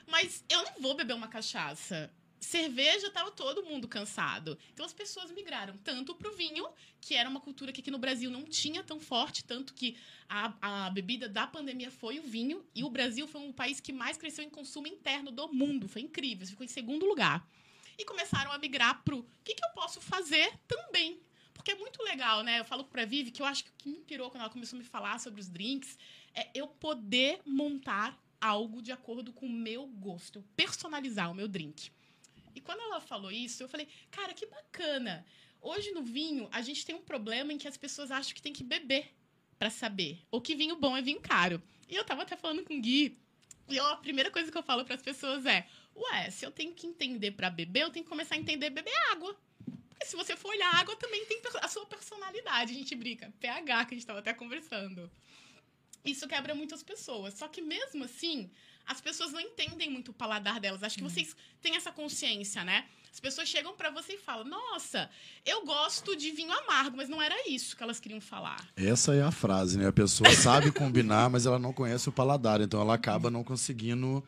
Mas 0.08 0.44
eu 0.50 0.62
não 0.64 0.82
vou 0.82 0.96
beber 0.96 1.14
uma 1.14 1.28
cachaça. 1.28 2.12
Cerveja 2.40 3.10
tava 3.12 3.32
todo 3.32 3.64
mundo 3.64 3.88
cansado. 3.88 4.58
Então 4.74 4.86
as 4.86 4.94
pessoas 4.94 5.32
migraram 5.32 5.78
tanto 5.78 6.16
pro 6.16 6.36
vinho, 6.36 6.68
que 7.00 7.16
era 7.16 7.30
uma 7.30 7.40
cultura 7.40 7.72
que 7.72 7.82
aqui 7.82 7.92
no 7.92 8.00
Brasil 8.00 8.32
não 8.32 8.44
tinha 8.44 8.84
tão 8.84 9.00
forte, 9.00 9.44
tanto 9.46 9.74
que 9.74 9.96
a, 10.28 10.86
a 10.86 10.90
bebida 10.90 11.30
da 11.30 11.46
pandemia 11.46 11.92
foi 11.92 12.20
o 12.20 12.24
vinho, 12.24 12.66
e 12.74 12.84
o 12.84 12.90
Brasil 12.90 13.28
foi 13.28 13.42
um 13.42 13.54
país 13.54 13.80
que 13.80 13.94
mais 13.94 14.18
cresceu 14.18 14.44
em 14.44 14.50
consumo 14.50 14.88
interno 14.88 15.32
do 15.32 15.48
mundo. 15.54 15.88
Foi 15.88 16.02
incrível, 16.02 16.48
ficou 16.48 16.66
em 16.66 16.70
segundo 16.70 17.06
lugar. 17.06 17.48
E 17.98 18.04
começaram 18.04 18.52
a 18.52 18.58
migrar 18.58 19.04
pro 19.04 19.20
o 19.20 19.26
que, 19.44 19.54
que 19.54 19.64
eu 19.64 19.70
posso 19.70 20.02
fazer 20.02 20.52
também. 20.68 21.22
Porque 21.62 21.74
é 21.74 21.76
muito 21.76 22.02
legal, 22.02 22.42
né? 22.42 22.60
Eu 22.60 22.66
falo 22.66 22.84
pra 22.84 23.06
Vivi 23.06 23.30
que 23.30 23.40
eu 23.40 23.46
acho 23.46 23.64
que 23.64 23.70
o 23.70 23.74
que 23.78 23.88
me 23.88 24.00
inspirou 24.00 24.32
quando 24.32 24.42
ela 24.42 24.50
começou 24.50 24.78
a 24.78 24.82
me 24.82 24.88
falar 24.88 25.20
sobre 25.20 25.40
os 25.40 25.48
drinks 25.48 25.96
é 26.34 26.50
eu 26.56 26.68
poder 26.68 27.40
montar 27.46 28.20
algo 28.42 28.82
de 28.82 28.92
acordo 28.92 29.32
com 29.32 29.46
o 29.46 29.50
meu 29.50 29.86
gosto, 29.86 30.40
eu 30.40 30.44
personalizar 30.56 31.30
o 31.30 31.36
meu 31.36 31.48
drink. 31.48 31.92
E 32.56 32.60
quando 32.60 32.80
ela 32.80 33.00
falou 33.00 33.32
isso, 33.32 33.62
eu 33.62 33.70
falei, 33.70 33.88
cara, 34.10 34.34
que 34.34 34.48
bacana. 34.48 35.24
Hoje 35.62 35.92
no 35.92 36.02
vinho, 36.02 36.50
a 36.52 36.64
gente 36.64 36.84
tem 36.84 36.96
um 36.96 37.04
problema 37.04 37.54
em 37.54 37.60
que 37.60 37.68
as 37.68 37.78
pessoas 37.78 38.10
acham 38.10 38.34
que 38.34 38.42
tem 38.42 38.52
que 38.52 38.64
beber 38.64 39.14
pra 39.60 39.70
saber. 39.70 40.20
Ou 40.32 40.42
que 40.42 40.56
vinho 40.56 40.76
bom 40.78 40.98
é 40.98 41.02
vinho 41.04 41.22
caro. 41.22 41.62
E 41.88 41.96
eu 41.96 42.04
tava 42.04 42.24
até 42.24 42.36
falando 42.36 42.64
com 42.64 42.76
o 42.76 42.82
Gui, 42.82 43.20
e 43.70 43.78
eu, 43.78 43.86
a 43.86 43.98
primeira 43.98 44.32
coisa 44.32 44.52
que 44.52 44.58
eu 44.58 44.64
falo 44.64 44.84
pras 44.84 45.04
pessoas 45.04 45.46
é: 45.46 45.68
ué, 45.96 46.32
se 46.32 46.44
eu 46.44 46.50
tenho 46.50 46.74
que 46.74 46.88
entender 46.88 47.32
pra 47.32 47.52
beber, 47.52 47.84
eu 47.84 47.92
tenho 47.92 48.04
que 48.04 48.10
começar 48.10 48.34
a 48.34 48.40
entender 48.40 48.72
beber 48.72 48.94
água. 49.12 49.38
Se 50.06 50.16
você 50.16 50.36
for 50.36 50.50
olhar, 50.50 50.74
a 50.74 50.80
água 50.80 50.96
também 50.96 51.26
tem 51.26 51.42
a 51.62 51.68
sua 51.68 51.86
personalidade. 51.86 52.72
A 52.72 52.76
gente 52.76 52.96
brinca, 52.96 53.34
pH, 53.40 53.86
que 53.86 53.94
a 53.94 53.98
gente 53.98 54.08
tava 54.08 54.20
até 54.20 54.34
conversando. 54.34 55.10
Isso 56.04 56.28
quebra 56.28 56.56
muitas 56.56 56.82
pessoas. 56.82 57.36
Só 57.36 57.48
que 57.48 57.62
mesmo 57.62 58.04
assim, 58.04 58.50
as 58.86 59.00
pessoas 59.00 59.32
não 59.32 59.40
entendem 59.40 59.90
muito 59.90 60.12
o 60.12 60.14
paladar 60.14 60.60
delas. 60.60 60.84
Acho 60.84 60.98
que 60.98 61.04
vocês 61.04 61.36
têm 61.62 61.76
essa 61.76 61.92
consciência, 61.92 62.64
né? 62.64 62.86
As 63.12 63.20
pessoas 63.20 63.48
chegam 63.48 63.76
pra 63.76 63.90
você 63.90 64.14
e 64.14 64.18
falam: 64.18 64.46
Nossa, 64.46 65.10
eu 65.46 65.66
gosto 65.66 66.16
de 66.16 66.32
vinho 66.32 66.52
amargo, 66.52 66.96
mas 66.98 67.10
não 67.10 67.22
era 67.22 67.50
isso 67.50 67.76
que 67.76 67.84
elas 67.84 68.00
queriam 68.00 68.22
falar. 68.22 68.68
Essa 68.76 69.14
é 69.14 69.22
a 69.22 69.32
frase, 69.32 69.78
né? 69.78 69.88
A 69.88 69.94
pessoa 69.94 70.32
sabe 70.34 70.72
combinar, 70.74 71.30
mas 71.30 71.46
ela 71.46 71.60
não 71.60 71.74
conhece 71.74 72.08
o 72.10 72.12
paladar. 72.12 72.62
Então 72.62 72.82
ela 72.82 72.96
acaba 72.96 73.30
não 73.30 73.44
conseguindo 73.44 74.24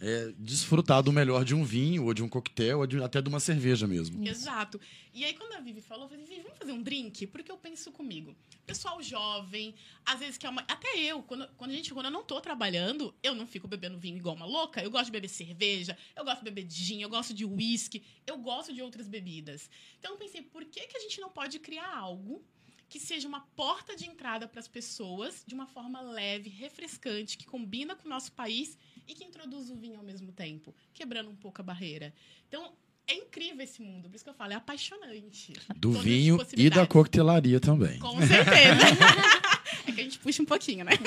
é, 0.00 0.32
desfrutar 0.38 1.02
do 1.02 1.12
melhor 1.12 1.44
de 1.44 1.54
um 1.54 1.64
vinho, 1.64 2.04
ou 2.04 2.14
de 2.14 2.22
um 2.22 2.28
coquetel, 2.28 2.78
ou 2.78 2.86
de- 2.86 3.02
até 3.02 3.20
de 3.20 3.28
uma 3.28 3.40
cerveja 3.40 3.86
mesmo. 3.86 4.26
Exato. 4.26 4.80
E 5.12 5.24
aí, 5.24 5.34
quando 5.34 5.54
a 5.54 5.60
Vivi 5.60 5.80
falou, 5.80 6.04
eu 6.04 6.08
falei, 6.10 6.24
Vivi, 6.24 6.40
vamos 6.42 6.58
fazer 6.58 6.72
um 6.72 6.82
drink? 6.82 7.26
Porque 7.26 7.50
eu 7.50 7.56
penso 7.56 7.90
comigo. 7.90 8.36
Pessoal 8.64 9.02
jovem, 9.02 9.74
às 10.06 10.18
vezes 10.20 10.36
que 10.38 10.46
é 10.46 10.50
uma. 10.50 10.60
Até 10.68 10.96
eu, 10.98 11.22
quando, 11.22 11.48
quando 11.56 11.70
a 11.72 11.74
gente, 11.74 11.92
quando 11.92 12.06
eu 12.06 12.12
não 12.12 12.22
tô 12.22 12.40
trabalhando, 12.40 13.12
eu 13.22 13.34
não 13.34 13.46
fico 13.46 13.66
bebendo 13.66 13.98
vinho 13.98 14.16
igual 14.16 14.36
uma 14.36 14.46
louca. 14.46 14.80
Eu 14.82 14.90
gosto 14.90 15.06
de 15.06 15.12
beber 15.12 15.28
cerveja, 15.28 15.96
eu 16.16 16.24
gosto 16.24 16.38
de 16.38 16.44
beber 16.50 16.70
gin, 16.70 17.02
eu 17.02 17.08
gosto 17.08 17.34
de 17.34 17.44
whisky, 17.44 18.02
eu 18.26 18.38
gosto 18.38 18.72
de 18.72 18.80
outras 18.82 19.08
bebidas. 19.08 19.68
Então 19.98 20.12
eu 20.12 20.18
pensei, 20.18 20.42
por 20.42 20.64
que, 20.64 20.86
que 20.86 20.96
a 20.96 21.00
gente 21.00 21.20
não 21.20 21.30
pode 21.30 21.58
criar 21.58 21.96
algo 21.96 22.44
que 22.88 22.98
seja 22.98 23.28
uma 23.28 23.40
porta 23.54 23.94
de 23.94 24.06
entrada 24.06 24.48
para 24.48 24.60
as 24.60 24.68
pessoas 24.68 25.42
de 25.46 25.54
uma 25.54 25.66
forma 25.66 26.00
leve, 26.00 26.48
refrescante, 26.48 27.36
que 27.36 27.46
combina 27.46 27.94
com 27.94 28.06
o 28.06 28.10
nosso 28.10 28.32
país 28.32 28.78
e 29.06 29.14
que 29.14 29.24
introduz 29.24 29.70
o 29.70 29.76
vinho 29.76 29.98
ao 29.98 30.04
mesmo 30.04 30.32
tempo, 30.32 30.74
quebrando 30.94 31.30
um 31.30 31.36
pouco 31.36 31.60
a 31.60 31.64
barreira. 31.64 32.14
Então, 32.48 32.72
é 33.06 33.14
incrível 33.14 33.62
esse 33.62 33.80
mundo, 33.80 34.08
por 34.08 34.16
isso 34.16 34.24
que 34.24 34.30
eu 34.30 34.34
falo, 34.34 34.52
é 34.52 34.56
apaixonante. 34.56 35.52
Do 35.76 35.92
Todas 35.92 35.98
as 35.98 36.04
vinho 36.04 36.38
e 36.56 36.68
da 36.68 36.86
coquetelaria 36.86 37.58
também. 37.58 37.98
Com 37.98 38.18
certeza. 38.18 38.84
é 39.86 39.92
que 39.92 40.00
a 40.00 40.04
gente 40.04 40.18
puxa 40.18 40.42
um 40.42 40.46
pouquinho, 40.46 40.84
né? 40.84 40.92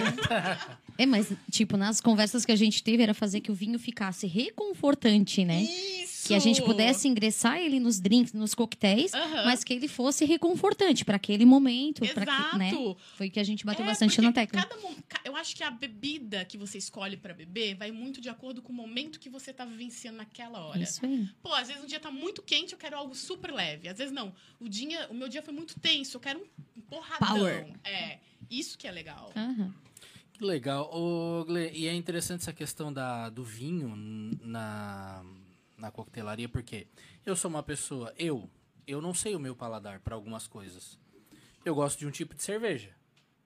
É, 0.97 1.05
mas, 1.05 1.33
tipo, 1.49 1.77
nas 1.77 1.99
conversas 1.99 2.45
que 2.45 2.51
a 2.51 2.55
gente 2.55 2.83
teve, 2.83 3.01
era 3.01 3.13
fazer 3.13 3.41
que 3.41 3.51
o 3.51 3.55
vinho 3.55 3.79
ficasse 3.79 4.27
reconfortante, 4.27 5.43
né? 5.43 5.63
Isso! 5.63 6.10
Isso! 6.21 6.27
Que 6.27 6.33
a 6.35 6.39
gente 6.39 6.61
pudesse 6.61 7.07
ingressar 7.07 7.57
ele 7.57 7.79
nos 7.79 7.99
drinks, 7.99 8.31
nos 8.33 8.53
coquetéis, 8.53 9.13
Aham. 9.13 9.45
mas 9.45 9.63
que 9.63 9.73
ele 9.73 9.87
fosse 9.87 10.23
reconfortante 10.23 11.03
para 11.03 11.15
aquele 11.15 11.45
momento. 11.45 12.01
pra 12.13 12.25
que, 12.25 12.57
né? 12.57 12.69
Exato. 12.69 12.97
Foi 13.17 13.29
que 13.29 13.39
a 13.39 13.43
gente 13.43 13.65
bateu 13.65 13.83
É, 13.83 13.87
bastante 13.87 14.21
na 14.21 14.31
tecla. 14.31 14.61
cada 14.61 14.75
eu 15.25 15.35
acho 15.35 15.55
que 15.55 15.63
a 15.63 15.71
bebida 15.71 16.45
que 16.45 16.57
você 16.57 16.77
escolhe 16.77 17.17
pra 17.17 17.33
beber 17.33 17.75
vai 17.75 17.91
muito 17.91 18.21
de 18.21 18.29
acordo 18.29 18.61
com 18.61 18.71
o 18.71 18.75
momento 18.75 19.19
que 19.19 19.29
você 19.29 19.51
tá 19.51 19.65
vivenciando 19.65 20.17
naquela 20.17 20.59
hora. 20.65 20.79
Isso 20.81 21.03
aí. 21.05 21.27
Pô, 21.41 21.53
às 21.53 21.67
vezes 21.67 21.83
um 21.83 21.87
dia 21.87 21.99
tá 21.99 22.11
muito 22.11 22.41
quente, 22.41 22.73
eu 22.73 22.79
quero 22.79 22.95
algo 22.97 23.15
super 23.15 23.51
leve. 23.51 23.87
Às 23.89 23.97
vezes 23.97 24.13
não. 24.13 24.33
O 24.59 24.69
dia, 24.69 25.07
o 25.09 25.13
meu 25.13 25.27
dia 25.27 25.41
foi 25.41 25.53
muito 25.53 25.79
tenso, 25.79 26.17
eu 26.17 26.21
quero 26.21 26.39
um 26.77 26.81
porradão. 26.81 27.27
Power. 27.37 27.67
É, 27.83 28.19
isso 28.49 28.77
que 28.77 28.87
é 28.87 28.91
legal. 28.91 29.31
Que 30.33 30.43
legal. 30.43 30.89
Ô, 30.93 31.43
Gle, 31.45 31.71
e 31.73 31.87
é 31.87 31.93
interessante 31.93 32.41
essa 32.41 32.53
questão 32.53 32.91
da, 32.91 33.29
do 33.29 33.43
vinho 33.43 33.95
na, 34.43 35.23
na 35.81 35.91
coquetelaria, 35.91 36.47
porque 36.47 36.87
eu 37.25 37.35
sou 37.35 37.49
uma 37.49 37.63
pessoa, 37.63 38.13
eu, 38.17 38.49
eu 38.87 39.01
não 39.01 39.13
sei 39.13 39.35
o 39.35 39.39
meu 39.39 39.55
paladar 39.55 39.99
para 39.99 40.15
algumas 40.15 40.47
coisas. 40.47 40.97
Eu 41.65 41.75
gosto 41.75 41.99
de 41.99 42.07
um 42.07 42.11
tipo 42.11 42.35
de 42.35 42.43
cerveja. 42.43 42.95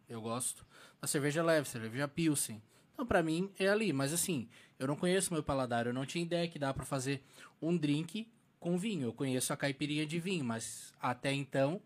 Eu 0.07 0.21
gosto 0.21 0.65
da 1.01 1.07
cerveja 1.07 1.41
leve, 1.41 1.67
cerveja 1.67 2.07
pilsen. 2.07 2.61
Então, 2.93 3.05
pra 3.05 3.23
mim, 3.23 3.49
é 3.59 3.67
ali. 3.67 3.91
Mas, 3.91 4.13
assim, 4.13 4.47
eu 4.79 4.87
não 4.87 4.95
conheço 4.95 5.33
meu 5.33 5.43
paladar. 5.43 5.87
Eu 5.87 5.93
não 5.93 6.05
tinha 6.05 6.23
ideia 6.23 6.47
que 6.47 6.59
dá 6.59 6.73
pra 6.73 6.85
fazer 6.85 7.23
um 7.61 7.75
drink 7.75 8.27
com 8.59 8.77
vinho. 8.77 9.07
Eu 9.07 9.13
conheço 9.13 9.51
a 9.51 9.57
caipirinha 9.57 10.05
de 10.05 10.19
vinho, 10.19 10.45
mas 10.45 10.93
até 11.01 11.33
então, 11.33 11.81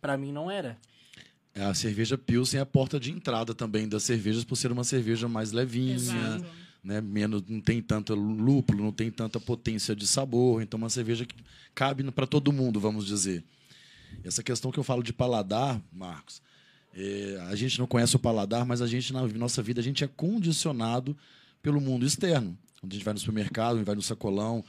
pra 0.00 0.16
mim, 0.16 0.32
não 0.32 0.50
era. 0.50 0.78
A 1.54 1.74
cerveja 1.74 2.16
Pilsen 2.16 2.58
é 2.58 2.62
a 2.62 2.66
porta 2.66 2.98
de 2.98 3.12
entrada 3.12 3.54
também 3.54 3.88
das 3.88 4.02
cervejas, 4.02 4.42
por 4.42 4.56
ser 4.56 4.72
uma 4.72 4.82
cerveja 4.84 5.28
mais 5.28 5.52
levinha, 5.52 5.94
Exato. 5.94 6.44
Né? 6.84 7.00
Menos, 7.00 7.42
não 7.48 7.60
tem 7.60 7.80
tanto 7.80 8.14
lúpulo, 8.14 8.84
não 8.84 8.92
tem 8.92 9.10
tanta 9.10 9.40
potência 9.40 9.96
de 9.96 10.06
sabor. 10.06 10.62
Então, 10.62 10.76
uma 10.76 10.90
cerveja 10.90 11.24
que 11.24 11.34
cabe 11.74 12.08
para 12.10 12.26
todo 12.26 12.52
mundo, 12.52 12.78
vamos 12.78 13.06
dizer. 13.06 13.42
Essa 14.22 14.42
questão 14.42 14.70
que 14.70 14.78
eu 14.78 14.84
falo 14.84 15.02
de 15.02 15.12
paladar, 15.12 15.80
Marcos, 15.92 16.42
é, 16.94 17.38
a 17.48 17.56
gente 17.56 17.78
não 17.78 17.86
conhece 17.86 18.14
o 18.14 18.18
paladar, 18.18 18.64
mas 18.64 18.80
a 18.80 18.86
gente, 18.86 19.12
na 19.12 19.26
nossa 19.26 19.62
vida, 19.62 19.80
a 19.80 19.84
gente 19.84 20.04
é 20.04 20.06
condicionado 20.06 21.16
pelo 21.62 21.80
mundo 21.80 22.06
externo. 22.06 22.56
Quando 22.80 22.92
a 22.92 22.94
gente 22.94 23.04
vai 23.04 23.14
no 23.14 23.20
supermercado, 23.20 23.82
vai 23.82 23.94
no 23.94 24.02
sacolão, 24.02 24.62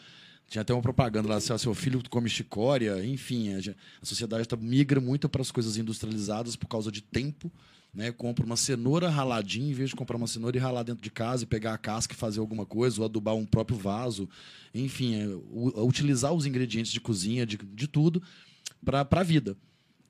tinha 0.47 0.61
até 0.61 0.73
uma 0.73 0.81
propaganda 0.81 1.27
lá, 1.27 1.39
seu 1.39 1.73
filho 1.75 2.01
come 2.09 2.29
chicória, 2.29 3.03
enfim, 3.05 3.53
a 3.55 4.05
sociedade 4.05 4.47
tá, 4.47 4.55
migra 4.55 5.01
muito 5.01 5.27
para 5.27 5.41
as 5.41 5.51
coisas 5.51 5.75
industrializadas 5.77 6.55
por 6.55 6.67
causa 6.67 6.91
de 6.91 7.01
tempo. 7.01 7.51
Né? 7.95 8.11
Compra 8.11 8.45
uma 8.45 8.57
cenoura 8.57 9.09
raladinha, 9.09 9.71
em 9.71 9.73
vez 9.73 9.89
de 9.91 9.95
comprar 9.95 10.17
uma 10.17 10.27
cenoura 10.27 10.57
e 10.57 10.59
ralar 10.59 10.83
dentro 10.83 11.01
de 11.01 11.09
casa 11.09 11.43
e 11.43 11.47
pegar 11.47 11.73
a 11.73 11.77
casca 11.77 12.13
e 12.13 12.17
fazer 12.17 12.41
alguma 12.41 12.65
coisa, 12.65 12.99
ou 12.99 13.05
adubar 13.05 13.33
um 13.35 13.45
próprio 13.45 13.77
vaso. 13.77 14.27
Enfim, 14.73 15.15
é, 15.15 15.27
u- 15.27 15.85
utilizar 15.87 16.33
os 16.33 16.45
ingredientes 16.45 16.91
de 16.91 16.99
cozinha, 16.99 17.45
de, 17.45 17.57
de 17.57 17.87
tudo, 17.87 18.21
para 18.83 19.07
a 19.09 19.23
vida. 19.23 19.55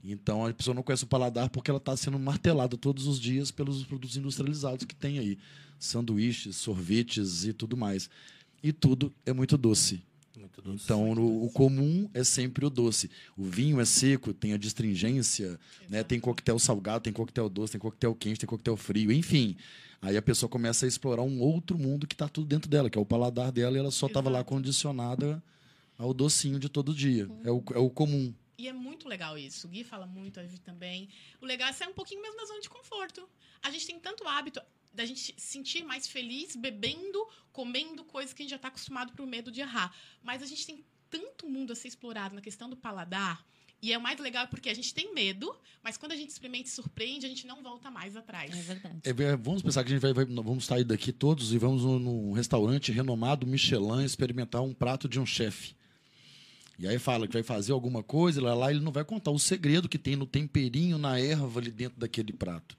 Então 0.03 0.45
a 0.45 0.53
pessoa 0.53 0.73
não 0.73 0.83
conhece 0.83 1.03
o 1.03 1.07
paladar 1.07 1.49
porque 1.49 1.69
ela 1.69 1.77
está 1.77 1.95
sendo 1.95 2.17
martelada 2.19 2.75
todos 2.77 3.07
os 3.07 3.19
dias 3.19 3.51
pelos 3.51 3.83
produtos 3.83 4.17
industrializados 4.17 4.85
que 4.85 4.95
tem 4.95 5.19
aí. 5.19 5.37
Sanduíches, 5.79 6.55
sorvetes 6.55 7.45
e 7.45 7.53
tudo 7.53 7.77
mais. 7.77 8.09
E 8.63 8.71
tudo 8.73 9.13
é 9.25 9.33
muito 9.33 9.57
doce. 9.57 10.01
Muito 10.39 10.61
doce. 10.61 10.83
Então, 10.83 11.11
o, 11.13 11.45
o 11.45 11.49
comum 11.51 12.09
é 12.13 12.23
sempre 12.23 12.65
o 12.65 12.69
doce. 12.69 13.09
O 13.37 13.43
vinho 13.43 13.79
é 13.79 13.85
seco, 13.85 14.33
tem 14.33 14.53
a 14.53 14.57
distringência, 14.57 15.59
né? 15.89 16.03
tem 16.03 16.19
coquetel 16.19 16.59
salgado, 16.59 17.03
tem 17.03 17.13
coquetel 17.13 17.49
doce, 17.49 17.73
tem 17.73 17.81
coquetel 17.81 18.15
quente, 18.15 18.39
tem 18.39 18.47
coquetel 18.47 18.77
frio, 18.77 19.11
enfim. 19.11 19.55
Aí 20.01 20.17
a 20.17 20.21
pessoa 20.21 20.49
começa 20.49 20.85
a 20.85 20.87
explorar 20.87 21.23
um 21.23 21.39
outro 21.41 21.77
mundo 21.77 22.05
que 22.05 22.13
está 22.13 22.27
tudo 22.27 22.47
dentro 22.47 22.69
dela, 22.69 22.89
que 22.89 22.97
é 22.97 23.01
o 23.01 23.05
paladar 23.05 23.51
dela, 23.51 23.75
e 23.75 23.79
ela 23.79 23.91
só 23.91 24.07
estava 24.07 24.29
lá 24.29 24.43
condicionada 24.43 25.41
ao 25.97 26.13
docinho 26.13 26.59
de 26.59 26.69
todo 26.69 26.93
dia. 26.93 27.27
É, 27.43 27.51
o, 27.51 27.63
é 27.73 27.79
o 27.79 27.89
comum. 27.89 28.33
E 28.57 28.67
é 28.67 28.73
muito 28.73 29.07
legal 29.07 29.37
isso. 29.37 29.67
O 29.67 29.69
Gui 29.69 29.83
fala 29.83 30.05
muito, 30.05 30.39
a 30.39 30.43
Vivi 30.43 30.59
também. 30.59 31.09
O 31.41 31.45
legal 31.45 31.67
é 31.69 31.73
sair 31.73 31.89
um 31.89 31.93
pouquinho 31.93 32.21
mesmo 32.21 32.37
da 32.37 32.45
zona 32.45 32.61
de 32.61 32.69
conforto. 32.69 33.27
A 33.61 33.69
gente 33.69 33.85
tem 33.85 33.99
tanto 33.99 34.25
hábito 34.27 34.61
da 34.93 35.05
gente 35.05 35.19
se 35.19 35.33
sentir 35.37 35.83
mais 35.83 36.07
feliz 36.07 36.55
bebendo, 36.55 37.27
comendo 37.51 38.03
coisas 38.05 38.33
que 38.33 38.41
a 38.41 38.43
gente 38.43 38.51
já 38.51 38.55
está 38.55 38.69
acostumado 38.69 39.11
por 39.13 39.25
medo 39.27 39.51
de 39.51 39.59
errar. 39.61 39.93
Mas 40.23 40.41
a 40.41 40.45
gente 40.45 40.65
tem 40.65 40.85
tanto 41.09 41.49
mundo 41.49 41.73
a 41.73 41.75
ser 41.75 41.89
explorado 41.89 42.33
na 42.33 42.41
questão 42.41 42.69
do 42.69 42.77
paladar. 42.77 43.45
E 43.81 43.91
é 43.91 43.97
o 43.97 44.01
mais 44.01 44.17
legal 44.19 44.47
porque 44.47 44.69
a 44.69 44.73
gente 44.73 44.93
tem 44.93 45.13
medo, 45.13 45.53
mas 45.83 45.97
quando 45.97 46.13
a 46.13 46.15
gente 46.15 46.29
experimenta 46.29 46.69
e 46.69 46.71
surpreende, 46.71 47.25
a 47.25 47.29
gente 47.29 47.45
não 47.45 47.61
volta 47.61 47.91
mais 47.91 48.15
atrás. 48.15 48.51
É 48.57 48.61
verdade. 48.61 48.99
É, 49.03 49.35
vamos 49.35 49.61
pensar 49.61 49.83
que 49.83 49.89
a 49.91 49.93
gente 49.93 50.01
vai, 50.01 50.13
vai- 50.13 50.25
vamos 50.25 50.65
sair 50.65 50.85
daqui 50.85 51.11
todos 51.11 51.53
e 51.53 51.57
vamos 51.57 51.83
num 51.83 52.31
restaurante 52.31 52.91
renomado 52.91 53.45
Michelin 53.45 54.03
experimentar 54.05 54.61
um 54.63 54.73
prato 54.73 55.07
de 55.09 55.19
um 55.19 55.25
chefe. 55.25 55.75
E 56.77 56.87
aí 56.87 56.99
fala 56.99 57.27
que 57.27 57.33
vai 57.33 57.43
fazer 57.43 57.71
alguma 57.71 58.03
coisa, 58.03 58.41
lá, 58.41 58.53
lá 58.53 58.71
ele 58.71 58.81
não 58.81 58.91
vai 58.91 59.05
contar 59.05 59.31
o 59.31 59.39
segredo 59.39 59.87
que 59.87 59.97
tem 59.97 60.15
no 60.15 60.25
temperinho, 60.25 60.97
na 60.97 61.19
erva 61.19 61.59
ali 61.59 61.71
dentro 61.71 61.99
daquele 61.99 62.33
prato. 62.33 62.77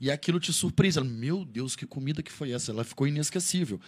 E 0.00 0.10
aquilo 0.10 0.38
te 0.38 0.52
surpreende. 0.52 1.00
Meu 1.02 1.44
Deus, 1.44 1.74
que 1.74 1.86
comida 1.86 2.22
que 2.22 2.30
foi 2.30 2.52
essa? 2.52 2.70
Ela 2.70 2.84
ficou 2.84 3.06
inesquecível. 3.06 3.80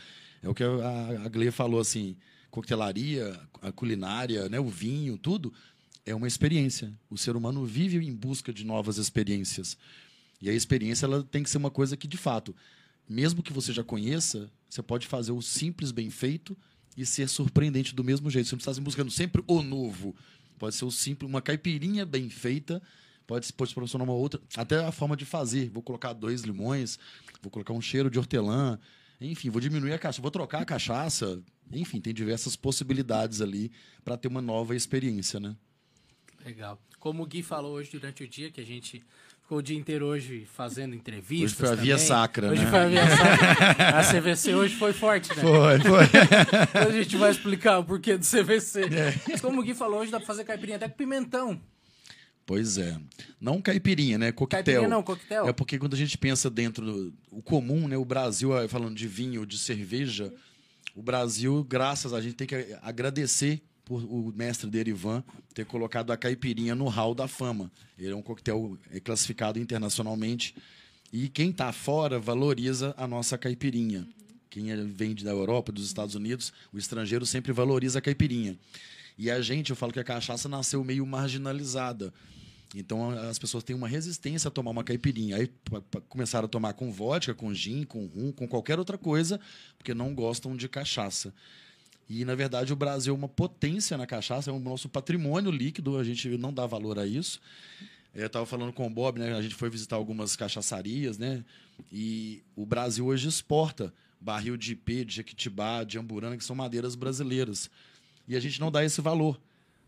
É 0.43 0.49
o 0.49 0.55
que 0.55 0.65
a, 0.65 1.25
a 1.25 1.29
Gleia 1.29 1.53
falou 1.53 1.81
assim: 1.81 2.17
coquetelaria, 2.51 3.39
a 3.61 3.71
culinária, 3.71 4.49
né, 4.49 4.59
o 4.59 4.69
vinho, 4.69 5.19
tudo 5.19 5.53
é 6.07 6.15
uma 6.15 6.29
experiência. 6.29 6.93
O 7.11 7.19
ser 7.19 7.37
humano 7.37 7.65
vive 7.65 7.99
em 7.99 8.15
busca 8.15 8.53
de 8.53 8.65
novas 8.65 8.97
experiências. 8.97 9.77
E 10.41 10.49
a 10.49 10.53
experiência 10.53 11.07
ela 11.07 11.23
tem 11.23 11.43
que 11.43 11.51
ser 11.51 11.59
uma 11.59 11.71
coisa 11.71 11.97
que, 11.97 12.07
de 12.07 12.17
fato, 12.17 12.55
mesmo 13.09 13.43
que 13.43 13.53
você 13.53 13.73
já 13.73 13.83
conheça, 13.83 14.51
você 14.69 14.83
pode 14.83 15.07
fazer 15.07 15.33
o 15.33 15.43
simples 15.43 15.91
bem 15.91 16.09
feito 16.09 16.57
e 16.97 17.05
ser 17.05 17.29
surpreendente 17.29 17.95
do 17.95 18.03
mesmo 18.03 18.31
jeito. 18.31 18.49
Você 18.49 18.55
não 18.55 18.61
está 18.61 18.81
buscando 18.81 19.11
sempre 19.11 19.43
o 19.47 19.63
novo. 19.63 20.15
Pode 20.59 20.75
ser 20.75 20.85
o 20.85 20.91
simples, 20.91 21.29
uma 21.29 21.43
caipirinha 21.43 22.07
bem 22.07 22.31
feita, 22.31 22.83
pode, 23.27 23.53
pode 23.53 23.71
se 23.71 23.75
proporcionar 23.75 24.09
uma 24.09 24.15
outra. 24.15 24.41
Até 24.57 24.85
a 24.85 24.91
forma 24.91 25.17
de 25.17 25.25
fazer. 25.25 25.69
Vou 25.69 25.83
colocar 25.83 26.13
dois 26.13 26.43
limões, 26.43 26.99
vou 27.43 27.51
colocar 27.51 27.75
um 27.75 27.81
cheiro 27.81 28.11
de 28.11 28.19
hortelã. 28.19 28.79
Enfim, 29.21 29.51
vou 29.51 29.61
diminuir 29.61 29.93
a 29.93 29.99
cachaça, 29.99 30.23
vou 30.23 30.31
trocar 30.31 30.63
a 30.63 30.65
cachaça. 30.65 31.43
Enfim, 31.73 32.01
tem 32.01 32.15
diversas 32.15 32.57
possibilidades 32.57 33.41
ali 33.41 33.71
para 34.05 34.17
ter 34.17 34.29
uma 34.29 34.41
nova 34.41 34.75
experiência, 34.75 35.41
né? 35.41 35.57
Legal. 36.45 36.81
Como 36.99 37.23
o 37.23 37.27
Gui 37.27 37.43
falou 37.43 37.75
hoje 37.75 37.91
durante 37.91 38.23
o 38.25 38.29
dia, 38.29 38.51
que 38.51 38.61
a 38.61 38.65
gente 38.65 39.05
ficou 39.47 39.59
o 39.59 39.63
dia 39.63 39.79
inteiro 39.79 40.07
hoje 40.07 40.45
fazendo 40.53 40.93
entrevistas. 40.93 41.53
Hoje 41.53 41.55
foi 41.55 41.69
a 41.69 41.75
via 41.77 41.95
também. 41.95 42.09
sacra, 42.09 42.51
Hoje 42.51 42.65
né? 42.65 42.71
foi 42.71 42.79
a 42.81 42.89
via 42.89 43.07
sacra. 43.09 43.89
A 44.01 44.03
CVC 44.03 44.55
hoje 44.57 44.75
foi 44.75 44.93
forte, 44.93 45.29
né? 45.29 45.37
Foi, 45.37 45.79
foi. 45.79 46.05
A 46.89 46.91
gente 46.91 47.17
vai 47.17 47.31
explicar 47.31 47.79
o 47.79 47.85
porquê 47.85 48.19
do 48.19 48.25
CVC. 48.27 48.87
É. 48.93 49.15
Mas 49.29 49.41
como 49.41 49.61
o 49.61 49.63
Gui 49.65 49.73
falou, 49.73 50.01
hoje 50.01 50.11
dá 50.11 50.19
pra 50.19 50.27
fazer 50.27 50.43
caipirinha 50.43 50.77
até 50.77 50.89
com 50.89 50.97
pimentão. 50.97 51.61
Pois 52.45 52.77
é. 52.77 52.99
Não 53.41 53.63
caipirinha, 53.63 54.19
né? 54.19 54.33
Coquetel. 54.33 54.65
Caipirinha 54.65 54.89
não, 54.89 55.03
coquetel. 55.05 55.49
É 55.49 55.53
porque 55.53 55.79
quando 55.79 55.95
a 55.95 55.97
gente 55.97 56.19
pensa 56.19 56.51
dentro 56.51 56.85
do 56.85 57.15
o 57.31 57.41
comum, 57.41 57.87
né? 57.87 57.97
O 57.97 58.05
Brasil, 58.05 58.51
falando 58.69 58.97
de 58.97 59.07
vinho, 59.07 59.47
de 59.47 59.59
cerveja, 59.59 60.33
o 60.93 61.03
Brasil, 61.03 61.65
graças 61.69 62.13
a 62.13 62.21
gente 62.21 62.35
tem 62.35 62.49
que 62.49 62.77
agradecer 62.83 63.63
por 63.87 64.03
o 64.03 64.33
mestre 64.35 64.68
dele, 64.68 64.90
Ivan, 64.90 65.22
ter 65.55 65.64
colocado 65.64 66.11
a 66.11 66.16
caipirinha 66.16 66.75
no 66.75 66.88
hall 66.88 67.14
da 67.14 67.29
fama. 67.29 67.70
Ele 67.96 68.11
é 68.11 68.16
um 68.16 68.20
coquetel 68.20 68.77
é 68.90 68.99
classificado 68.99 69.61
internacionalmente. 69.61 70.55
E 71.12 71.29
quem 71.29 71.51
está 71.51 71.72
fora 71.72 72.18
valoriza 72.18 72.92
a 72.99 73.07
nossa 73.07 73.38
caipirinha. 73.38 74.07
Quem 74.51 74.72
é- 74.72 74.77
vem 74.77 75.14
da 75.14 75.31
Europa, 75.31 75.70
dos 75.70 75.87
Estados 75.87 76.16
Unidos, 76.16 76.53
o 76.72 76.79
estrangeiro 76.79 77.25
sempre 77.25 77.53
valoriza 77.53 78.01
a 78.01 78.03
caipirinha. 78.03 78.59
E 79.16 79.31
a 79.31 79.40
gente, 79.40 79.70
eu 79.70 79.77
falo 79.77 79.92
que 79.92 80.01
a 80.01 80.05
cachaça 80.05 80.49
nasceu 80.49 80.83
meio 80.83 81.07
marginalizada. 81.07 82.12
Então 82.75 83.11
as 83.11 83.38
pessoas 83.38 83.62
têm 83.62 83.77
uma 83.77 83.87
resistência 83.87 84.49
a 84.49 84.51
tomar 84.51 84.72
uma 84.72 84.83
caipirinha. 84.83 85.37
Aí 85.37 85.49
começaram 86.09 86.46
a 86.46 86.49
tomar 86.49 86.72
com 86.72 86.90
vodka, 86.90 87.33
com 87.33 87.55
gin, 87.55 87.85
com 87.85 88.05
rum, 88.07 88.33
com 88.33 88.49
qualquer 88.49 88.81
outra 88.81 88.99
coisa, 88.99 89.40
porque 89.79 89.94
não 89.94 90.12
gostam 90.12 90.57
de 90.57 90.68
cachaça. 90.68 91.33
E, 92.09 92.25
na 92.25 92.35
verdade, 92.35 92.73
o 92.73 92.77
Brasil 92.77 93.12
é 93.12 93.16
uma 93.16 93.29
potência 93.29 93.97
na 93.97 94.07
cachaça, 94.07 94.51
é 94.51 94.53
o 94.53 94.61
nosso 94.61 94.88
patrimônio 94.88 95.51
líquido, 95.51 95.99
a 95.99 96.05
gente 96.05 96.29
não 96.38 96.53
dá 96.53 96.66
valor 96.66 96.99
a 96.99 97.07
isso. 97.07 97.40
Eu 98.14 98.29
estava 98.29 98.47
falando 98.47 98.73
com 98.73 98.87
o 98.87 98.90
Bob, 98.90 99.19
né? 99.19 99.35
A 99.35 99.42
gente 99.42 99.55
foi 99.55 99.69
visitar 99.69 99.97
algumas 99.97 100.37
cachaçarias, 100.37 101.19
né? 101.19 101.45
E 101.92 102.42
o 102.55 102.64
Brasil 102.64 103.05
hoje 103.07 103.29
exporta 103.29 103.92
barril 104.21 104.57
de 104.57 104.73
IP, 104.73 105.05
de 105.05 105.16
Jequitibá, 105.16 105.85
de 105.85 105.99
Amburana, 105.99 106.37
que 106.37 106.45
são 106.45 106.57
madeiras 106.57 106.95
brasileiras. 106.95 107.69
E 108.27 108.35
a 108.35 108.40
gente 108.40 108.61
não 108.61 108.71
dá 108.71 108.85
esse 108.85 109.01
valor. 109.01 109.38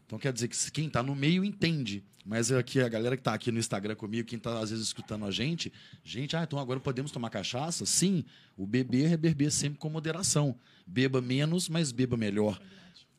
Então 0.08 0.18
quer 0.18 0.32
dizer 0.32 0.48
que 0.48 0.70
quem 0.70 0.86
está 0.86 1.02
no 1.02 1.14
meio 1.14 1.44
entende. 1.44 2.02
Mas 2.24 2.50
aqui 2.50 2.80
a 2.80 2.88
galera 2.88 3.14
que 3.14 3.20
está 3.20 3.34
aqui 3.34 3.52
no 3.52 3.58
Instagram 3.58 3.94
comigo, 3.94 4.26
quem 4.26 4.38
está 4.38 4.58
às 4.58 4.70
vezes 4.70 4.86
escutando 4.86 5.26
a 5.26 5.30
gente, 5.30 5.70
gente, 6.02 6.34
ah, 6.34 6.42
então 6.42 6.58
agora 6.58 6.80
podemos 6.80 7.10
tomar 7.10 7.28
cachaça? 7.28 7.84
Sim, 7.84 8.24
o 8.56 8.66
beber 8.66 9.12
é 9.12 9.16
beber 9.18 9.52
sempre 9.52 9.78
com 9.78 9.90
moderação. 9.90 10.56
Beba 10.86 11.20
menos, 11.20 11.68
mas 11.68 11.92
beba 11.92 12.16
melhor. 12.16 12.58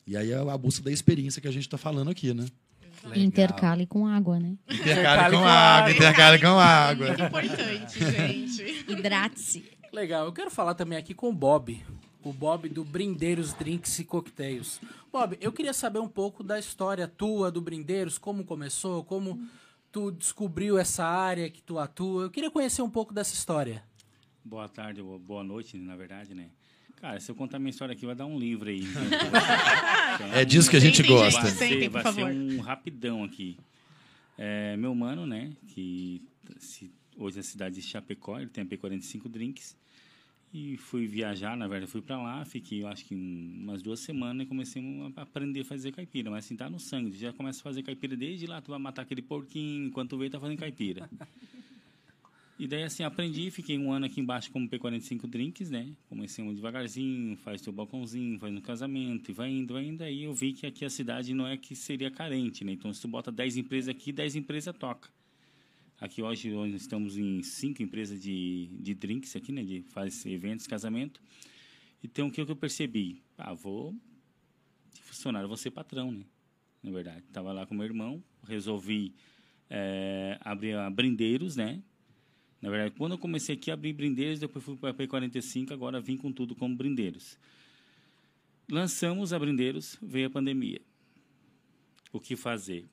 E 0.04 0.16
aí 0.16 0.32
é 0.32 0.36
a 0.36 0.58
busca 0.58 0.82
da 0.82 0.90
experiência 0.90 1.40
que 1.40 1.46
a 1.46 1.52
gente 1.52 1.62
está 1.62 1.78
falando 1.78 2.10
aqui, 2.10 2.34
né? 2.34 2.46
Legal. 3.04 3.24
Intercale 3.24 3.86
com 3.86 4.06
água, 4.08 4.40
né? 4.40 4.56
Intercale 4.68 5.36
com 5.36 5.44
água, 5.44 5.90
intercale 5.92 6.38
com 6.40 7.04
Muito 7.04 7.22
importante, 7.22 7.98
gente. 8.00 8.90
Hidrate-se. 8.90 9.64
Legal. 9.92 10.26
Eu 10.26 10.32
quero 10.32 10.50
falar 10.50 10.74
também 10.74 10.98
aqui 10.98 11.14
com 11.14 11.28
o 11.28 11.32
Bob. 11.32 11.80
O 12.22 12.32
Bob 12.32 12.68
do 12.68 12.84
Brindeiros 12.84 13.52
Drinks 13.54 13.98
e 13.98 14.04
Coquetéis. 14.04 14.80
Bob, 15.12 15.36
eu 15.40 15.52
queria 15.52 15.72
saber 15.72 15.98
um 15.98 16.08
pouco 16.08 16.42
da 16.42 16.58
história 16.58 17.08
tua 17.08 17.50
do 17.50 17.60
Brindeiros, 17.60 18.18
como 18.18 18.44
começou, 18.44 19.02
como 19.04 19.40
tu 19.90 20.10
descobriu 20.12 20.78
essa 20.78 21.04
área 21.04 21.48
que 21.50 21.62
tu 21.62 21.78
atua. 21.78 22.24
Eu 22.24 22.30
queria 22.30 22.50
conhecer 22.50 22.82
um 22.82 22.90
pouco 22.90 23.12
dessa 23.14 23.34
história. 23.34 23.82
Boa 24.44 24.68
tarde, 24.68 25.00
ou 25.00 25.18
boa 25.18 25.42
noite, 25.44 25.76
na 25.78 25.96
verdade, 25.96 26.34
né? 26.34 26.50
Cara, 26.96 27.18
se 27.18 27.30
eu 27.30 27.34
contar 27.34 27.58
minha 27.58 27.70
história 27.70 27.92
aqui, 27.94 28.04
vai 28.04 28.14
dar 28.14 28.26
um 28.26 28.38
livro 28.38 28.68
aí. 28.68 28.82
É 30.34 30.44
disso 30.44 30.68
que 30.70 30.76
a 30.76 30.80
gente 30.80 30.98
Sentem, 30.98 31.16
gosta. 31.16 31.40
Vai 31.40 31.50
ser, 31.50 31.90
por 31.90 32.02
vai 32.02 32.12
ser 32.12 32.24
um 32.24 32.60
rapidão 32.60 33.24
aqui. 33.24 33.56
É, 34.36 34.76
meu 34.76 34.94
mano, 34.94 35.26
né? 35.26 35.52
Que 35.68 36.22
se- 36.58 36.90
hoje 37.16 37.38
é 37.38 37.40
a 37.40 37.42
cidade 37.42 37.76
de 37.76 37.82
Chapecó, 37.82 38.38
ele 38.38 38.50
tem 38.50 38.64
a 38.64 38.66
P45 38.66 39.28
Drinks. 39.28 39.76
E 40.52 40.76
fui 40.76 41.06
viajar, 41.06 41.56
na 41.56 41.68
verdade, 41.68 41.90
fui 41.90 42.02
pra 42.02 42.20
lá, 42.20 42.44
fiquei, 42.44 42.82
eu 42.82 42.88
acho 42.88 43.04
que 43.04 43.14
um- 43.14 43.60
umas 43.62 43.82
duas 43.82 44.00
semanas 44.00 44.44
e 44.44 44.48
comecei 44.48 44.82
a 45.16 45.22
aprender 45.22 45.60
a 45.60 45.64
fazer 45.64 45.92
caipira. 45.92 46.28
Mas 46.28 46.44
assim, 46.44 46.56
tá 46.56 46.68
no 46.68 46.80
sangue, 46.80 47.16
já 47.16 47.32
começa 47.32 47.60
a 47.60 47.62
fazer 47.62 47.84
caipira 47.84 48.16
desde 48.16 48.46
lá, 48.46 48.60
tu 48.60 48.70
vai 48.72 48.78
matar 48.80 49.02
aquele 49.02 49.22
porquinho, 49.22 49.86
enquanto 49.86 50.18
vê, 50.18 50.28
tá 50.28 50.40
fazendo 50.40 50.58
caipira. 50.58 51.08
E 52.58 52.66
daí, 52.66 52.82
assim, 52.82 53.02
aprendi, 53.04 53.50
fiquei 53.50 53.78
um 53.78 53.90
ano 53.90 54.04
aqui 54.04 54.20
embaixo 54.20 54.50
como 54.50 54.68
P45 54.68 55.26
Drinks, 55.26 55.70
né? 55.70 55.94
Comecei 56.10 56.44
devagarzinho, 56.52 57.34
faz 57.38 57.62
teu 57.62 57.72
balcãozinho, 57.72 58.38
faz 58.38 58.52
no 58.52 58.60
casamento, 58.60 59.30
e 59.30 59.32
vai 59.34 59.50
indo, 59.50 59.72
vai 59.72 59.84
indo. 59.86 60.02
Aí 60.04 60.24
eu 60.24 60.34
vi 60.34 60.52
que 60.52 60.66
aqui 60.66 60.84
a 60.84 60.90
cidade 60.90 61.32
não 61.32 61.46
é 61.46 61.56
que 61.56 61.74
seria 61.74 62.10
carente, 62.10 62.62
né? 62.62 62.72
Então, 62.72 62.92
se 62.92 63.00
tu 63.00 63.08
bota 63.08 63.32
10 63.32 63.56
empresas 63.56 63.88
aqui, 63.88 64.12
10 64.12 64.36
empresas 64.36 64.76
toca. 64.76 65.08
Aqui 66.00 66.22
hoje 66.22 66.50
nós 66.50 66.72
estamos 66.72 67.18
em 67.18 67.42
cinco 67.42 67.82
empresas 67.82 68.22
de, 68.22 68.70
de 68.80 68.94
drinks 68.94 69.36
aqui, 69.36 69.52
né? 69.52 69.62
De 69.62 69.82
faz 69.82 70.24
eventos, 70.24 70.66
casamento. 70.66 71.20
Então, 72.02 72.28
o 72.28 72.32
que 72.32 72.40
eu 72.40 72.56
percebi? 72.56 73.22
Ah, 73.36 73.52
vou 73.52 73.94
de 74.94 75.02
funcionário, 75.02 75.46
vou 75.46 75.58
ser 75.58 75.70
patrão, 75.70 76.10
né? 76.10 76.24
Na 76.82 76.90
verdade, 76.90 77.22
tava 77.30 77.52
lá 77.52 77.66
com 77.66 77.74
meu 77.74 77.84
irmão, 77.84 78.24
resolvi 78.48 79.14
eh, 79.68 80.38
abrir 80.40 80.74
a 80.74 80.88
Brindeiros, 80.88 81.54
né? 81.54 81.82
Na 82.62 82.70
verdade, 82.70 82.94
quando 82.96 83.12
eu 83.12 83.18
comecei 83.18 83.54
aqui 83.54 83.70
a 83.70 83.74
abrir 83.74 83.92
brindeiros, 83.92 84.40
depois 84.40 84.64
fui 84.64 84.76
para 84.76 84.90
a 84.90 84.94
P45, 84.94 85.70
agora 85.70 86.00
vim 86.00 86.16
com 86.16 86.32
tudo 86.32 86.54
como 86.54 86.74
brindeiros. 86.74 87.38
Lançamos 88.70 89.34
a 89.34 89.38
brindeiros, 89.38 89.98
veio 90.00 90.28
a 90.28 90.30
pandemia. 90.30 90.80
O 92.10 92.18
que 92.18 92.36
fazer? 92.36 92.86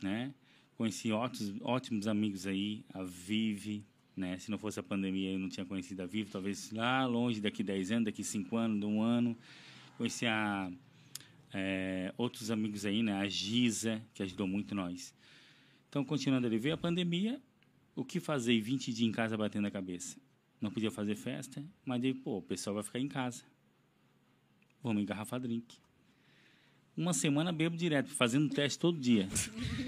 Né? 0.00 0.32
Conheci 0.78 1.10
ótimos, 1.10 1.60
ótimos 1.62 2.06
amigos 2.06 2.46
aí, 2.46 2.84
a 2.94 3.02
Vive, 3.02 3.84
né? 4.16 4.38
Se 4.38 4.48
não 4.48 4.56
fosse 4.56 4.78
a 4.78 4.82
pandemia, 4.82 5.32
eu 5.32 5.38
não 5.38 5.48
tinha 5.48 5.66
conhecido 5.66 6.04
a 6.04 6.06
Vive, 6.06 6.30
talvez 6.30 6.70
lá 6.70 7.04
longe, 7.04 7.40
daqui 7.40 7.64
10 7.64 7.90
anos, 7.90 8.04
daqui 8.04 8.22
5 8.22 8.56
anos, 8.56 8.78
de 8.78 8.86
um 8.86 9.02
ano. 9.02 9.36
Conheci 9.96 10.24
a, 10.24 10.70
eh, 11.52 12.14
outros 12.16 12.52
amigos 12.52 12.86
aí, 12.86 13.02
né? 13.02 13.12
A 13.14 13.28
Giza, 13.28 14.00
que 14.14 14.22
ajudou 14.22 14.46
muito 14.46 14.72
nós. 14.72 15.12
Então, 15.88 16.04
continuando 16.04 16.46
ali, 16.46 16.58
veio 16.58 16.76
a 16.76 16.78
pandemia, 16.78 17.42
o 17.96 18.04
que 18.04 18.20
fazer 18.20 18.54
em 18.54 18.60
20 18.60 18.92
dias 18.92 19.08
em 19.08 19.10
casa 19.10 19.36
batendo 19.36 19.66
a 19.66 19.72
cabeça? 19.72 20.16
Não 20.60 20.70
podia 20.70 20.92
fazer 20.92 21.16
festa, 21.16 21.60
mas 21.84 22.00
daí, 22.00 22.14
pô, 22.14 22.38
o 22.38 22.42
pessoal 22.42 22.74
vai 22.74 22.84
ficar 22.84 23.00
em 23.00 23.08
casa. 23.08 23.42
Vamos 24.80 25.02
engarrafar 25.02 25.40
drink. 25.40 25.76
Uma 26.98 27.12
semana 27.12 27.52
bebo 27.52 27.76
direto, 27.76 28.08
fazendo 28.10 28.48
teste 28.48 28.76
todo 28.78 28.98
dia. 28.98 29.28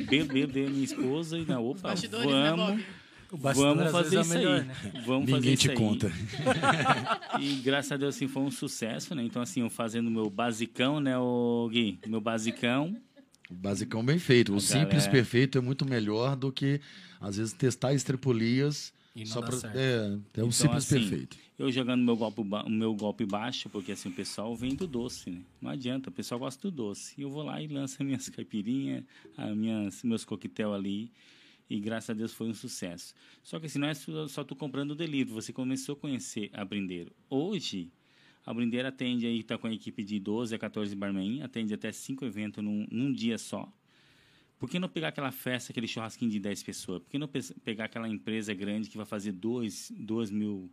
Bebo, 0.08 0.32
bebo, 0.32 0.52
bebo 0.52 0.70
minha 0.70 0.84
esposa 0.84 1.36
e 1.36 1.44
na 1.44 1.58
opa, 1.58 1.88
Bastidores, 1.88 2.30
né, 2.30 2.50
vamos, 2.50 3.56
vamos 3.56 3.90
fazer 3.90 4.10
vezes, 4.16 4.26
isso 4.26 4.34
é 4.34 4.38
melhor, 4.38 4.60
aí. 4.60 4.66
né? 4.66 4.74
Vamos 5.04 5.28
fazer 5.30 5.34
Ninguém 5.40 5.54
isso 5.54 5.62
te 5.64 5.70
aí. 5.70 5.76
conta. 5.76 6.12
E 7.40 7.54
graças 7.56 7.90
a 7.92 7.96
Deus 7.96 8.14
assim 8.14 8.28
foi 8.28 8.42
um 8.42 8.50
sucesso, 8.50 9.14
né? 9.14 9.24
Então 9.24 9.42
assim, 9.42 9.60
eu 9.60 9.68
fazendo 9.70 10.08
meu 10.10 10.30
basicão, 10.30 11.00
né, 11.00 11.18
o 11.18 11.68
Gui, 11.72 11.98
meu 12.06 12.20
basicão, 12.20 12.96
O 13.50 13.54
basicão 13.54 14.04
bem 14.04 14.18
feito. 14.20 14.52
O 14.52 14.56
A 14.58 14.60
simples 14.60 14.88
galera- 15.04 15.10
perfeito 15.10 15.58
é 15.58 15.60
muito 15.60 15.84
melhor 15.84 16.36
do 16.36 16.52
que, 16.52 16.80
às 17.20 17.36
vezes, 17.36 17.52
testar 17.52 17.92
estripulias 17.92 18.92
E 19.16 19.20
não 19.20 19.26
só 19.26 19.40
dá 19.40 19.46
pra. 19.48 19.56
certo. 19.56 19.76
É, 19.76 19.96
é 19.96 20.08
o 20.08 20.14
Então, 20.36 20.52
simples 20.52 20.84
assim, 20.84 21.00
perfeito. 21.00 21.36
Eu 21.60 21.70
jogando 21.70 22.02
meu 22.02 22.16
golpe, 22.16 22.40
meu 22.70 22.94
golpe 22.94 23.26
baixo, 23.26 23.68
porque 23.68 23.92
assim, 23.92 24.08
o 24.08 24.12
pessoal 24.12 24.56
vem 24.56 24.74
do 24.74 24.86
doce, 24.86 25.28
né? 25.28 25.42
Não 25.60 25.70
adianta, 25.70 26.08
o 26.08 26.12
pessoal 26.12 26.38
gosta 26.38 26.70
do 26.70 26.74
doce. 26.74 27.14
E 27.18 27.22
eu 27.22 27.28
vou 27.28 27.42
lá 27.42 27.60
e 27.62 27.66
lanço 27.66 28.02
minhas 28.02 28.28
caipirinhas, 28.30 29.04
as 29.36 29.54
minhas, 29.54 30.02
meus 30.02 30.24
coquetel 30.24 30.72
ali. 30.72 31.12
E 31.68 31.78
graças 31.78 32.08
a 32.08 32.14
Deus 32.14 32.32
foi 32.32 32.48
um 32.48 32.54
sucesso. 32.54 33.14
Só 33.42 33.60
que 33.60 33.66
assim, 33.66 33.78
não 33.78 33.88
é 33.88 33.92
só, 33.92 34.26
só 34.26 34.42
tu 34.42 34.56
comprando 34.56 34.92
o 34.92 34.94
delivery, 34.94 35.34
você 35.34 35.52
começou 35.52 35.92
a 35.92 35.96
conhecer 35.96 36.48
a 36.54 36.64
Brindeiro. 36.64 37.12
Hoje, 37.28 37.92
a 38.46 38.54
Brindeiro 38.54 38.88
atende 38.88 39.26
aí, 39.26 39.42
tá 39.42 39.58
com 39.58 39.66
a 39.66 39.72
equipe 39.74 40.02
de 40.02 40.18
12 40.18 40.54
a 40.54 40.58
14 40.58 40.96
barman, 40.96 41.42
atende 41.42 41.74
até 41.74 41.92
5 41.92 42.24
eventos 42.24 42.64
num, 42.64 42.86
num 42.90 43.12
dia 43.12 43.36
só. 43.36 43.70
Por 44.58 44.68
que 44.70 44.78
não 44.78 44.88
pegar 44.88 45.08
aquela 45.08 45.30
festa, 45.30 45.72
aquele 45.72 45.86
churrasquinho 45.86 46.30
de 46.30 46.40
10 46.40 46.62
pessoas? 46.62 47.02
Por 47.02 47.10
que 47.10 47.18
não 47.18 47.28
pe- 47.28 47.54
pegar 47.62 47.84
aquela 47.84 48.08
empresa 48.08 48.54
grande 48.54 48.88
que 48.88 48.96
vai 48.96 49.04
fazer 49.06 49.32
2 49.32 49.90
mil 50.30 50.70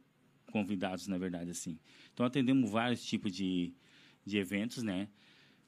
convidados, 0.52 1.08
na 1.08 1.18
verdade, 1.18 1.52
assim? 1.52 1.78
Então, 2.14 2.26
atendemos 2.26 2.70
vários 2.70 3.04
tipos 3.06 3.32
de, 3.32 3.74
de 4.26 4.38
eventos, 4.38 4.84
né? 4.84 5.08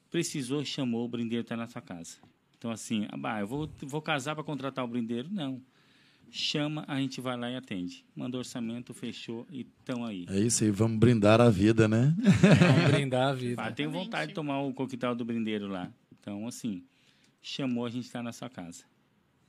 Precisou, 0.10 0.64
chamou, 0.66 1.06
o 1.06 1.08
brindeiro 1.10 1.44
está 1.44 1.56
na 1.56 1.68
sua 1.68 1.82
casa. 1.82 2.18
Então, 2.58 2.72
assim, 2.72 3.06
ah, 3.10 3.18
bah, 3.18 3.40
eu 3.40 3.48
vou, 3.48 3.70
vou 3.84 4.02
casar 4.02 4.36
para 4.36 4.44
contratar 4.44 4.84
o 4.84 4.88
brindeiro? 4.88 5.30
Não. 5.32 5.62
Chama, 6.32 6.86
a 6.88 7.00
gente 7.00 7.20
vai 7.22 7.36
lá 7.36 7.50
e 7.50 7.56
atende. 7.56 8.06
Manda 8.16 8.38
orçamento, 8.38 8.94
fechou 8.94 9.48
e 9.52 9.62
estão 9.62 10.06
aí. 10.06 10.26
É 10.30 10.40
isso 10.40 10.64
aí, 10.64 10.70
vamos 10.70 10.98
brindar 11.00 11.42
a 11.42 11.50
vida, 11.50 11.88
né? 11.88 12.16
Vamos 12.76 12.92
brindar 12.92 13.30
a 13.30 13.34
vida. 13.34 13.62
Ah, 13.62 13.72
tenho 13.72 13.90
vontade 13.90 14.30
de 14.30 14.34
tomar 14.36 14.62
o 14.62 14.74
coquetel 14.74 15.16
do 15.16 15.26
brindeiro 15.26 15.68
lá. 15.68 15.92
Então, 16.20 16.48
assim, 16.48 16.84
chamou, 17.42 17.86
a 17.86 17.90
gente 17.90 18.06
está 18.06 18.22
na 18.22 18.32
sua 18.32 18.50
casa. 18.50 18.84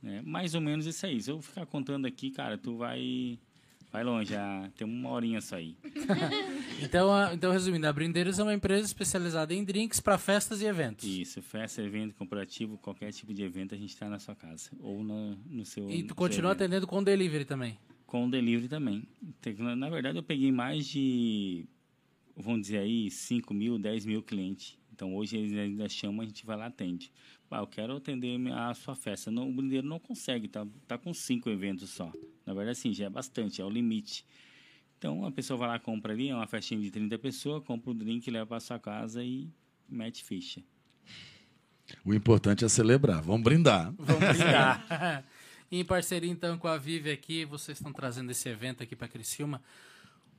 né? 0.01 0.21
Mais 0.25 0.55
ou 0.55 0.61
menos 0.61 0.87
isso 0.87 1.05
aí. 1.05 1.21
Se 1.21 1.29
eu 1.29 1.39
ficar 1.41 1.65
contando 1.67 2.07
aqui, 2.07 2.31
cara, 2.31 2.57
tu 2.57 2.75
vai, 2.77 3.37
vai 3.91 4.03
longe. 4.03 4.31
Já 4.33 4.69
tem 4.75 4.87
uma 4.87 5.09
horinha 5.09 5.41
só 5.41 5.55
aí. 5.57 5.75
Então, 6.81 7.13
a- 7.13 7.33
então, 7.33 7.51
resumindo, 7.51 7.85
a 7.87 7.93
Brindeiros 7.93 8.39
é 8.39 8.43
uma 8.43 8.53
empresa 8.53 8.85
especializada 8.85 9.53
em 9.53 9.63
drinks 9.63 9.99
para 9.99 10.17
festas 10.17 10.61
e 10.61 10.65
eventos. 10.65 11.07
Isso, 11.07 11.41
festa, 11.41 11.81
evento 11.81 12.15
corporativo, 12.15 12.77
qualquer 12.77 13.11
tipo 13.13 13.33
de 13.33 13.43
evento, 13.43 13.75
a 13.75 13.77
gente 13.77 13.89
está 13.89 14.09
na 14.09 14.17
sua 14.19 14.35
casa. 14.35 14.71
Ou 14.79 15.03
no, 15.03 15.35
no 15.45 15.65
seu. 15.65 15.89
E 15.89 16.03
tu 16.03 16.15
continua 16.15 16.51
atendendo 16.53 16.87
com 16.87 17.03
delivery 17.03 17.45
também. 17.45 17.77
Com 18.07 18.29
delivery 18.29 18.67
também. 18.67 19.07
Na 19.77 19.89
verdade, 19.89 20.17
eu 20.17 20.23
peguei 20.23 20.51
mais 20.51 20.87
de, 20.87 21.65
vamos 22.35 22.61
dizer 22.63 22.79
aí, 22.79 23.09
5 23.11 23.53
mil, 23.53 23.77
10 23.77 24.05
mil 24.05 24.23
clientes. 24.23 24.77
Então, 24.91 25.15
hoje 25.15 25.37
eles 25.37 25.53
ainda 25.57 25.87
chamam, 25.87 26.21
a 26.21 26.25
gente 26.25 26.45
vai 26.45 26.57
lá 26.57 26.65
e 26.65 26.67
atende. 26.67 27.11
Ah, 27.49 27.59
eu 27.59 27.67
quero 27.67 27.97
atender 27.97 28.39
a 28.53 28.73
sua 28.73 28.95
festa. 28.95 29.29
Não, 29.29 29.49
o 29.49 29.53
brindeiro 29.53 29.85
não 29.85 29.99
consegue, 29.99 30.47
tá, 30.47 30.65
tá 30.87 30.97
com 30.97 31.13
cinco 31.13 31.49
eventos 31.49 31.89
só. 31.89 32.11
Na 32.51 32.55
verdade, 32.55 32.77
assim, 32.77 32.93
já 32.93 33.05
é 33.05 33.09
bastante, 33.09 33.61
é 33.61 33.65
o 33.65 33.69
limite. 33.69 34.25
Então, 34.97 35.25
a 35.25 35.31
pessoa 35.31 35.57
vai 35.57 35.69
lá, 35.69 35.79
compra 35.79 36.11
ali, 36.11 36.29
é 36.29 36.35
uma 36.35 36.45
festinha 36.45 36.81
de 36.81 36.91
30 36.91 37.17
pessoas, 37.17 37.63
compra 37.63 37.91
o 37.91 37.93
drink, 37.93 38.29
leva 38.29 38.45
para 38.45 38.59
sua 38.59 38.77
casa 38.77 39.23
e 39.23 39.49
mete 39.87 40.21
ficha. 40.21 40.61
O 42.03 42.13
importante 42.13 42.65
é 42.65 42.69
celebrar. 42.69 43.21
Vamos 43.21 43.41
brindar. 43.41 43.93
Vamos 43.97 44.19
brindar. 44.37 45.25
Em 45.71 45.85
parceria, 45.85 46.29
então, 46.29 46.57
com 46.57 46.67
a 46.67 46.77
Vive 46.77 47.09
aqui, 47.09 47.45
vocês 47.45 47.77
estão 47.77 47.93
trazendo 47.93 48.29
esse 48.31 48.49
evento 48.49 48.83
aqui 48.83 48.97
para 48.97 49.07
Criciúma. 49.07 49.61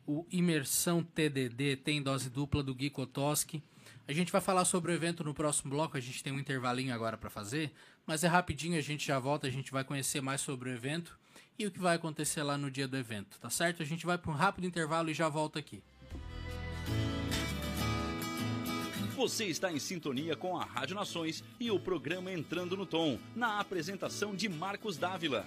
O 0.06 0.26
Imersão 0.30 1.02
TDD 1.02 1.76
tem 1.76 2.02
dose 2.02 2.28
dupla 2.28 2.62
do 2.62 2.74
Gui 2.74 2.90
Kotoski. 2.90 3.62
A 4.06 4.12
gente 4.12 4.30
vai 4.30 4.40
falar 4.42 4.66
sobre 4.66 4.92
o 4.92 4.94
evento 4.94 5.24
no 5.24 5.32
próximo 5.32 5.70
bloco, 5.70 5.96
a 5.96 6.00
gente 6.00 6.22
tem 6.22 6.30
um 6.30 6.38
intervalinho 6.38 6.94
agora 6.94 7.16
para 7.16 7.30
fazer, 7.30 7.72
mas 8.04 8.22
é 8.22 8.26
rapidinho, 8.26 8.76
a 8.76 8.82
gente 8.82 9.06
já 9.06 9.18
volta, 9.18 9.46
a 9.46 9.50
gente 9.50 9.72
vai 9.72 9.82
conhecer 9.82 10.20
mais 10.20 10.42
sobre 10.42 10.68
o 10.68 10.72
evento 10.74 11.18
e 11.58 11.66
o 11.66 11.70
que 11.70 11.78
vai 11.78 11.96
acontecer 11.96 12.42
lá 12.42 12.56
no 12.56 12.70
dia 12.70 12.88
do 12.88 12.96
evento, 12.96 13.38
tá 13.38 13.50
certo? 13.50 13.82
A 13.82 13.86
gente 13.86 14.06
vai 14.06 14.18
para 14.18 14.30
um 14.30 14.34
rápido 14.34 14.66
intervalo 14.66 15.10
e 15.10 15.14
já 15.14 15.28
volta 15.28 15.58
aqui. 15.58 15.82
Você 19.14 19.44
está 19.44 19.70
em 19.70 19.78
sintonia 19.78 20.34
com 20.34 20.56
a 20.56 20.64
Rádio 20.64 20.96
Nações 20.96 21.44
e 21.60 21.70
o 21.70 21.78
programa 21.78 22.32
Entrando 22.32 22.76
no 22.76 22.86
Tom, 22.86 23.18
na 23.36 23.60
apresentação 23.60 24.34
de 24.34 24.48
Marcos 24.48 24.96
Dávila. 24.96 25.46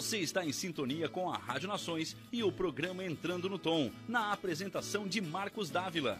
Você 0.00 0.16
está 0.16 0.42
em 0.42 0.50
sintonia 0.50 1.10
com 1.10 1.30
a 1.30 1.36
Rádio 1.36 1.68
Nações 1.68 2.16
e 2.32 2.42
o 2.42 2.50
programa 2.50 3.04
Entrando 3.04 3.50
no 3.50 3.58
Tom, 3.58 3.92
na 4.08 4.32
apresentação 4.32 5.06
de 5.06 5.20
Marcos 5.20 5.68
Dávila. 5.68 6.18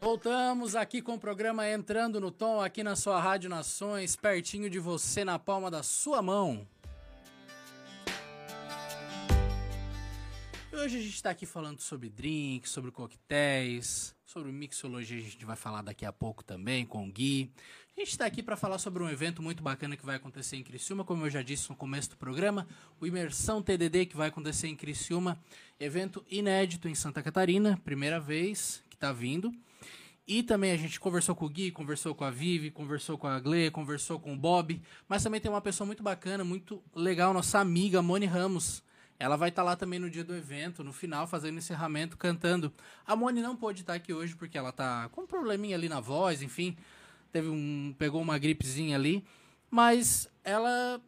Voltamos 0.00 0.76
aqui 0.76 1.02
com 1.02 1.14
o 1.14 1.18
programa 1.18 1.68
Entrando 1.68 2.20
no 2.20 2.30
Tom, 2.30 2.60
aqui 2.60 2.84
na 2.84 2.94
sua 2.94 3.20
Rádio 3.20 3.50
Nações, 3.50 4.14
pertinho 4.14 4.70
de 4.70 4.78
você, 4.78 5.24
na 5.24 5.40
palma 5.40 5.72
da 5.72 5.82
sua 5.82 6.22
mão. 6.22 6.64
Hoje 10.72 10.98
a 10.98 11.00
gente 11.00 11.14
está 11.14 11.30
aqui 11.30 11.46
falando 11.46 11.80
sobre 11.80 12.08
drinks, 12.08 12.70
sobre 12.70 12.92
coquetéis, 12.92 14.13
sobre 14.24 14.50
mixologia, 14.50 15.18
a 15.18 15.22
gente 15.22 15.44
vai 15.44 15.56
falar 15.56 15.82
daqui 15.82 16.04
a 16.04 16.12
pouco 16.12 16.42
também 16.42 16.86
com 16.86 17.06
o 17.06 17.12
Gui. 17.12 17.52
A 17.96 18.00
gente 18.00 18.10
está 18.10 18.26
aqui 18.26 18.42
para 18.42 18.56
falar 18.56 18.78
sobre 18.78 19.02
um 19.02 19.08
evento 19.08 19.42
muito 19.42 19.62
bacana 19.62 19.96
que 19.96 20.04
vai 20.04 20.16
acontecer 20.16 20.56
em 20.56 20.62
Criciúma, 20.62 21.04
como 21.04 21.26
eu 21.26 21.30
já 21.30 21.42
disse 21.42 21.68
no 21.68 21.76
começo 21.76 22.10
do 22.10 22.16
programa, 22.16 22.66
o 23.00 23.06
Imersão 23.06 23.62
TDD 23.62 24.06
que 24.06 24.16
vai 24.16 24.28
acontecer 24.28 24.66
em 24.68 24.74
Criciúma, 24.74 25.38
evento 25.78 26.24
inédito 26.30 26.88
em 26.88 26.94
Santa 26.94 27.22
Catarina, 27.22 27.80
primeira 27.84 28.18
vez 28.18 28.82
que 28.88 28.96
está 28.96 29.12
vindo. 29.12 29.54
E 30.26 30.42
também 30.42 30.72
a 30.72 30.76
gente 30.76 30.98
conversou 30.98 31.34
com 31.34 31.44
o 31.44 31.48
Gui, 31.50 31.70
conversou 31.70 32.14
com 32.14 32.24
a 32.24 32.30
Vivi, 32.30 32.70
conversou 32.70 33.18
com 33.18 33.26
a 33.26 33.38
Gle, 33.38 33.70
conversou 33.70 34.18
com 34.18 34.32
o 34.32 34.36
Bob. 34.36 34.80
Mas 35.06 35.22
também 35.22 35.38
tem 35.38 35.50
uma 35.50 35.60
pessoa 35.60 35.86
muito 35.86 36.02
bacana, 36.02 36.42
muito 36.42 36.82
legal, 36.94 37.34
nossa 37.34 37.58
amiga 37.58 38.00
Moni 38.00 38.24
Ramos. 38.24 38.82
Ela 39.18 39.36
vai 39.36 39.48
estar 39.48 39.62
lá 39.62 39.76
também 39.76 39.98
no 39.98 40.10
dia 40.10 40.24
do 40.24 40.34
evento, 40.34 40.82
no 40.82 40.92
final, 40.92 41.26
fazendo 41.26 41.58
encerramento, 41.58 42.16
cantando. 42.16 42.72
A 43.06 43.14
Moni 43.14 43.40
não 43.40 43.56
pôde 43.56 43.82
estar 43.82 43.94
aqui 43.94 44.12
hoje 44.12 44.34
porque 44.34 44.58
ela 44.58 44.72
tá 44.72 45.08
com 45.10 45.22
um 45.22 45.26
probleminha 45.26 45.76
ali 45.76 45.88
na 45.88 46.00
voz, 46.00 46.42
enfim. 46.42 46.76
Teve 47.32 47.48
um. 47.48 47.94
pegou 47.98 48.20
uma 48.20 48.38
gripezinha 48.38 48.96
ali. 48.96 49.24
Mas 49.70 50.28
ela 50.42 51.00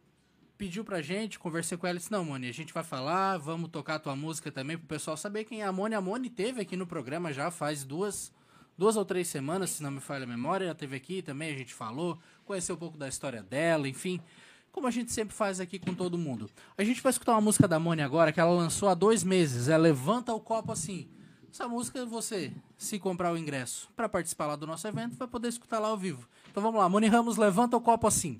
pediu 0.57 0.85
pra 0.85 1.03
gente, 1.03 1.38
conversei 1.38 1.77
com 1.77 1.87
ela 1.87 1.97
e 1.97 1.99
disse: 1.99 2.12
Não, 2.12 2.25
Moni, 2.25 2.49
a 2.49 2.53
gente 2.53 2.73
vai 2.73 2.85
falar, 2.85 3.38
vamos 3.38 3.71
tocar 3.71 3.97
a 3.97 3.99
tua 3.99 4.16
música 4.16 4.51
também 4.51 4.79
pro 4.79 4.87
pessoal 4.87 5.16
saber 5.16 5.45
quem 5.45 5.62
é 5.62 5.64
a 5.64 5.73
Moni. 5.73 5.95
A 5.95 6.01
Moni 6.01 6.31
teve 6.31 6.61
aqui 6.61 6.77
no 6.77 6.87
programa 6.87 7.33
já 7.33 7.51
faz 7.51 7.85
duas 7.85 8.33
duas 8.77 8.97
ou 8.97 9.05
três 9.05 9.29
semanas, 9.29 9.71
se 9.71 9.83
não 9.83 9.90
me 9.90 10.01
falha 10.01 10.25
a 10.25 10.27
memória, 10.27 10.66
ela 10.66 10.75
teve 10.75 10.97
aqui 10.97 11.23
também, 11.23 11.55
a 11.55 11.57
gente 11.57 11.73
falou, 11.73 12.19
conheceu 12.45 12.75
um 12.75 12.79
pouco 12.79 12.99
da 12.99 13.09
história 13.09 13.42
dela, 13.42 13.88
enfim, 13.88 14.21
como 14.77 14.87
a 14.87 14.91
gente 14.91 15.11
sempre 15.11 15.35
faz 15.35 15.59
aqui 15.59 15.79
com 15.79 15.95
todo 15.95 16.19
mundo. 16.19 16.51
A 16.77 16.85
gente 16.85 17.01
vai 17.01 17.09
escutar 17.09 17.33
uma 17.33 17.41
música 17.41 17.67
da 17.67 17.81
Mônia 17.81 18.05
agora, 18.05 18.31
que 18.31 18.39
ela 18.39 18.51
lançou 18.51 18.91
há 18.91 18.95
dois 18.95 19.25
meses, 19.25 19.69
é 19.69 19.79
Levanta 19.79 20.35
o 20.35 20.39
Copo 20.39 20.71
Assim. 20.71 21.09
Essa 21.51 21.67
música, 21.67 22.05
você, 22.05 22.53
se 22.77 22.99
comprar 22.99 23.33
o 23.33 23.39
ingresso 23.39 23.89
para 23.97 24.07
participar 24.07 24.49
lá 24.49 24.55
do 24.55 24.67
nosso 24.67 24.87
evento, 24.87 25.17
vai 25.17 25.27
poder 25.27 25.49
escutar 25.49 25.79
lá 25.79 25.89
ao 25.89 25.97
vivo. 25.97 26.29
Então 26.51 26.62
vamos 26.62 26.79
lá, 26.79 26.87
Moni 26.91 27.07
Ramos, 27.07 27.39
Levanta 27.39 27.75
o 27.75 27.81
Copo 27.81 28.07
Assim. 28.07 28.39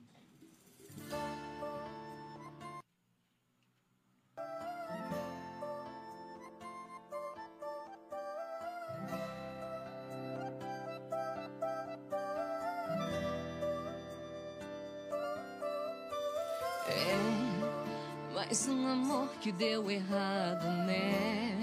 Mais 18.57 18.69
um 18.69 18.89
amor 18.89 19.29
que 19.39 19.53
deu 19.53 19.91
errado, 19.91 20.65
né? 20.87 21.59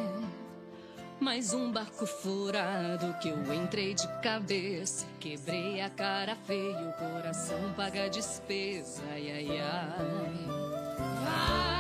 Mais 1.20 1.52
um 1.52 1.72
barco 1.72 2.06
furado 2.06 3.16
que 3.20 3.30
eu 3.30 3.52
entrei 3.52 3.96
de 3.96 4.08
cabeça. 4.22 5.08
Quebrei 5.20 5.82
a 5.82 5.90
cara 5.90 6.36
feia, 6.46 6.90
o 6.90 6.94
coração 6.94 7.58
paga 7.76 8.06
a 8.06 8.10
despesa. 8.10 9.02
Ai, 9.10 9.32
ai, 9.32 9.60
ai. 9.60 10.48
Vai 11.24 11.73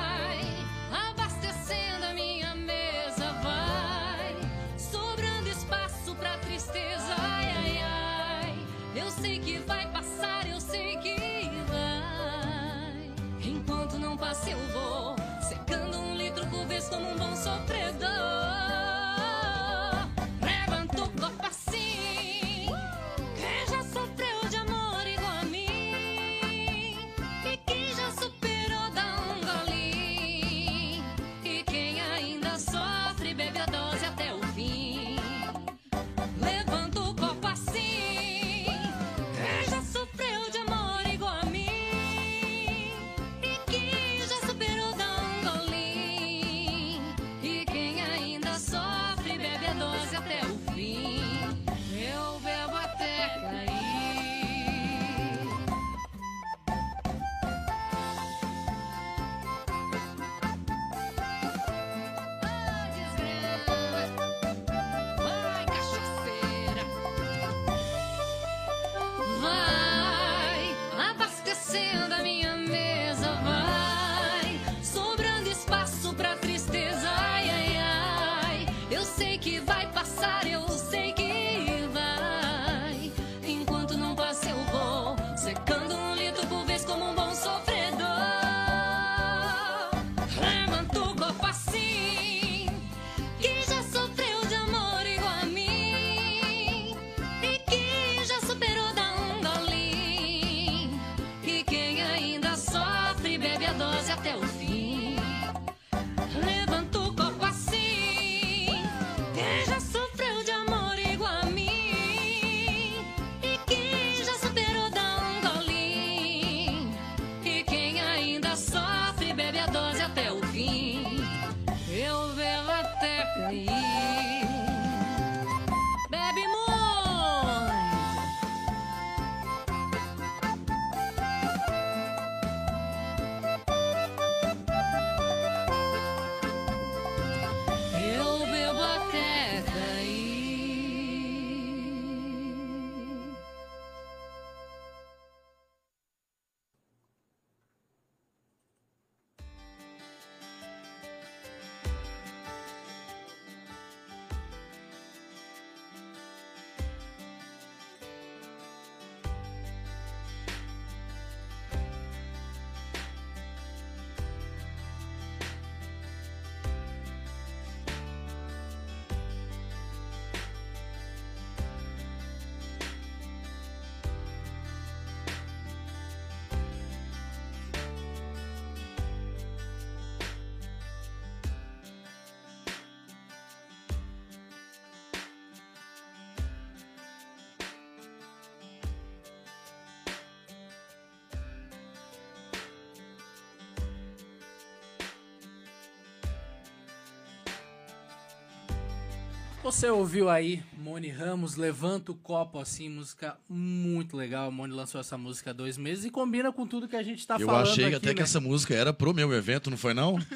Você 199.63 199.89
ouviu 199.89 200.29
aí 200.29 200.61
Moni 200.77 201.07
Ramos, 201.09 201.55
Levanta 201.55 202.11
o 202.11 202.15
Copo, 202.15 202.59
assim, 202.59 202.89
música 202.89 203.37
muito 203.47 204.17
legal. 204.17 204.49
A 204.49 204.51
Moni 204.51 204.73
lançou 204.73 204.99
essa 204.99 205.17
música 205.17 205.51
há 205.51 205.53
dois 205.53 205.77
meses 205.77 206.03
e 206.05 206.09
combina 206.09 206.51
com 206.51 206.67
tudo 206.67 206.87
que 206.87 206.95
a 206.97 207.03
gente 207.03 207.25
tá 207.25 207.37
Eu 207.39 207.45
falando 207.47 207.69
achei 207.69 207.85
aqui, 207.85 207.95
até 207.95 208.09
né? 208.09 208.13
que 208.15 208.21
essa 208.21 208.41
música 208.41 208.73
era 208.75 208.91
pro 208.93 209.13
meu 209.13 209.33
evento, 209.33 209.69
não 209.69 209.77
foi 209.77 209.93
não? 209.93 210.17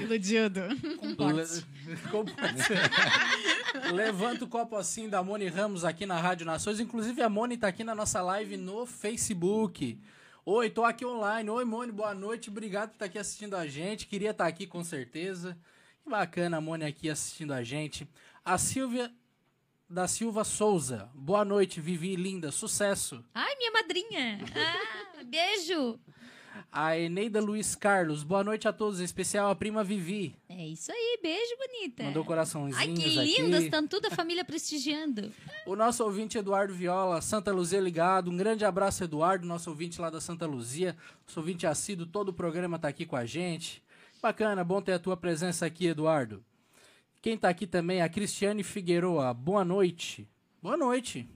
Iludido. 0.00 0.60
Le- 0.68 1.14
pode 1.16 1.46
ser? 1.46 1.62
Levanta 3.92 4.44
o 4.44 4.48
copo 4.48 4.74
assim 4.76 5.08
da 5.08 5.22
Moni 5.22 5.46
Ramos 5.46 5.84
aqui 5.84 6.06
na 6.06 6.18
Rádio 6.20 6.44
Nações. 6.46 6.80
Inclusive, 6.80 7.22
a 7.22 7.28
Moni 7.28 7.56
tá 7.56 7.68
aqui 7.68 7.84
na 7.84 7.94
nossa 7.94 8.20
live 8.22 8.56
no 8.56 8.84
Facebook. 8.86 10.00
Oi, 10.44 10.68
tô 10.70 10.84
aqui 10.84 11.04
online. 11.04 11.48
Oi, 11.48 11.64
Moni, 11.64 11.92
boa 11.92 12.12
noite. 12.14 12.50
Obrigado 12.50 12.88
por 12.88 12.94
estar 12.96 13.04
aqui 13.04 13.18
assistindo 13.18 13.54
a 13.54 13.66
gente. 13.68 14.06
Queria 14.06 14.30
estar 14.30 14.46
aqui 14.46 14.66
com 14.66 14.82
certeza. 14.82 15.56
Bacana 16.10 16.56
a 16.56 16.60
Moni 16.60 16.84
aqui 16.84 17.08
assistindo 17.08 17.52
a 17.52 17.62
gente. 17.62 18.06
A 18.44 18.58
Silvia 18.58 19.12
da 19.88 20.08
Silva 20.08 20.42
Souza. 20.42 21.08
Boa 21.14 21.44
noite, 21.44 21.80
Vivi, 21.80 22.16
linda. 22.16 22.50
Sucesso. 22.50 23.24
Ai, 23.32 23.54
minha 23.54 23.70
madrinha. 23.70 24.40
Ah, 24.56 25.22
beijo. 25.22 26.00
A 26.72 26.98
Eneida 26.98 27.40
Luiz 27.40 27.76
Carlos. 27.76 28.24
Boa 28.24 28.42
noite 28.42 28.66
a 28.66 28.72
todos, 28.72 29.00
em 29.00 29.04
especial 29.04 29.50
a 29.50 29.54
prima 29.54 29.84
Vivi. 29.84 30.34
É 30.48 30.66
isso 30.66 30.90
aí, 30.90 31.20
beijo, 31.22 31.56
bonita. 31.56 32.02
Mandou 32.02 32.24
coraçõezinhos 32.24 33.16
Ai, 33.16 33.28
que 33.28 33.42
lindas, 33.42 33.62
estão 33.62 33.86
toda 33.86 34.08
a 34.08 34.10
família 34.10 34.44
prestigiando. 34.44 35.32
O 35.64 35.76
nosso 35.76 36.02
ouvinte 36.02 36.36
Eduardo 36.36 36.74
Viola, 36.74 37.20
Santa 37.22 37.52
Luzia 37.52 37.80
ligado. 37.80 38.32
Um 38.32 38.36
grande 38.36 38.64
abraço, 38.64 39.04
Eduardo, 39.04 39.46
nosso 39.46 39.70
ouvinte 39.70 40.00
lá 40.00 40.10
da 40.10 40.20
Santa 40.20 40.44
Luzia. 40.44 40.96
Nosso 41.24 41.38
ouvinte 41.38 41.68
assíduo, 41.68 42.04
todo 42.04 42.30
o 42.30 42.34
programa 42.34 42.80
tá 42.80 42.88
aqui 42.88 43.06
com 43.06 43.14
a 43.14 43.24
gente. 43.24 43.80
Bacana, 44.22 44.62
bom 44.62 44.82
ter 44.82 44.92
a 44.92 44.98
tua 44.98 45.16
presença 45.16 45.64
aqui, 45.64 45.86
Eduardo. 45.86 46.44
Quem 47.22 47.38
tá 47.38 47.48
aqui 47.48 47.66
também 47.66 48.00
é 48.00 48.02
a 48.02 48.08
Cristiane 48.08 48.62
Figueroa. 48.62 49.32
Boa 49.32 49.64
noite. 49.64 50.28
Boa 50.62 50.76
noite. 50.76 51.26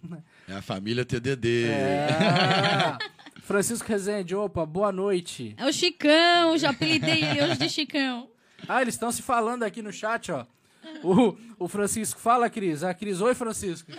É 0.46 0.52
a 0.52 0.60
família 0.60 1.02
TDD. 1.02 1.68
É. 1.68 2.98
Francisco 3.40 3.88
Rezende, 3.88 4.34
opa, 4.34 4.66
boa 4.66 4.92
noite. 4.92 5.54
É 5.56 5.66
o 5.66 5.72
Chicão, 5.72 6.58
já 6.58 6.70
apelidei 6.70 7.24
ele 7.24 7.42
hoje 7.42 7.58
de 7.58 7.68
Chicão. 7.70 8.28
Ah, 8.68 8.82
eles 8.82 8.94
estão 8.94 9.10
se 9.10 9.22
falando 9.22 9.62
aqui 9.62 9.80
no 9.80 9.92
chat, 9.92 10.30
ó. 10.30 10.46
O, 11.02 11.36
o 11.58 11.68
Francisco, 11.68 12.18
fala, 12.20 12.48
Cris. 12.48 12.82
A 12.82 12.94
Cris, 12.94 13.20
oi, 13.20 13.34
Francisco. 13.34 13.90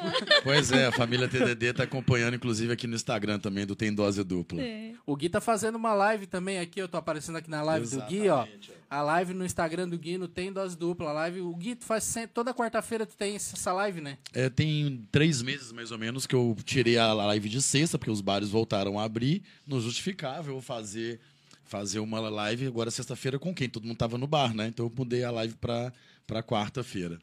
Pois 0.43 0.71
é, 0.71 0.88
a 0.88 0.91
família 0.91 1.27
TDD 1.27 1.73
tá 1.73 1.83
acompanhando, 1.83 2.36
inclusive, 2.36 2.73
aqui 2.73 2.88
no 2.88 2.95
Instagram 2.95 3.39
também, 3.39 3.65
do 3.65 3.75
Tem 3.75 3.93
Dose 3.93 4.23
Dupla. 4.23 4.59
O 5.05 5.15
Gui 5.15 5.29
tá 5.29 5.39
fazendo 5.39 5.75
uma 5.75 5.93
live 5.93 6.25
também 6.25 6.59
aqui, 6.59 6.79
eu 6.79 6.88
tô 6.88 6.97
aparecendo 6.97 7.38
aqui 7.38 7.49
na 7.49 7.61
live 7.61 7.88
do 7.88 8.01
Gui, 8.03 8.29
ó. 8.29 8.47
A 8.89 9.01
live 9.01 9.33
no 9.33 9.45
Instagram 9.45 9.89
do 9.89 9.97
Gui, 9.97 10.17
no 10.17 10.27
Tem 10.27 10.51
Dose 10.51 10.77
Dupla. 10.77 11.09
A 11.09 11.13
live, 11.13 11.41
o 11.41 11.55
Gui, 11.55 11.75
tu 11.75 11.86
faz 11.86 12.03
sempre, 12.03 12.29
toda 12.33 12.53
quarta-feira 12.53 13.05
tu 13.05 13.15
tem 13.15 13.36
essa 13.36 13.73
live, 13.73 14.01
né? 14.01 14.17
É, 14.33 14.49
tem 14.49 15.05
três 15.11 15.41
meses, 15.41 15.71
mais 15.71 15.91
ou 15.91 15.97
menos, 15.97 16.25
que 16.25 16.36
eu 16.36 16.55
tirei 16.63 16.97
a 16.97 17.13
live 17.13 17.49
de 17.49 17.61
sexta, 17.61 17.97
porque 17.97 18.11
os 18.11 18.21
bares 18.21 18.49
voltaram 18.49 18.99
a 18.99 19.03
abrir. 19.03 19.43
Não 19.67 19.79
justificável 19.79 20.61
fazer, 20.61 21.19
fazer 21.65 21.99
uma 21.99 22.19
live 22.29 22.67
agora 22.67 22.89
sexta-feira 22.89 23.38
com 23.38 23.53
quem? 23.53 23.67
Todo 23.67 23.86
mundo 23.86 23.97
tava 23.97 24.17
no 24.17 24.27
bar, 24.27 24.53
né? 24.53 24.67
Então 24.67 24.86
eu 24.86 24.93
mudei 24.95 25.23
a 25.23 25.31
live 25.31 25.55
pra, 25.55 25.91
pra 26.28 26.41
quarta-feira. 26.43 27.19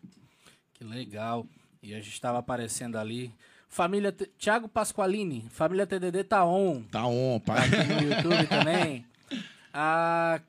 Que 0.75 0.85
legal. 0.85 1.47
E 1.83 1.95
a 1.95 2.01
gente 2.01 2.21
tava 2.21 2.39
aparecendo 2.39 2.97
ali. 2.97 3.33
Família 3.69 4.13
T- 4.13 4.27
Thiago 4.39 4.69
Pasqualini, 4.69 5.47
família 5.51 5.87
TDD 5.87 6.25
tá 6.25 6.45
on. 6.45 6.83
Tá 6.85 7.07
on, 7.07 7.41
Tá 7.41 7.55
pai. 7.55 7.69
aqui 7.69 7.93
no 8.05 8.13
YouTube 8.13 8.47
também. 8.49 9.07
A 9.73 10.41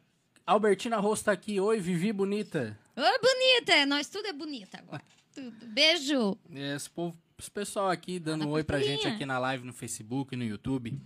Albertina 0.45 0.97
Rosto 0.97 1.25
tá 1.25 1.31
aqui. 1.31 1.59
Oi, 1.59 1.79
Vivi 1.79 2.11
Bonita. 2.11 2.77
Oi, 2.97 3.19
bonita. 3.21 3.85
Nós 3.85 4.07
tudo 4.09 4.27
é 4.27 4.33
bonita 4.33 4.77
agora. 4.79 5.01
Tudo. 5.33 5.65
Beijo. 5.67 6.37
É, 6.53 6.75
Esse, 6.75 6.89
povo, 6.89 7.17
esse 7.39 7.49
pessoal 7.49 7.89
aqui 7.89 8.19
dando 8.19 8.45
um 8.45 8.51
oi 8.51 8.63
pra 8.63 8.81
gente 8.81 9.07
aqui 9.07 9.25
na 9.25 9.39
live, 9.39 9.65
no 9.65 9.71
Facebook, 9.73 10.35
no 10.35 10.43
YouTube. 10.43 10.99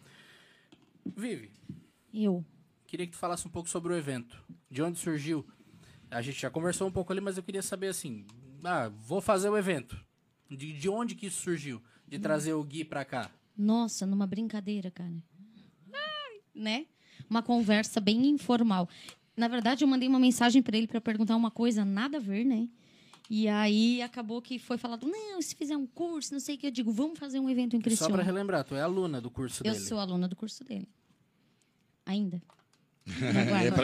Vivi, 1.16 1.52
Eu. 2.14 2.44
queria 2.88 3.06
que 3.06 3.14
tu 3.14 3.18
falasse 3.18 3.48
um 3.48 3.50
pouco 3.52 3.70
sobre 3.70 3.94
o 3.94 3.96
evento. 3.96 4.36
De 4.70 4.82
onde 4.82 5.00
surgiu? 5.00 5.46
A 6.10 6.22
gente 6.22 6.40
já 6.40 6.50
conversou 6.50 6.88
um 6.88 6.92
pouco 6.92 7.12
ali, 7.12 7.22
mas 7.22 7.38
eu 7.38 7.44
queria 7.44 7.62
saber 7.62 7.88
assim. 7.88 8.26
Ah, 8.64 8.90
vou 8.90 9.22
fazer 9.22 9.50
o 9.50 9.58
evento. 9.58 9.98
De, 10.50 10.72
de 10.74 10.90
onde 10.90 11.16
que 11.16 11.28
isso 11.28 11.42
surgiu? 11.42 11.82
De 12.08 12.18
trazer 12.18 12.54
o 12.54 12.64
Gui 12.64 12.86
pra 12.86 13.04
cá? 13.04 13.30
Nossa, 13.58 14.06
numa 14.06 14.26
brincadeira, 14.26 14.90
cara. 14.90 15.12
Ai, 15.94 16.40
né? 16.56 16.86
Uma 17.30 17.44
conversa 17.44 18.00
bem 18.00 18.28
informal. 18.30 18.88
Na 19.36 19.48
verdade, 19.48 19.84
eu 19.84 19.88
mandei 19.88 20.08
uma 20.08 20.20
mensagem 20.20 20.62
pra 20.62 20.78
ele 20.78 20.88
pra 20.88 21.02
perguntar 21.02 21.36
uma 21.36 21.52
coisa 21.52 21.84
nada 21.84 22.18
a 22.18 22.20
ver, 22.22 22.46
né? 22.46 22.70
E 23.30 23.48
aí 23.50 24.02
acabou 24.02 24.42
que 24.42 24.58
foi 24.58 24.78
falado: 24.78 25.06
"Não, 25.06 25.42
se 25.42 25.54
fizer 25.54 25.76
um 25.76 25.86
curso, 25.86 26.32
não 26.34 26.40
sei 26.40 26.56
o 26.56 26.58
que 26.58 26.68
eu 26.68 26.72
digo, 26.72 26.92
vamos 26.94 27.20
fazer 27.20 27.40
um 27.40 27.50
evento 27.50 27.76
em 27.76 27.80
Só 27.80 27.84
pra 27.84 27.90
Criciúma". 27.90 28.24
relembrar, 28.24 28.64
tu 28.64 28.74
é 28.74 28.82
aluna 28.82 29.20
do 29.20 29.30
curso 29.30 29.62
Eu 29.66 29.74
dele. 29.74 29.84
sou 29.86 30.00
aluna 30.00 30.28
do 30.30 30.36
curso 30.36 30.64
dele. 30.64 30.88
Ainda. 32.06 32.42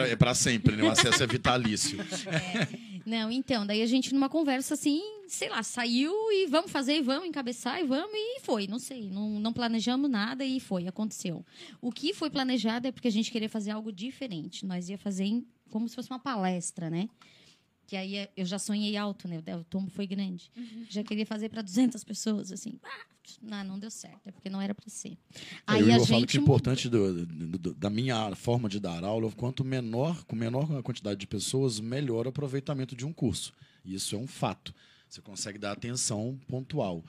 É 0.08 0.16
pra, 0.16 0.30
é 0.30 0.34
sempre, 0.34 0.76
né? 0.76 0.82
O 0.82 0.90
acesso 0.90 1.22
é 1.22 1.26
vitalício. 1.26 1.98
Não, 3.06 3.30
então, 3.30 3.66
daí 3.66 3.82
a 3.82 3.86
gente 3.86 4.14
numa 4.14 4.30
conversa 4.30 4.72
assim, 4.72 5.02
sei 5.28 5.50
lá, 5.50 5.62
saiu 5.62 6.10
e 6.32 6.46
vamos 6.46 6.70
fazer, 6.70 7.02
vamos 7.02 7.28
encabeçar 7.28 7.78
e 7.78 7.84
vamos 7.84 8.14
e 8.14 8.40
foi, 8.40 8.66
não 8.66 8.78
sei, 8.78 9.10
não, 9.10 9.38
não 9.38 9.52
planejamos 9.52 10.10
nada 10.10 10.42
e 10.42 10.58
foi, 10.58 10.86
aconteceu. 10.88 11.44
O 11.82 11.92
que 11.92 12.14
foi 12.14 12.30
planejado 12.30 12.86
é 12.88 12.92
porque 12.92 13.08
a 13.08 13.12
gente 13.12 13.30
queria 13.30 13.48
fazer 13.48 13.72
algo 13.72 13.92
diferente. 13.92 14.64
Nós 14.64 14.88
ia 14.88 14.96
fazer 14.96 15.24
em- 15.24 15.46
como 15.70 15.86
se 15.86 15.94
fosse 15.94 16.08
uma 16.08 16.18
palestra, 16.18 16.88
né? 16.88 17.06
Que 17.86 17.96
aí 17.96 18.16
é- 18.16 18.30
eu 18.36 18.46
já 18.46 18.58
sonhei 18.58 18.96
alto, 18.96 19.28
né? 19.28 19.42
O 19.58 19.64
tombo 19.64 19.90
foi 19.90 20.06
grande. 20.06 20.50
Já 20.88 21.02
queria 21.04 21.26
fazer 21.26 21.48
para 21.50 21.60
200 21.62 22.02
pessoas, 22.04 22.50
assim. 22.50 22.78
Ah, 22.82 23.04
Não, 23.40 23.64
não 23.64 23.78
deu 23.78 23.90
certo, 23.90 24.26
é 24.26 24.30
porque 24.32 24.50
não 24.50 24.60
era 24.60 24.74
para 24.74 24.86
ser. 24.90 25.16
Aí 25.66 25.80
Aí 25.82 25.88
eu, 25.90 25.94
a 26.02 26.06
falo 26.06 26.20
gente 26.20 26.26
que 26.32 26.38
o 26.38 26.42
importante 26.42 26.90
do- 26.90 27.24
do- 27.24 27.58
do- 27.58 27.74
da 27.74 27.88
minha 27.88 28.34
forma 28.34 28.68
de 28.68 28.78
dar 28.78 29.02
aula, 29.02 29.32
quanto 29.32 29.64
menor, 29.64 30.24
com 30.24 30.36
menor 30.36 30.70
a 30.76 30.82
quantidade 30.82 31.18
de 31.20 31.26
pessoas, 31.26 31.80
melhor 31.80 32.26
o 32.26 32.28
aproveitamento 32.28 32.94
de 32.94 33.06
um 33.06 33.12
curso. 33.14 33.52
Isso 33.82 34.14
é 34.14 34.18
um 34.18 34.26
fato. 34.26 34.74
Você 35.08 35.22
consegue 35.22 35.58
dar 35.58 35.72
atenção 35.72 36.38
pontual. 36.48 37.02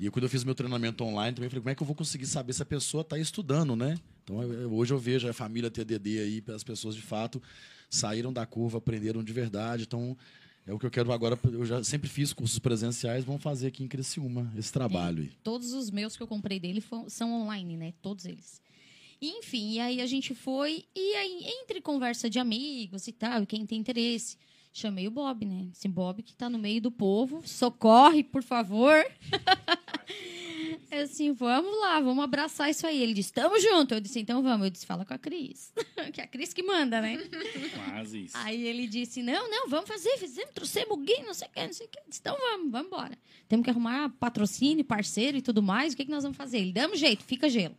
E 0.00 0.08
quando 0.10 0.24
eu 0.24 0.30
fiz 0.30 0.42
meu 0.42 0.54
treinamento 0.54 1.04
online, 1.04 1.34
também 1.34 1.50
falei, 1.50 1.60
como 1.60 1.70
é 1.70 1.74
que 1.74 1.82
eu 1.82 1.86
vou 1.86 1.94
conseguir 1.96 2.26
saber 2.26 2.54
se 2.54 2.62
a 2.62 2.66
pessoa 2.66 3.02
está 3.02 3.18
estudando, 3.18 3.76
né? 3.76 3.98
Então, 4.24 4.42
eu- 4.42 4.52
eu- 4.54 4.72
hoje 4.72 4.92
eu 4.94 4.98
vejo 4.98 5.28
a 5.28 5.32
família 5.34 5.70
TDD 5.70 6.18
aí, 6.18 6.42
as 6.54 6.64
pessoas 6.64 6.94
de 6.94 7.02
fato 7.02 7.42
saíram 7.92 8.32
da 8.32 8.46
curva, 8.46 8.78
aprenderam 8.78 9.22
de 9.22 9.32
verdade. 9.32 9.84
Então, 9.84 10.16
é 10.66 10.72
o 10.72 10.78
que 10.78 10.86
eu 10.86 10.90
quero 10.90 11.12
agora. 11.12 11.38
Eu 11.44 11.64
já 11.64 11.84
sempre 11.84 12.08
fiz 12.08 12.32
cursos 12.32 12.58
presenciais, 12.58 13.24
vamos 13.24 13.42
fazer 13.42 13.68
aqui 13.68 13.84
em 13.84 13.88
Criciúma 13.88 14.50
esse 14.56 14.72
trabalho 14.72 15.22
aí. 15.22 15.30
Todos 15.44 15.72
os 15.72 15.90
meus 15.90 16.16
que 16.16 16.22
eu 16.22 16.26
comprei 16.26 16.58
dele 16.58 16.82
são 17.08 17.42
online, 17.42 17.76
né? 17.76 17.92
Todos 18.00 18.24
eles. 18.24 18.60
Enfim, 19.20 19.74
e 19.74 19.80
aí 19.80 20.00
a 20.00 20.06
gente 20.06 20.34
foi, 20.34 20.84
e 20.96 21.14
aí, 21.14 21.44
entre 21.60 21.80
conversa 21.80 22.28
de 22.28 22.40
amigos 22.40 23.06
e 23.06 23.12
tal, 23.12 23.42
e 23.42 23.46
quem 23.46 23.64
tem 23.64 23.78
interesse, 23.78 24.36
chamei 24.72 25.06
o 25.06 25.12
Bob, 25.12 25.44
né? 25.46 25.68
Esse 25.72 25.86
Bob 25.86 26.24
que 26.24 26.34
tá 26.34 26.50
no 26.50 26.58
meio 26.58 26.80
do 26.80 26.90
povo, 26.90 27.40
socorre, 27.46 28.24
por 28.24 28.42
favor. 28.42 29.04
Eu 30.92 31.04
assim, 31.04 31.32
vamos 31.32 31.74
lá, 31.80 31.98
vamos 32.00 32.22
abraçar 32.22 32.68
isso 32.68 32.86
aí. 32.86 33.02
Ele 33.02 33.14
disse, 33.14 33.32
tamo 33.32 33.58
junto. 33.58 33.94
Eu 33.94 34.00
disse, 34.00 34.20
então 34.20 34.42
vamos. 34.42 34.66
Eu 34.66 34.70
disse, 34.70 34.84
fala 34.84 35.06
com 35.06 35.14
a 35.14 35.18
Cris. 35.18 35.72
que 36.12 36.20
é 36.20 36.24
a 36.24 36.26
Cris 36.26 36.52
que 36.52 36.62
manda, 36.62 37.00
né? 37.00 37.16
Quase 37.74 38.24
isso. 38.24 38.36
Aí 38.36 38.66
ele 38.66 38.86
disse: 38.86 39.22
Não, 39.22 39.48
não, 39.48 39.68
vamos 39.68 39.88
fazer, 39.88 40.18
fizemos, 40.18 40.50
trouxemos 40.52 40.90
o 40.90 40.96
Gui, 40.98 41.22
não 41.24 41.32
sei 41.32 41.48
o 41.48 41.50
que, 41.50 41.66
não 41.66 41.72
sei 41.72 41.86
o 41.86 41.88
que. 41.88 41.98
Eu 41.98 42.02
disse, 42.06 42.20
Então 42.20 42.36
vamos, 42.36 42.70
vamos 42.70 42.88
embora. 42.88 43.18
Temos 43.48 43.64
que 43.64 43.70
arrumar 43.70 44.10
patrocínio, 44.20 44.84
parceiro 44.84 45.38
e 45.38 45.42
tudo 45.42 45.62
mais. 45.62 45.94
O 45.94 45.96
que, 45.96 46.04
que 46.04 46.10
nós 46.10 46.24
vamos 46.24 46.36
fazer? 46.36 46.58
Ele, 46.58 46.72
damos 46.72 46.98
jeito, 46.98 47.24
fica 47.24 47.48
gelo. 47.48 47.74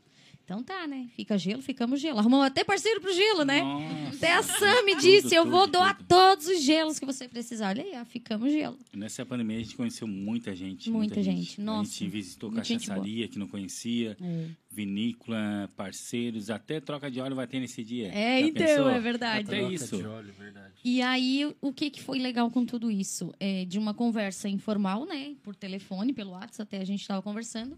Então 0.45 0.61
tá, 0.61 0.85
né? 0.85 1.07
Fica 1.15 1.37
gelo, 1.37 1.61
ficamos 1.61 2.01
gelo. 2.01 2.19
Arrumamos 2.19 2.45
até 2.47 2.65
parceiro 2.65 2.99
pro 2.99 3.13
gelo, 3.13 3.45
né? 3.45 3.61
Nossa. 3.61 4.17
Até 4.17 4.33
a 4.33 4.43
Sam 4.43 4.83
me 4.83 4.91
Tudo, 4.91 5.01
disse: 5.01 5.33
Eu 5.35 5.43
tudo, 5.43 5.51
vou 5.55 5.67
doar 5.67 5.95
tudo. 5.97 6.07
todos 6.07 6.47
os 6.47 6.61
gelos 6.61 6.99
que 6.99 7.05
você 7.05 7.29
precisar. 7.29 7.69
Olha 7.69 7.81
aí, 7.83 7.91
ó, 7.95 8.03
ficamos 8.03 8.51
gelo. 8.51 8.77
Nessa 8.93 9.25
pandemia 9.25 9.57
a 9.57 9.61
gente 9.61 9.75
conheceu 9.77 10.05
muita 10.05 10.53
gente. 10.53 10.89
Muita 10.91 11.23
gente, 11.23 11.61
A 11.61 11.63
nossa. 11.63 11.91
gente 11.91 12.07
visitou 12.09 12.51
Muita 12.51 12.65
gente 12.65 12.87
cachaçaria 12.87 13.27
que 13.29 13.39
não 13.39 13.47
conhecia, 13.47 14.17
É, 14.21 14.47
vinícola, 14.69 15.71
parceiros, 15.77 16.49
até 16.49 16.79
troca 16.81 17.09
de 17.09 17.19
óleo 17.21 17.35
vai 17.35 17.47
ter 17.47 17.59
nesse 17.61 17.83
dia. 17.83 18.09
É, 18.13 18.41
Já 18.41 18.47
então, 18.47 18.65
pensou? 18.67 18.89
é 18.89 18.99
verdade. 18.99 19.45
Até 19.47 19.59
Troca 19.59 19.73
isso. 19.73 19.97
de 19.97 20.05
óleo, 20.05 20.33
verdade. 20.37 20.73
E 20.83 21.01
aí, 21.01 21.55
o 21.61 21.71
que, 21.71 21.89
que 21.89 22.01
foi 22.01 22.19
legal 22.19 22.51
com 22.51 22.65
tudo 22.65 22.91
isso? 22.91 23.33
É, 23.39 23.63
de 23.65 23.79
uma 23.79 23.93
conversa 23.93 24.49
informal, 24.49 25.05
né? 25.05 25.35
Por 25.41 25.55
telefone, 25.55 26.11
pelo 26.13 26.31
WhatsApp, 26.31 26.63
até 26.75 26.81
a 26.81 26.85
gente 26.85 27.01
estava 27.01 27.21
conversando. 27.21 27.77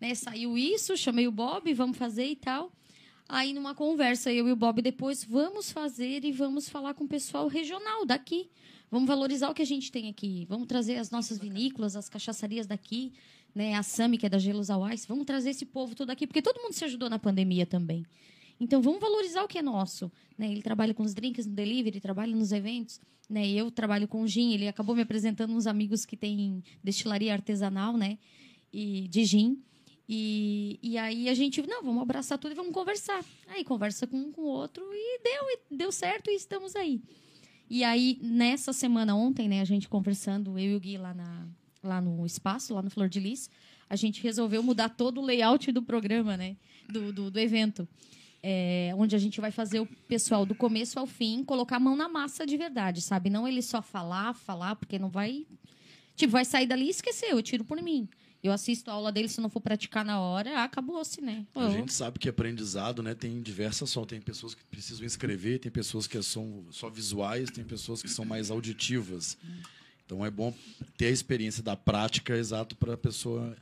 Né? 0.00 0.14
Saiu 0.14 0.56
isso, 0.56 0.96
chamei 0.96 1.26
o 1.26 1.32
Bob, 1.32 1.72
vamos 1.74 1.96
fazer 1.96 2.26
e 2.26 2.36
tal. 2.36 2.72
Aí, 3.28 3.52
numa 3.52 3.74
conversa, 3.74 4.32
eu 4.32 4.48
e 4.48 4.52
o 4.52 4.56
Bob 4.56 4.80
depois, 4.80 5.22
vamos 5.22 5.70
fazer 5.70 6.24
e 6.24 6.32
vamos 6.32 6.68
falar 6.68 6.94
com 6.94 7.04
o 7.04 7.08
pessoal 7.08 7.46
regional 7.46 8.06
daqui. 8.06 8.48
Vamos 8.90 9.06
valorizar 9.06 9.50
o 9.50 9.54
que 9.54 9.60
a 9.60 9.66
gente 9.66 9.92
tem 9.92 10.08
aqui. 10.08 10.46
Vamos 10.48 10.66
trazer 10.66 10.96
as 10.96 11.10
nossas 11.10 11.38
vinícolas, 11.38 11.94
as 11.94 12.08
cachaçarias 12.08 12.66
daqui, 12.66 13.12
né? 13.54 13.74
A 13.74 13.82
Sami, 13.82 14.16
que 14.16 14.24
é 14.24 14.28
da 14.30 14.38
Gelos 14.38 14.70
Awais. 14.70 15.04
Vamos 15.04 15.26
trazer 15.26 15.50
esse 15.50 15.66
povo 15.66 15.94
todo 15.94 16.08
aqui, 16.08 16.26
porque 16.26 16.40
todo 16.40 16.62
mundo 16.62 16.72
se 16.72 16.84
ajudou 16.84 17.10
na 17.10 17.18
pandemia 17.18 17.66
também. 17.66 18.06
Então 18.60 18.80
vamos 18.80 19.00
valorizar 19.00 19.44
o 19.44 19.48
que 19.48 19.58
é 19.58 19.62
nosso. 19.62 20.10
Né? 20.36 20.50
Ele 20.50 20.62
trabalha 20.62 20.94
com 20.94 21.02
os 21.02 21.14
drinks 21.14 21.46
no 21.46 21.54
delivery, 21.54 22.00
trabalha 22.00 22.34
nos 22.34 22.50
eventos. 22.50 23.00
Né? 23.28 23.46
Eu 23.48 23.70
trabalho 23.70 24.08
com 24.08 24.26
gin. 24.26 24.52
Ele 24.52 24.66
acabou 24.68 24.96
me 24.96 25.02
apresentando 25.02 25.52
uns 25.52 25.66
amigos 25.66 26.04
que 26.04 26.16
têm 26.16 26.62
destilaria 26.82 27.32
artesanal, 27.32 27.96
né? 27.96 28.18
E 28.72 29.06
de 29.08 29.24
gin. 29.24 29.62
E, 30.08 30.78
e 30.82 30.96
aí 30.96 31.28
a 31.28 31.34
gente, 31.34 31.60
não, 31.66 31.82
vamos 31.82 32.02
abraçar 32.02 32.38
tudo 32.38 32.52
e 32.52 32.54
vamos 32.54 32.72
conversar. 32.72 33.22
Aí 33.48 33.62
conversa 33.62 34.06
com 34.06 34.16
um 34.16 34.32
com 34.32 34.40
o 34.40 34.46
outro 34.46 34.82
e 34.90 35.20
deu, 35.22 35.42
e 35.50 35.76
deu 35.76 35.92
certo 35.92 36.30
e 36.30 36.34
estamos 36.34 36.74
aí. 36.74 37.02
E 37.68 37.84
aí, 37.84 38.18
nessa 38.22 38.72
semana 38.72 39.14
ontem, 39.14 39.46
né, 39.46 39.60
a 39.60 39.64
gente 39.64 39.88
conversando, 39.88 40.58
eu 40.58 40.72
e 40.72 40.76
o 40.76 40.80
Gui 40.80 40.96
lá, 40.96 41.12
na, 41.12 41.46
lá 41.82 42.00
no 42.00 42.24
espaço, 42.24 42.72
lá 42.72 42.80
no 42.80 42.88
Flor 42.88 43.10
de 43.10 43.20
Lis, 43.20 43.50
a 43.90 43.96
gente 43.96 44.22
resolveu 44.22 44.62
mudar 44.62 44.88
todo 44.88 45.20
o 45.20 45.24
layout 45.24 45.70
do 45.72 45.82
programa, 45.82 46.36
né? 46.36 46.56
Do, 46.88 47.12
do, 47.12 47.30
do 47.30 47.38
evento. 47.38 47.86
É, 48.42 48.94
onde 48.96 49.14
a 49.14 49.18
gente 49.18 49.40
vai 49.40 49.50
fazer 49.50 49.80
o 49.80 49.86
pessoal 49.86 50.46
do 50.46 50.54
começo 50.54 50.98
ao 50.98 51.06
fim 51.06 51.42
colocar 51.44 51.76
a 51.76 51.80
mão 51.80 51.96
na 51.96 52.08
massa 52.08 52.46
de 52.46 52.56
verdade, 52.56 53.02
sabe? 53.02 53.28
Não 53.28 53.46
ele 53.46 53.60
só 53.60 53.82
falar, 53.82 54.32
falar, 54.32 54.76
porque 54.76 54.98
não 54.98 55.10
vai. 55.10 55.44
Tipo, 56.16 56.32
vai 56.32 56.44
sair 56.44 56.66
dali 56.66 56.86
e 56.86 56.90
esqueceu, 56.90 57.30
eu 57.30 57.42
tiro 57.42 57.64
por 57.64 57.82
mim. 57.82 58.08
Eu 58.42 58.52
assisto 58.52 58.90
a 58.90 58.94
aula 58.94 59.10
dele, 59.10 59.28
se 59.28 59.40
não 59.40 59.48
for 59.48 59.60
praticar 59.60 60.04
na 60.04 60.20
hora, 60.20 60.62
acabou-se, 60.62 61.20
né? 61.20 61.44
A 61.54 61.70
gente 61.70 61.92
sabe 61.92 62.18
que 62.18 62.28
aprendizado 62.28 63.02
né, 63.02 63.14
tem 63.14 63.42
diversas 63.42 63.90
só. 63.90 64.04
Tem 64.04 64.20
pessoas 64.20 64.54
que 64.54 64.64
precisam 64.64 65.04
escrever, 65.04 65.58
tem 65.58 65.72
pessoas 65.72 66.06
que 66.06 66.22
são 66.22 66.64
só 66.70 66.88
visuais, 66.88 67.50
tem 67.50 67.64
pessoas 67.64 68.00
que 68.00 68.08
são 68.08 68.24
mais 68.24 68.50
auditivas. 68.50 69.36
Então 70.06 70.24
é 70.24 70.30
bom 70.30 70.54
ter 70.96 71.06
a 71.06 71.10
experiência 71.10 71.62
da 71.62 71.76
prática 71.76 72.36
exato 72.36 72.76
para 72.76 72.94
a 72.94 72.96
pessoa 72.96 73.56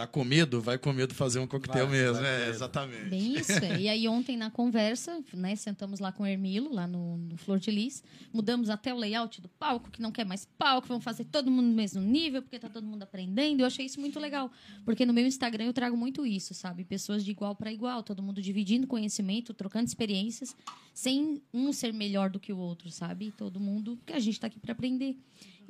tá 0.00 0.06
com 0.06 0.24
medo, 0.24 0.60
vai 0.60 0.78
com 0.78 0.92
medo 0.92 1.14
fazer 1.14 1.38
um 1.40 1.46
coquetel 1.46 1.86
Vai, 1.86 1.98
mesmo. 1.98 2.22
vai 2.22 2.46
É, 2.46 2.48
exatamente. 2.48 3.10
Bem 3.10 3.38
isso. 3.38 3.52
é. 3.52 3.80
E 3.80 3.88
aí 3.88 4.08
ontem 4.08 4.36
na 4.36 4.50
conversa, 4.50 5.22
né, 5.34 5.54
sentamos 5.56 6.00
lá 6.00 6.10
com 6.10 6.22
o 6.22 6.26
Hermilo, 6.26 6.72
lá 6.72 6.86
no, 6.86 7.18
no 7.18 7.36
Flor 7.36 7.58
de 7.58 7.70
Lis, 7.70 8.02
mudamos 8.32 8.70
até 8.70 8.94
o 8.94 8.96
layout 8.96 9.40
do 9.40 9.48
palco, 9.48 9.90
que 9.90 10.00
não 10.00 10.10
quer 10.10 10.24
mais 10.24 10.46
palco, 10.56 10.88
vamos 10.88 11.04
fazer 11.04 11.24
todo 11.24 11.50
mundo 11.50 11.66
no 11.66 11.74
mesmo 11.74 12.00
nível, 12.00 12.40
porque 12.40 12.58
tá 12.58 12.68
todo 12.68 12.84
mundo 12.84 13.02
aprendendo. 13.02 13.60
Eu 13.60 13.66
achei 13.66 13.84
isso 13.84 14.00
muito 14.00 14.18
legal, 14.18 14.50
porque 14.84 15.04
no 15.04 15.12
meu 15.12 15.26
Instagram 15.26 15.64
eu 15.64 15.72
trago 15.72 15.96
muito 15.96 16.24
isso, 16.24 16.54
sabe? 16.54 16.84
Pessoas 16.84 17.24
de 17.24 17.30
igual 17.30 17.54
para 17.54 17.70
igual, 17.70 18.02
todo 18.02 18.22
mundo 18.22 18.40
dividindo 18.40 18.86
conhecimento, 18.86 19.52
trocando 19.52 19.86
experiências, 19.86 20.56
sem 20.94 21.42
um 21.52 21.72
ser 21.72 21.92
melhor 21.92 22.30
do 22.30 22.40
que 22.40 22.52
o 22.52 22.58
outro, 22.58 22.90
sabe? 22.90 23.32
Todo 23.36 23.60
mundo, 23.60 23.96
porque 23.98 24.12
a 24.12 24.18
gente 24.18 24.40
tá 24.40 24.46
aqui 24.46 24.58
para 24.58 24.72
aprender. 24.72 25.16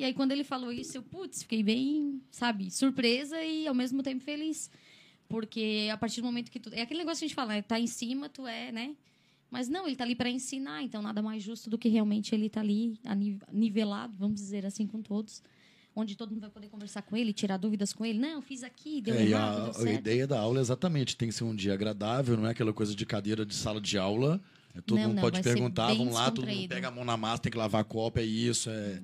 E 0.00 0.04
aí 0.04 0.14
quando 0.14 0.32
ele 0.32 0.44
falou 0.44 0.72
isso, 0.72 0.96
eu, 0.96 1.02
putz, 1.02 1.42
fiquei 1.42 1.62
bem, 1.62 2.22
sabe, 2.30 2.70
surpresa 2.70 3.42
e 3.42 3.66
ao 3.66 3.74
mesmo 3.74 4.02
tempo 4.02 4.24
feliz. 4.24 4.70
Porque 5.28 5.90
a 5.92 5.96
partir 5.98 6.22
do 6.22 6.24
momento 6.24 6.50
que 6.50 6.58
tu. 6.58 6.70
É 6.72 6.80
aquele 6.80 7.00
negócio 7.00 7.20
que 7.20 7.26
a 7.26 7.28
gente 7.28 7.34
fala, 7.34 7.52
né? 7.52 7.62
tá 7.62 7.78
em 7.78 7.86
cima, 7.86 8.28
tu 8.28 8.46
é, 8.46 8.72
né? 8.72 8.96
Mas 9.50 9.68
não, 9.68 9.86
ele 9.86 9.96
tá 9.96 10.04
ali 10.04 10.14
para 10.14 10.30
ensinar, 10.30 10.82
então 10.82 11.02
nada 11.02 11.20
mais 11.20 11.42
justo 11.42 11.68
do 11.68 11.76
que 11.76 11.88
realmente 11.88 12.34
ele 12.34 12.48
tá 12.48 12.60
ali 12.60 12.98
nivelado, 13.52 14.14
vamos 14.16 14.40
dizer 14.40 14.64
assim, 14.64 14.86
com 14.86 15.02
todos. 15.02 15.42
Onde 15.94 16.16
todo 16.16 16.30
mundo 16.30 16.42
vai 16.42 16.50
poder 16.50 16.68
conversar 16.68 17.02
com 17.02 17.16
ele, 17.16 17.32
tirar 17.32 17.58
dúvidas 17.58 17.92
com 17.92 18.06
ele. 18.06 18.18
Não, 18.18 18.40
fiz 18.40 18.62
aqui, 18.62 19.02
deu 19.02 19.14
É, 19.14 19.26
errado, 19.26 19.76
a, 19.76 19.82
deu 19.82 19.88
a 19.88 19.92
ideia 19.92 20.26
da 20.26 20.40
aula 20.40 20.60
é 20.60 20.62
exatamente, 20.62 21.16
tem 21.16 21.28
que 21.28 21.34
ser 21.34 21.44
um 21.44 21.54
dia 21.54 21.74
agradável, 21.74 22.36
não 22.36 22.46
é 22.46 22.52
aquela 22.52 22.72
coisa 22.72 22.94
de 22.94 23.04
cadeira 23.04 23.44
de 23.44 23.54
sala 23.54 23.80
de 23.80 23.98
aula. 23.98 24.40
É, 24.74 24.80
todo 24.80 24.98
Não, 24.98 25.08
mundo 25.08 25.16
não, 25.16 25.22
pode 25.22 25.42
perguntar, 25.42 25.92
vamos 25.92 26.14
lá, 26.14 26.30
todo 26.30 26.46
mundo 26.46 26.68
pega 26.68 26.88
a 26.88 26.90
mão 26.90 27.04
na 27.04 27.16
massa, 27.16 27.42
tem 27.42 27.52
que 27.52 27.58
lavar 27.58 27.82
a 27.82 27.84
copa, 27.84 28.20
é 28.20 28.24
isso, 28.24 28.70
é, 28.70 29.02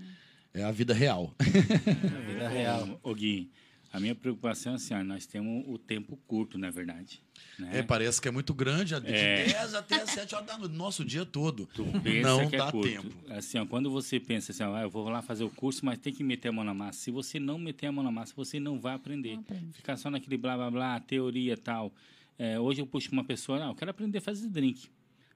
é 0.60 0.64
a 0.64 0.72
vida 0.72 0.92
real. 0.94 1.34
Vida 1.40 2.48
real. 2.50 3.00
Ô, 3.02 3.14
Gui, 3.14 3.50
a 3.92 4.00
minha 4.00 4.14
preocupação 4.14 4.72
é 4.72 4.76
assim, 4.76 4.94
ó, 4.94 5.02
nós 5.04 5.26
temos 5.26 5.64
o 5.68 5.78
tempo 5.78 6.18
curto, 6.26 6.58
na 6.58 6.70
verdade. 6.70 7.22
Né? 7.58 7.78
É, 7.78 7.82
parece 7.82 8.20
que 8.20 8.28
é 8.28 8.30
muito 8.30 8.52
grande, 8.52 8.98
de 9.00 9.12
É. 9.12 9.44
10 9.46 9.74
até 9.74 10.02
as 10.02 10.10
7 10.10 10.34
horas 10.34 10.46
da 10.46 10.58
noite, 10.58 10.74
nosso 10.74 11.04
dia 11.04 11.24
todo. 11.24 11.66
Tu 11.72 11.84
pensa 12.02 12.28
não 12.28 12.48
que 12.50 12.56
dá 12.56 12.68
é 12.68 12.70
curto. 12.70 12.88
tempo. 12.88 13.14
Assim, 13.32 13.58
ó, 13.58 13.64
quando 13.66 13.90
você 13.90 14.18
pensa 14.20 14.52
assim, 14.52 14.62
ó, 14.62 14.74
ah, 14.74 14.82
eu 14.82 14.90
vou 14.90 15.08
lá 15.08 15.22
fazer 15.22 15.44
o 15.44 15.50
curso, 15.50 15.84
mas 15.84 15.98
tem 15.98 16.12
que 16.12 16.22
meter 16.24 16.48
a 16.48 16.52
mão 16.52 16.64
na 16.64 16.74
massa. 16.74 16.98
Se 17.00 17.10
você 17.10 17.38
não 17.40 17.58
meter 17.58 17.86
a 17.86 17.92
mão 17.92 18.04
na 18.04 18.10
massa, 18.10 18.32
você 18.36 18.58
não 18.60 18.78
vai 18.78 18.94
aprender. 18.94 19.36
Não. 19.36 19.72
Ficar 19.72 19.96
só 19.96 20.10
naquele 20.10 20.36
blá 20.36 20.56
blá 20.56 20.70
blá, 20.70 21.00
teoria 21.00 21.54
e 21.54 21.56
tal. 21.56 21.92
É, 22.38 22.58
hoje 22.60 22.82
eu 22.82 22.86
puxo 22.86 23.10
uma 23.12 23.24
pessoa, 23.24 23.58
não, 23.58 23.68
eu 23.68 23.74
quero 23.74 23.90
aprender 23.90 24.18
a 24.18 24.20
fazer 24.20 24.48
drink. 24.48 24.88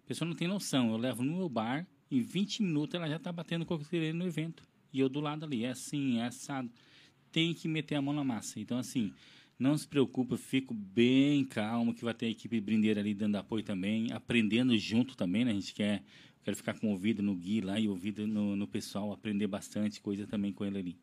A 0.04 0.06
pessoa 0.06 0.28
não 0.28 0.36
tem 0.36 0.46
noção. 0.48 0.90
Eu 0.90 0.98
levo 0.98 1.22
no 1.22 1.36
meu 1.36 1.48
bar, 1.48 1.86
em 2.10 2.20
20 2.20 2.62
minutos 2.62 2.94
ela 2.94 3.08
já 3.08 3.16
está 3.16 3.32
batendo 3.32 3.64
coqueteleiro 3.64 4.18
no 4.18 4.26
evento. 4.26 4.62
E 4.92 5.00
eu 5.00 5.08
do 5.08 5.20
lado 5.20 5.44
ali, 5.44 5.64
é 5.64 5.70
assim, 5.70 6.18
é 6.18 6.26
assado. 6.26 6.70
Tem 7.30 7.54
que 7.54 7.68
meter 7.68 7.94
a 7.94 8.02
mão 8.02 8.14
na 8.14 8.24
massa. 8.24 8.58
Então, 8.58 8.78
assim, 8.78 9.12
não 9.58 9.76
se 9.76 9.86
preocupe, 9.86 10.32
eu 10.32 10.38
fico 10.38 10.72
bem 10.72 11.44
calmo, 11.44 11.94
que 11.94 12.02
vai 12.02 12.14
ter 12.14 12.26
a 12.26 12.30
equipe 12.30 12.60
brindeira 12.60 13.00
ali 13.00 13.14
dando 13.14 13.36
apoio 13.36 13.62
também, 13.62 14.10
aprendendo 14.10 14.76
junto 14.78 15.16
também, 15.16 15.44
né? 15.44 15.50
A 15.50 15.54
gente 15.54 15.74
quer, 15.74 16.02
quero 16.42 16.56
ficar 16.56 16.78
com 16.78 16.88
o 16.88 16.90
ouvido 16.90 17.22
no 17.22 17.34
Gui 17.34 17.60
lá 17.60 17.78
e 17.78 17.88
ouvido 17.88 18.26
no, 18.26 18.56
no 18.56 18.66
pessoal, 18.66 19.12
aprender 19.12 19.46
bastante 19.46 20.00
coisa 20.00 20.26
também 20.26 20.52
com 20.52 20.64
ele 20.64 20.78
ali. 20.78 20.98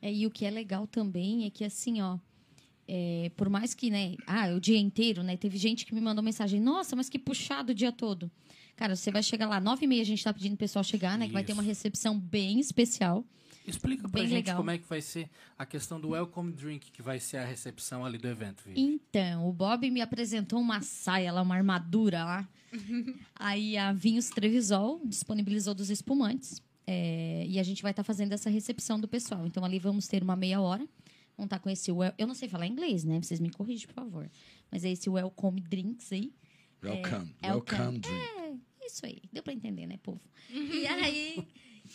É, 0.00 0.12
e 0.12 0.26
o 0.26 0.30
que 0.30 0.44
é 0.44 0.50
legal 0.50 0.86
também 0.86 1.44
é 1.44 1.50
que, 1.50 1.64
assim, 1.64 2.00
ó, 2.00 2.18
é, 2.86 3.30
por 3.36 3.48
mais 3.48 3.74
que, 3.74 3.90
né, 3.90 4.16
ah, 4.26 4.48
o 4.54 4.60
dia 4.60 4.78
inteiro, 4.78 5.22
né, 5.22 5.36
teve 5.36 5.56
gente 5.56 5.86
que 5.86 5.94
me 5.94 6.00
mandou 6.00 6.22
mensagem, 6.22 6.60
nossa, 6.60 6.94
mas 6.94 7.08
que 7.08 7.18
puxado 7.18 7.72
o 7.72 7.74
dia 7.74 7.92
todo. 7.92 8.30
Cara, 8.76 8.96
você 8.96 9.10
vai 9.10 9.22
chegar 9.22 9.48
lá, 9.48 9.60
nove 9.60 9.84
e 9.84 9.88
meia 9.88 10.02
a 10.02 10.06
gente 10.06 10.22
tá 10.22 10.32
pedindo 10.32 10.54
o 10.54 10.56
pessoal 10.58 10.82
chegar, 10.84 11.16
né, 11.18 11.26
que 11.26 11.32
vai 11.32 11.44
ter 11.44 11.52
uma 11.52 11.62
Isso. 11.62 11.68
recepção 11.68 12.18
bem 12.18 12.58
especial. 12.58 13.24
Explica 13.66 14.02
pra 14.08 14.20
Bem 14.20 14.28
gente 14.28 14.36
legal. 14.46 14.56
como 14.58 14.70
é 14.70 14.76
que 14.76 14.86
vai 14.86 15.00
ser 15.00 15.30
a 15.56 15.64
questão 15.64 15.98
do 15.98 16.10
welcome 16.10 16.52
drink, 16.52 16.90
que 16.90 17.00
vai 17.00 17.18
ser 17.18 17.38
a 17.38 17.44
recepção 17.46 18.04
ali 18.04 18.18
do 18.18 18.28
evento, 18.28 18.62
Vivi. 18.62 18.78
Então, 18.80 19.48
o 19.48 19.52
Bob 19.52 19.90
me 19.90 20.02
apresentou 20.02 20.60
uma 20.60 20.82
saia 20.82 21.32
lá, 21.32 21.40
uma 21.40 21.54
armadura 21.54 22.24
lá. 22.24 22.48
Aí 23.34 23.76
a 23.78 23.90
Vinhos 23.92 24.28
Trevisol 24.28 25.00
disponibilizou 25.04 25.72
dos 25.74 25.88
espumantes. 25.88 26.60
é, 26.86 27.46
e 27.48 27.58
a 27.58 27.62
gente 27.62 27.80
vai 27.82 27.92
estar 27.92 28.04
fazendo 28.04 28.32
essa 28.34 28.50
recepção 28.50 29.00
do 29.00 29.08
pessoal. 29.08 29.46
Então, 29.46 29.64
ali 29.64 29.78
vamos 29.78 30.06
ter 30.06 30.22
uma 30.22 30.36
meia 30.36 30.60
hora. 30.60 30.86
Vamos 31.36 31.46
estar 31.46 31.58
com 31.58 31.70
esse... 31.70 31.90
wel- 31.90 32.12
Eu 32.18 32.26
não 32.26 32.34
sei 32.34 32.48
falar 32.50 32.66
inglês, 32.66 33.02
né? 33.04 33.18
Vocês 33.22 33.40
me 33.40 33.48
corrigem, 33.50 33.86
por 33.86 33.94
favor. 33.94 34.30
Mas 34.70 34.84
é 34.84 34.90
esse 34.92 35.08
welcome 35.08 35.60
drinks 35.62 36.12
aí. 36.12 36.30
Welcome, 36.82 37.34
É, 37.40 37.50
welcome 37.50 37.98
drink. 37.98 38.43
Isso 38.84 39.04
aí. 39.06 39.22
Deu 39.32 39.42
pra 39.42 39.52
entender, 39.52 39.86
né, 39.86 39.98
povo? 40.02 40.20
E 40.50 40.86
aí, 40.86 41.48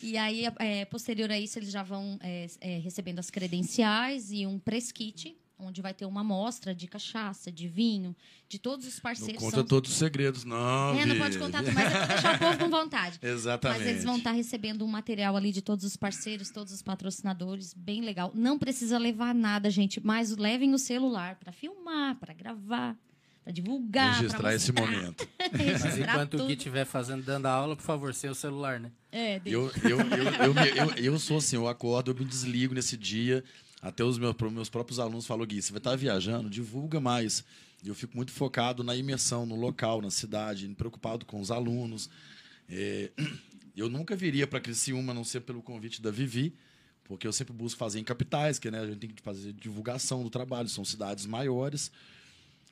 e 0.04 0.18
aí 0.18 0.46
é, 0.60 0.86
posterior 0.86 1.32
a 1.32 1.40
isso, 1.40 1.58
eles 1.60 1.72
já 1.72 1.84
vão 1.84 2.18
é, 2.22 2.48
é, 2.62 2.78
recebendo 2.80 3.20
as 3.20 3.30
credenciais 3.30 4.32
e 4.32 4.46
um 4.46 4.60
press 4.60 4.92
kit, 4.92 5.36
onde 5.58 5.82
vai 5.82 5.94
ter 5.94 6.06
uma 6.06 6.22
amostra 6.22 6.74
de 6.74 6.88
cachaça, 6.88 7.52
de 7.52 7.68
vinho, 7.68 8.16
de 8.48 8.58
todos 8.60 8.88
os 8.88 8.96
Não 8.96 9.02
parceiros. 9.02 9.42
conta 9.44 9.58
São- 9.58 9.66
todos 9.66 9.92
os 9.92 9.98
segredos, 9.98 10.44
não. 10.46 10.98
É, 10.98 11.06
não 11.06 11.18
pode 11.18 11.38
contar 11.38 11.64
tudo, 11.64 11.74
mas 11.74 11.86
é 11.94 11.98
pra 11.98 12.06
deixar 12.08 12.36
o 12.36 12.40
povo 12.40 12.58
com 12.60 12.70
vontade. 12.70 13.20
Exatamente. 13.22 13.80
Mas 13.84 13.88
eles 13.90 14.04
vão 14.06 14.18
estar 14.18 14.32
recebendo 14.32 14.86
um 14.86 14.88
material 14.88 15.36
ali 15.36 15.52
de 15.52 15.62
todos 15.62 15.84
os 15.84 15.98
parceiros, 15.98 16.50
todos 16.50 16.72
os 16.72 16.82
patrocinadores, 16.82 17.74
bem 17.74 18.02
legal. 18.02 18.32
Não 18.34 18.58
precisa 18.58 18.98
levar 18.98 19.34
nada, 19.36 19.70
gente, 19.70 20.00
mas 20.00 20.36
levem 20.38 20.74
o 20.74 20.80
celular 20.80 21.36
para 21.36 21.52
filmar, 21.52 22.16
para 22.16 22.34
gravar, 22.34 22.98
para 23.50 23.54
divulgar, 23.54 24.12
pra 24.12 24.22
Registrar 24.22 24.54
esse 24.54 24.72
mostrar. 24.72 24.92
momento. 24.92 25.28
Mas 25.82 25.98
enquanto 25.98 26.34
o 26.36 26.38
Gui 26.38 26.44
tudo. 26.44 26.58
estiver 26.58 26.86
fazendo, 26.86 27.24
dando 27.24 27.48
a 27.48 27.52
aula, 27.52 27.76
por 27.76 27.82
favor, 27.84 28.14
seu 28.14 28.36
celular, 28.36 28.80
né? 28.80 28.92
É, 29.12 29.40
deixa. 29.40 29.58
Eu, 29.58 29.72
eu, 29.84 30.00
eu, 30.00 30.54
eu, 30.54 30.90
eu, 30.90 30.96
eu 30.98 31.20
sou 31.20 31.38
assim, 31.38 31.56
eu 31.56 31.68
acordo, 31.68 32.12
eu 32.12 32.16
me 32.16 32.26
desligo 32.26 32.74
nesse 32.74 32.96
dia. 32.96 33.44
Até 33.82 34.04
os 34.04 34.18
meus, 34.18 34.36
meus 34.52 34.70
próprios 34.70 35.00
alunos 35.00 35.26
falam, 35.26 35.46
Gui, 35.48 35.62
você 35.62 35.72
vai 35.72 35.80
estar 35.80 35.96
viajando, 35.96 36.50
divulga 36.50 37.00
mais. 37.00 37.44
E 37.84 37.88
eu 37.88 37.96
fico 37.96 38.16
muito 38.16 38.32
focado 38.32 38.84
na 38.84 38.96
imersão, 38.96 39.46
no 39.46 39.56
local, 39.56 40.02
na 40.02 40.12
cidade, 40.12 40.68
preocupado 40.78 41.26
com 41.26 41.40
os 41.40 41.50
alunos. 41.50 42.10
É, 42.70 43.10
eu 43.76 43.90
nunca 43.90 44.16
viria 44.16 44.46
para 44.46 44.60
Criciúma, 44.60 45.12
a 45.12 45.16
não 45.16 45.24
ser 45.24 45.42
pelo 45.42 45.64
convite 45.64 46.02
da 46.02 46.12
Vivi, 46.12 46.54
porque 47.06 47.26
eu 47.26 47.34
sempre 47.34 47.54
busco 47.54 47.80
fazer 47.80 48.00
em 48.00 48.04
capitais, 48.04 48.60
que 48.60 48.70
né, 48.70 48.80
a 48.82 48.86
gente 48.86 48.98
tem 49.00 49.10
que 49.10 49.22
fazer 49.24 49.54
divulgação 49.54 50.22
do 50.22 50.30
trabalho, 50.30 50.68
são 50.68 50.84
cidades 50.86 51.26
maiores. 51.26 51.90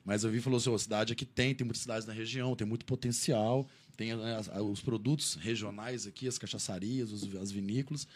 Mas 0.04 0.24
eu 0.24 0.30
vi 0.30 0.38
e 0.38 0.40
falou 0.40 0.56
assim, 0.56 0.70
"Ô, 0.70 0.78
cidade 0.78 1.12
aqui 1.12 1.26
tem, 1.26 1.54
tem 1.54 1.64
muitas 1.64 1.82
cidades 1.82 2.06
na 2.06 2.12
região, 2.14 2.54
tem 2.56 2.66
muito 2.66 2.84
potencial, 2.86 3.66
tem 3.96 4.14
né, 4.16 4.36
as- 4.36 4.48
os 4.62 4.80
produtos 4.80 5.34
regionais 5.34 6.06
aqui, 6.06 6.26
as 6.28 6.38
cachaçarias, 6.38 7.12
os- 7.12 7.34
as 7.36 7.50
vinícolas. 7.50 8.06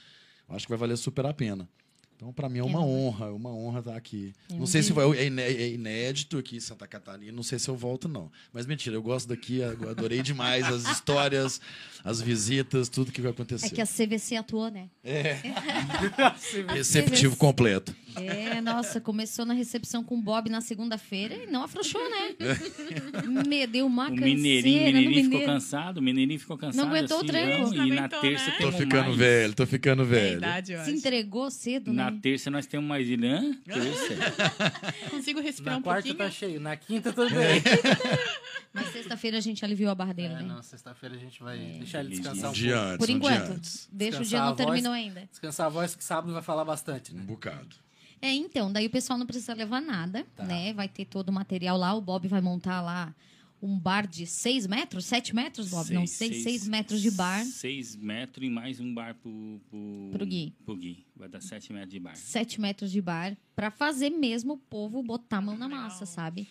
Eu 0.49 0.55
acho 0.57 0.67
que 0.67 0.71
vai 0.71 0.79
valer 0.79 0.97
super 0.97 1.27
a 1.27 1.35
pena. 1.35 1.69
Então, 2.17 2.33
para 2.33 2.49
mim 2.49 2.61
é 2.61 2.63
uma 2.63 2.79
É, 2.79 2.83
honra, 2.85 3.27
é 3.27 3.31
uma 3.31 3.51
honra 3.51 3.81
estar 3.81 3.97
aqui. 3.97 4.33
É 4.49 4.55
não 4.55 4.65
sei 4.65 4.81
se 4.81 4.93
vai, 4.93 5.05
é 5.19 5.27
iné- 5.27 5.51
é 5.51 5.71
inédito 5.73 6.39
aqui 6.39 6.55
em 6.57 6.61
Santa 6.61 6.87
Catarina, 6.87 7.33
não 7.33 7.43
sei 7.43 7.59
se 7.59 7.69
eu 7.69 7.77
volto, 7.77 8.07
não. 8.09 8.31
Mas 8.53 8.65
mentira, 8.65 8.95
eu 8.95 9.03
gosto 9.03 9.27
daqui, 9.29 9.57
eu 9.57 9.89
adorei 9.91 10.23
demais 10.23 10.65
as 10.67 10.87
histórias, 10.87 11.61
as 12.05 12.21
visitas, 12.21 12.89
tudo 12.89 13.11
que 13.11 13.21
vai 13.21 13.33
acontecer. 13.33 13.67
É 13.67 13.71
que 13.71 13.81
a 13.81 13.87
CVC 13.87 14.37
atuou, 14.37 14.71
né? 14.71 14.89
Receptivo 16.73 17.37
completo. 17.37 17.93
É, 18.17 18.61
nossa, 18.61 19.01
começou 19.01 19.45
na 19.45 19.55
recepção 19.55 20.03
com 20.05 20.17
o 20.19 20.21
Bob 20.23 20.49
na 20.51 20.61
segunda-feira 20.61 21.35
e 21.35 21.47
não 21.47 21.63
afrouxou, 21.63 22.01
né? 22.11 22.35
Me 23.49 23.67
deu 23.67 23.87
uma 23.87 24.07
O 24.07 24.09
canseira 24.11 24.27
mineirinho, 24.35 24.79
no 24.81 24.87
mineirinho 24.87 25.15
ficou 25.25 25.31
mineiro. 25.31 25.47
cansado, 25.53 25.99
o 25.99 26.03
mineirinho 26.03 26.41
ficou 26.41 26.59
cansado. 26.59 26.87
aguentou 26.89 27.17
o 27.19 27.21
assim, 27.21 27.29
tranco. 27.29 27.49
não, 27.63 27.71
Não 27.71 27.87
e 27.87 27.91
na 27.91 27.97
aguentou, 28.05 28.21
terça 28.21 28.47
né? 28.51 28.57
Tô 28.61 28.73
ficando 28.73 29.05
mais. 29.05 29.17
velho, 29.17 29.55
tô 29.55 29.67
ficando 29.67 30.03
É 30.03 30.07
velho. 30.07 30.37
idade, 30.39 30.67
Se 30.69 30.75
acho. 30.75 30.91
entregou 30.91 31.51
cedo, 31.51 31.93
Na 31.93 32.11
né? 32.11 32.19
terça 32.23 32.51
nós 32.51 32.67
temos 32.67 32.89
mais 32.89 33.09
ele. 33.09 33.27
Hã? 33.27 33.53
Terça? 33.65 35.11
Consigo 35.11 35.41
respirar 35.41 35.75
Na 35.75 35.79
um 35.79 35.83
quarta 35.83 36.03
pouquinho? 36.09 36.19
tá 36.19 36.31
cheio, 36.31 36.61
na 36.61 36.77
quinta 36.77 37.13
também. 37.13 37.63
Mas 38.75 38.89
sexta-feira 38.91 39.37
a 39.37 39.41
gente 39.41 39.63
aliviou 39.65 39.91
a 39.91 39.95
barra 39.95 40.15
dele, 40.15 40.33
É, 40.33 40.37
né? 40.39 40.43
não, 40.45 40.63
sexta-feira 40.63 41.15
a 41.15 41.19
gente 41.19 41.43
vai 41.43 41.59
deixar 41.59 42.01
ele 42.01 42.09
descansar 42.11 42.47
Um 42.47 42.51
um 42.51 42.53
dia 42.55 42.75
pouco. 42.75 42.89
antes, 42.89 42.97
Por 42.99 43.05
um 43.05 43.07
dia 43.07 43.17
enquanto. 43.17 43.53
antes. 43.53 43.89
Deixa 43.93 44.17
o 44.17 44.21
Descansar 44.23 44.27
dia 44.41 44.49
não 44.49 44.57
terminou 44.57 44.93
ainda. 44.93 45.29
Descansar 45.31 45.67
a 45.67 45.69
voz 45.71 45.95
que 45.95 46.03
sábado 46.03 46.33
vai 46.33 46.43
falar 46.43 46.65
bastante, 46.65 47.13
Um 47.13 47.17
né? 47.19 47.23
bocado. 47.25 47.77
É, 48.23 48.33
então, 48.33 48.73
daí 48.73 48.87
o 48.87 48.91
pessoal 48.91 49.19
não 49.19 49.27
precisa 49.27 49.53
levar 49.53 49.83
nada, 49.83 50.25
Tá. 50.37 50.45
né? 50.45 50.73
Vai 50.73 50.89
ter 50.89 51.05
todo 51.05 51.29
o 51.31 51.33
material 51.33 51.77
lá. 51.77 51.93
O 51.93 52.01
Bob 52.01 52.29
vai 52.29 52.41
montar 52.41 52.81
lá 52.81 53.13
um 53.61 53.77
bar 53.79 54.07
de 54.07 54.27
6 54.27 54.67
metros, 54.67 55.05
7 55.05 55.35
metros, 55.35 55.71
Bob? 55.71 55.93
não, 55.93 56.07
6, 56.07 56.43
6 56.45 56.67
metros 56.69 57.01
de 57.03 57.11
bar. 57.11 57.45
6 57.45 57.97
metros 57.97 58.47
e 58.47 58.51
mais 58.51 58.79
um 58.81 58.93
bar 58.95 59.15
pro, 59.17 59.61
pro, 59.69 60.09
Pro 60.13 60.27
Gui. 60.27 60.53
pro 60.65 60.77
Gui. 60.77 61.05
Vai 61.17 61.29
dar 61.29 61.41
7 61.41 61.73
metros 61.73 61.91
de 61.93 61.99
bar. 62.01 62.17
7 62.17 62.61
metros 62.61 62.91
de 62.93 63.01
bar, 63.03 63.37
pra 63.57 63.71
fazer 63.71 64.11
mesmo 64.11 64.55
o 64.55 64.59
povo 64.59 65.03
botar 65.03 65.39
a 65.39 65.41
mão 65.41 65.57
na 65.59 65.69
massa, 65.69 66.07
sabe? 66.07 66.49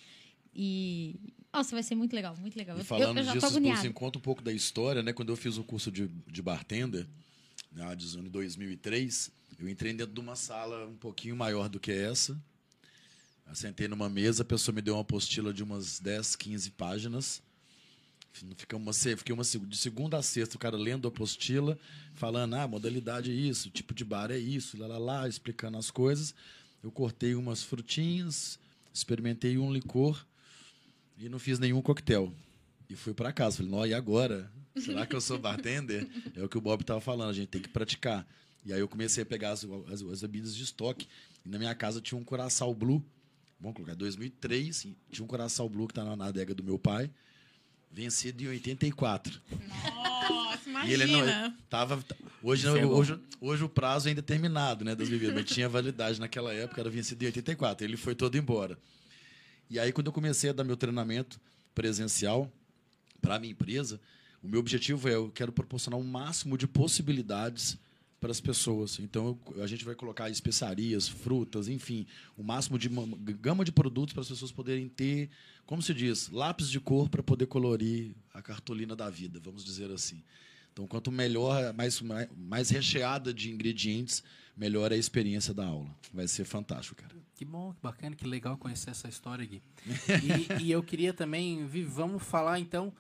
E. 0.55 1.15
Nossa, 1.53 1.75
vai 1.75 1.83
ser 1.83 1.95
muito 1.95 2.13
legal, 2.15 2.35
muito 2.37 2.55
legal. 2.57 2.77
E 2.77 2.79
Eu- 2.79 2.85
falando 2.85 3.17
eu, 3.17 3.23
eu 3.25 3.33
disso, 3.33 3.45
assim, 3.45 3.91
conta 3.91 4.17
um 4.17 4.21
pouco 4.21 4.41
da 4.41 4.53
história, 4.53 5.03
né? 5.03 5.11
Quando 5.11 5.29
eu 5.29 5.35
fiz 5.35 5.57
o 5.57 5.63
curso 5.65 5.91
de, 5.91 6.07
de 6.31 6.41
bartender, 6.41 7.05
na 7.73 7.93
em 7.93 8.29
2003, 8.29 9.31
eu 9.61 9.69
entrei 9.69 9.93
dentro 9.93 10.11
de 10.11 10.19
uma 10.19 10.35
sala 10.35 10.87
um 10.87 10.97
pouquinho 10.97 11.35
maior 11.35 11.69
do 11.69 11.79
que 11.79 11.91
essa. 11.91 12.35
Eu 13.47 13.53
sentei 13.53 13.87
numa 13.87 14.09
mesa, 14.09 14.41
a 14.41 14.45
pessoa 14.45 14.73
me 14.73 14.81
deu 14.81 14.95
uma 14.95 15.01
apostila 15.01 15.53
de 15.53 15.61
umas 15.61 15.99
10, 15.99 16.35
15 16.35 16.71
páginas. 16.71 17.43
Fiquei 18.31 18.75
uma, 18.75 18.91
fiquei 18.91 19.33
uma, 19.35 19.43
de 19.43 19.77
segunda 19.77 20.17
a 20.17 20.23
sexta, 20.23 20.55
o 20.55 20.59
cara 20.59 20.75
lendo 20.75 21.07
a 21.07 21.09
apostila, 21.09 21.77
falando, 22.15 22.55
ah, 22.55 22.67
modalidade 22.67 23.29
é 23.29 23.33
isso, 23.33 23.69
tipo 23.69 23.93
de 23.93 24.03
bar 24.03 24.31
é 24.31 24.37
isso, 24.37 24.79
lá, 24.79 24.87
lá, 24.87 24.97
lá, 24.97 25.27
explicando 25.27 25.77
as 25.77 25.91
coisas. 25.91 26.33
Eu 26.81 26.91
cortei 26.91 27.35
umas 27.35 27.61
frutinhas, 27.61 28.57
experimentei 28.91 29.59
um 29.59 29.71
licor 29.71 30.25
e 31.19 31.29
não 31.29 31.37
fiz 31.37 31.59
nenhum 31.59 31.83
coquetel. 31.83 32.33
E 32.89 32.95
fui 32.95 33.13
para 33.13 33.31
casa. 33.31 33.57
Falei, 33.57 33.71
não, 33.71 33.85
e 33.85 33.93
agora? 33.93 34.51
Será 34.75 35.05
que 35.05 35.15
eu 35.15 35.21
sou 35.21 35.37
bartender? 35.39 36.07
É 36.35 36.43
o 36.43 36.49
que 36.49 36.57
o 36.57 36.61
Bob 36.61 36.81
estava 36.81 36.99
falando, 36.99 37.29
a 37.29 37.33
gente 37.33 37.49
tem 37.49 37.61
que 37.61 37.69
praticar. 37.69 38.25
E 38.65 38.71
aí 38.73 38.79
eu 38.79 38.87
comecei 38.87 39.23
a 39.23 39.25
pegar 39.25 39.51
as, 39.51 39.65
as, 39.91 40.01
as 40.01 40.21
bebidas 40.21 40.55
de 40.55 40.63
estoque. 40.63 41.07
E 41.45 41.49
na 41.49 41.57
minha 41.57 41.73
casa 41.73 41.99
tinha 42.01 42.17
um 42.19 42.23
Curaçao 42.23 42.73
Blue. 42.73 43.03
Vamos 43.59 43.75
colocar 43.75 43.95
2003. 43.95 44.85
e 44.85 44.97
Tinha 45.11 45.23
um 45.23 45.27
Curaçao 45.27 45.67
Blue 45.67 45.87
que 45.87 45.93
tá 45.93 46.03
na, 46.03 46.15
na 46.15 46.25
adega 46.25 46.53
do 46.53 46.63
meu 46.63 46.77
pai. 46.77 47.09
Vencido 47.91 48.43
em 48.43 48.47
84. 48.47 49.41
Nossa, 49.89 50.87
E 50.87 50.93
ele 50.93 51.05
não, 51.07 51.19
imagina. 51.19 51.57
tava, 51.69 52.03
hoje, 52.41 52.65
não, 52.65 52.77
é 52.77 52.85
hoje, 52.85 53.19
hoje 53.41 53.63
o 53.63 53.69
prazo 53.69 54.07
ainda 54.07 54.19
é 54.19 54.23
terminado, 54.23 54.85
né, 54.85 54.95
das 54.95 55.09
bebidas, 55.09 55.35
mas 55.35 55.45
tinha 55.45 55.67
validade 55.67 56.19
naquela 56.19 56.53
época, 56.53 56.79
era 56.79 56.89
vencido 56.89 57.21
em 57.23 57.27
84. 57.27 57.85
Ele 57.85 57.97
foi 57.97 58.15
todo 58.15 58.37
embora. 58.37 58.77
E 59.69 59.77
aí, 59.79 59.91
quando 59.91 60.07
eu 60.07 60.13
comecei 60.13 60.49
a 60.49 60.53
dar 60.53 60.63
meu 60.63 60.77
treinamento 60.77 61.39
presencial 61.75 62.49
para 63.21 63.35
a 63.35 63.39
minha 63.39 63.51
empresa, 63.51 63.99
o 64.41 64.47
meu 64.47 64.59
objetivo 64.61 65.09
é 65.09 65.15
eu 65.15 65.29
quero 65.29 65.51
proporcionar 65.51 65.99
o 65.99 66.03
máximo 66.03 66.57
de 66.57 66.67
possibilidades 66.67 67.77
para 68.21 68.31
as 68.31 68.39
pessoas. 68.39 68.99
Então, 68.99 69.37
a 69.61 69.65
gente 69.67 69.83
vai 69.83 69.95
colocar 69.95 70.29
especiarias, 70.29 71.07
frutas, 71.09 71.67
enfim, 71.67 72.05
o 72.37 72.43
máximo 72.43 72.77
de 72.77 72.87
ma- 72.87 73.03
gama 73.41 73.65
de 73.65 73.71
produtos 73.71 74.13
para 74.13 74.21
as 74.21 74.29
pessoas 74.29 74.51
poderem 74.51 74.87
ter, 74.87 75.29
como 75.65 75.81
se 75.81 75.91
diz, 75.91 76.29
lápis 76.29 76.69
de 76.69 76.79
cor 76.79 77.09
para 77.09 77.23
poder 77.23 77.47
colorir 77.47 78.15
a 78.31 78.39
cartolina 78.41 78.95
da 78.95 79.09
vida, 79.09 79.39
vamos 79.43 79.65
dizer 79.65 79.89
assim. 79.91 80.21
Então, 80.71 80.85
quanto 80.87 81.11
melhor, 81.11 81.73
mais, 81.73 81.99
mais, 82.37 82.69
recheada 82.69 83.33
de 83.33 83.51
ingredientes, 83.51 84.23
melhor 84.55 84.91
é 84.91 84.95
a 84.95 84.97
experiência 84.97 85.53
da 85.53 85.65
aula. 85.65 85.89
Vai 86.13 86.27
ser 86.27 86.45
fantástico, 86.45 87.01
cara. 87.01 87.15
Que 87.35 87.43
bom, 87.43 87.73
que 87.73 87.81
bacana, 87.81 88.15
que 88.15 88.25
legal 88.27 88.55
conhecer 88.55 88.91
essa 88.91 89.09
história 89.09 89.43
aqui. 89.43 89.61
E, 90.59 90.65
e 90.65 90.71
eu 90.71 90.83
queria 90.83 91.11
também, 91.11 91.65
vamos 91.87 92.21
falar 92.23 92.59
então, 92.59 92.93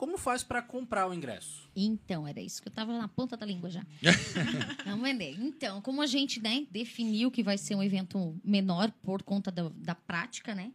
como 0.00 0.16
faz 0.16 0.42
para 0.42 0.62
comprar 0.62 1.06
o 1.06 1.12
ingresso? 1.12 1.68
Então, 1.76 2.26
era 2.26 2.40
isso 2.40 2.62
que 2.62 2.68
eu 2.68 2.72
tava 2.72 2.96
na 2.96 3.06
ponta 3.06 3.36
da 3.36 3.44
língua 3.44 3.68
já. 3.68 3.84
Vamos 4.86 5.02
vender. 5.02 5.36
Então, 5.38 5.82
como 5.82 6.00
a 6.00 6.06
gente 6.06 6.40
né, 6.40 6.66
definiu 6.70 7.30
que 7.30 7.42
vai 7.42 7.58
ser 7.58 7.74
um 7.74 7.82
evento 7.82 8.34
menor 8.42 8.90
por 9.02 9.22
conta 9.22 9.50
da, 9.50 9.68
da 9.68 9.94
prática, 9.94 10.54
né? 10.54 10.72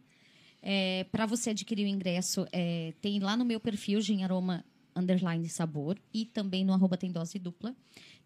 para 1.10 1.26
você 1.26 1.50
adquirir 1.50 1.84
o 1.84 1.88
ingresso, 1.88 2.46
é, 2.52 2.94
tem 3.00 3.18
lá 3.18 3.36
no 3.36 3.44
meu 3.44 3.58
perfil, 3.58 4.00
Genaroma 4.00 4.64
Underline 4.94 5.48
Sabor, 5.48 5.98
e 6.14 6.24
também 6.24 6.64
no 6.64 6.72
arroba 6.72 6.96
tem 6.96 7.10
dose 7.10 7.36
dupla. 7.36 7.74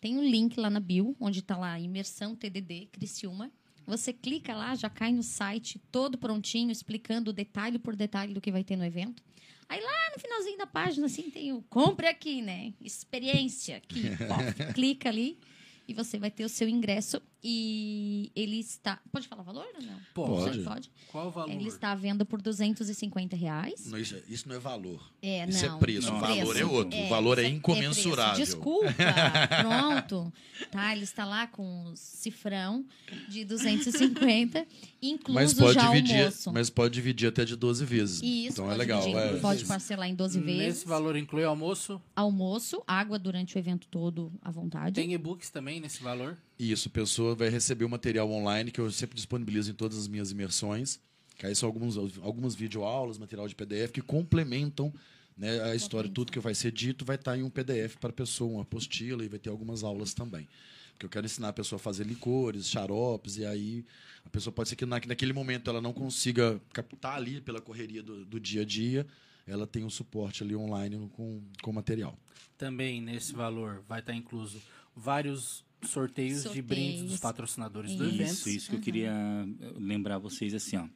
Tem 0.03 0.19
um 0.19 0.23
link 0.23 0.61
lá 0.61 0.69
na 0.69 0.81
bio, 0.81 1.17
onde 1.19 1.39
está 1.39 1.57
lá 1.57 1.81
Imersão 1.81 2.37
TDD 2.37 2.89
Criciúma. 2.93 3.51
Você 3.87 4.13
clica 4.13 4.55
lá, 4.55 4.75
já 4.75 4.91
cai 4.91 5.13
no 5.13 5.23
site 5.23 5.79
todo 5.91 6.19
prontinho, 6.19 6.71
explicando 6.71 7.33
detalhe 7.33 7.79
por 7.79 7.97
detalhe 7.97 8.35
do 8.35 8.41
que 8.41 8.53
vai 8.53 8.63
ter 8.63 8.77
no 8.77 8.85
evento. 8.85 9.23
Aí 9.71 9.81
lá 9.81 10.11
no 10.13 10.21
finalzinho 10.21 10.59
da 10.59 10.67
página, 10.67 11.07
assim, 11.07 11.31
tem 11.31 11.53
o 11.53 11.63
compre 11.63 12.09
aqui, 12.09 12.43
né? 12.43 12.75
Experiência 12.81 13.77
aqui. 13.77 14.03
Clica 14.75 15.09
ali 15.09 15.39
e 15.87 15.95
você 15.95 16.19
vai 16.19 16.29
ter 16.29 16.45
o 16.45 16.49
seu 16.49 16.69
ingresso. 16.69 17.23
E 17.43 18.31
ele 18.37 18.61
está. 18.61 19.01
Pode 19.11 19.27
falar 19.27 19.43
o 19.43 19.45
valor 19.45 19.67
ou 19.75 19.83
não? 19.83 19.99
Pode. 20.13 20.59
Pode. 20.61 20.91
Qual 21.11 21.29
o 21.29 21.31
valor? 21.31 21.51
Ele 21.51 21.69
está 21.69 21.93
à 21.93 21.95
venda 21.95 22.25
por 22.25 22.43
250 22.43 23.35
reais. 23.35 23.87
Não, 23.87 23.99
isso, 23.99 24.17
isso 24.29 24.49
não 24.49 24.57
é 24.57 24.59
valor. 24.59 25.01
É, 25.23 25.47
Isso 25.49 25.67
não. 25.67 25.77
é 25.77 25.79
preço. 25.79 26.09
Não, 26.11 26.17
o 26.17 26.21
valor 26.21 26.55
preço. 26.55 26.59
é 26.59 26.65
outro. 26.67 26.99
o 26.99 27.09
valor 27.09 27.39
é, 27.39 27.49
incomensurável. 27.49 28.35
preço. 28.35 28.53
Desculpa, 28.53 28.95
pronto. 29.61 30.33
Tá, 30.71 30.93
ele 30.95 31.05
está 31.05 31.25
lá 31.25 31.47
com 31.47 31.85
o 31.87 31.97
cifrão 31.97 32.85
de 33.29 33.45
250, 33.45 34.67
incluso 35.03 35.35
Mas 35.35 35.55
pode, 35.55 35.75
já 35.75 35.89
dividir, 35.89 36.19
almoço. 36.21 36.53
mas 36.53 36.71
pode 36.71 36.95
dividir 36.95 37.29
até 37.29 37.45
de 37.45 37.57
12 37.57 37.85
vezes. 37.85 38.21
Isso, 38.23 38.53
então 38.53 38.71
é 38.71 38.77
legal. 38.77 39.01
dividir, 39.01 39.19
é. 39.19 39.41
Pode 39.41 39.65
parcelar 39.65 40.09
em 40.09 40.15
12 40.15 40.41
vezes. 40.41 40.61
Nesse 40.61 40.87
valor 40.87 41.17
inclui 41.17 41.45
almoço? 41.45 42.01
Almoço, 42.15 42.83
água 42.87 43.19
durante 43.19 43.57
o 43.57 43.59
evento 43.59 43.87
todo 43.89 44.33
à 44.43 44.51
vontade. 44.51 44.95
Tem 44.95 45.13
e-books 45.13 45.51
também 45.51 45.81
nesse 45.81 46.03
valor? 46.03 46.37
Isso, 46.61 46.89
a 46.89 46.91
pessoa 46.91 47.35
vai 47.35 47.49
receber 47.49 47.87
o 47.87 47.89
material 47.89 48.31
online 48.31 48.71
que 48.71 48.79
eu 48.79 48.91
sempre 48.91 49.17
disponibilizo 49.17 49.71
em 49.71 49.75
todas 49.75 49.97
as 49.97 50.07
minhas 50.07 50.31
imersões. 50.31 51.01
Que 51.39 51.47
aí 51.47 51.57
são 51.57 51.67
alguns, 51.67 51.97
algumas 51.97 52.55
videoaulas, 52.55 53.17
material 53.17 53.49
de 53.49 53.55
PDF 53.55 53.91
que 53.91 54.03
complementam 54.03 54.93
né, 55.39 55.59
a 55.63 55.75
história, 55.75 56.11
tudo 56.11 56.31
que 56.31 56.39
vai 56.39 56.55
ser 56.55 56.71
dito 56.71 57.03
vai 57.03 57.17
estar 57.17 57.35
em 57.35 57.43
um 57.43 57.49
PDF 57.49 57.97
para 57.99 58.11
a 58.11 58.13
pessoa, 58.13 58.53
uma 58.57 58.63
apostila 58.63 59.25
e 59.25 59.29
vai 59.29 59.39
ter 59.39 59.49
algumas 59.49 59.83
aulas 59.83 60.13
também. 60.13 60.47
Porque 60.91 61.07
eu 61.07 61.09
quero 61.09 61.25
ensinar 61.25 61.49
a 61.49 61.53
pessoa 61.55 61.79
a 61.79 61.83
fazer 61.83 62.05
licores, 62.05 62.69
xaropes, 62.69 63.39
e 63.39 63.47
aí 63.47 63.87
a 64.23 64.29
pessoa 64.29 64.53
pode 64.53 64.69
ser 64.69 64.77
que 64.77 64.85
na- 64.85 65.01
naquele 65.07 65.33
momento 65.33 65.71
ela 65.71 65.81
não 65.81 65.95
consiga 65.95 66.61
captar 66.75 67.17
ali 67.17 67.41
pela 67.41 67.63
correria 67.63 68.03
do, 68.03 68.27
do 68.27 68.39
dia 68.39 68.61
a 68.61 68.65
dia, 68.67 69.07
ela 69.47 69.67
tem 69.67 69.83
um 69.83 69.89
suporte 69.89 70.43
ali 70.43 70.55
online 70.55 71.09
com, 71.15 71.41
com 71.63 71.73
material. 71.73 72.19
Também 72.59 73.01
nesse 73.01 73.33
valor 73.33 73.83
vai 73.89 74.01
estar 74.01 74.13
incluso 74.13 74.61
vários 74.95 75.65
sorteios, 75.83 76.39
de 76.39 76.43
Sorteios. 76.45 76.67
brindes 76.67 77.03
dos 77.11 77.21
patrocinadores 77.21 77.95
do 77.97 78.05
Isso. 78.05 78.15
evento. 78.15 78.33
Isso, 78.33 78.49
isso 78.49 78.71
que 78.71 78.77
eu 78.77 78.81
queria 78.81 79.11
eh, 79.13 79.73
lembrar 79.79 80.19
vocês 80.19 80.53
assim, 80.55 80.77
ó. 80.77 80.89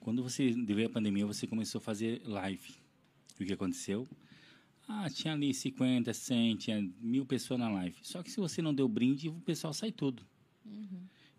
Quando 0.00 0.22
você 0.22 0.52
devido 0.54 0.86
à 0.86 0.90
pandemia, 0.90 1.26
você 1.26 1.46
começou 1.46 1.78
a 1.78 1.82
fazer 1.82 2.20
live. 2.24 2.74
O 3.40 3.44
que 3.44 3.52
aconteceu? 3.52 4.08
Ah, 4.88 5.10
tinha 5.10 5.34
ali 5.34 5.52
50, 5.52 6.12
100, 6.14 6.56
tinha 6.56 6.90
mil 7.00 7.26
pessoas 7.26 7.58
na 7.58 7.68
live. 7.68 7.96
Só 8.02 8.22
que 8.22 8.30
se 8.30 8.38
você 8.38 8.62
não 8.62 8.72
deu 8.72 8.86
brinde, 8.88 9.28
o 9.28 9.40
pessoal 9.40 9.72
sai 9.74 9.90
tudo. 9.90 10.22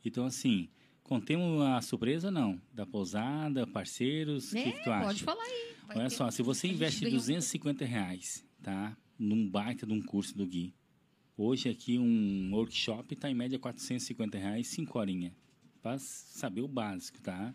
Então, 0.04 0.26
assim, 0.26 0.68
contemos 1.04 1.62
a 1.62 1.82
surpresa, 1.82 2.30
não? 2.30 2.62
Da 2.74 2.86
pousada, 2.86 3.66
parceiros, 3.66 4.52
o 4.52 4.58
É, 4.58 4.64
que, 4.64 4.72
que 4.74 4.84
tu 4.84 4.92
acha? 4.92 5.06
pode 5.06 5.24
falar 5.24 5.44
aí. 5.44 5.68
Vai 5.88 5.98
Olha 6.00 6.10
só, 6.10 6.28
um- 6.28 6.32
se 6.32 6.42
você 6.44 6.68
a 6.68 6.72
investe 6.72 7.02
ganhou- 7.02 7.18
250 7.20 7.86
reais, 7.86 8.44
tá? 8.62 8.98
Num 9.18 9.48
baita 9.50 9.86
de 9.88 9.94
um 9.94 10.02
curso 10.02 10.36
do 10.38 10.46
Gui. 10.46 10.74
Hoje 11.38 11.70
aqui 11.70 12.00
um 12.00 12.50
workshop 12.54 13.14
está 13.14 13.30
em 13.30 13.36
média 13.36 13.60
450 13.60 14.38
reais, 14.38 14.68
5 14.68 14.98
horinhas. 14.98 15.32
Para 15.84 15.98
saber 16.00 16.62
o 16.62 16.68
básico, 16.68 17.20
tá? 17.22 17.54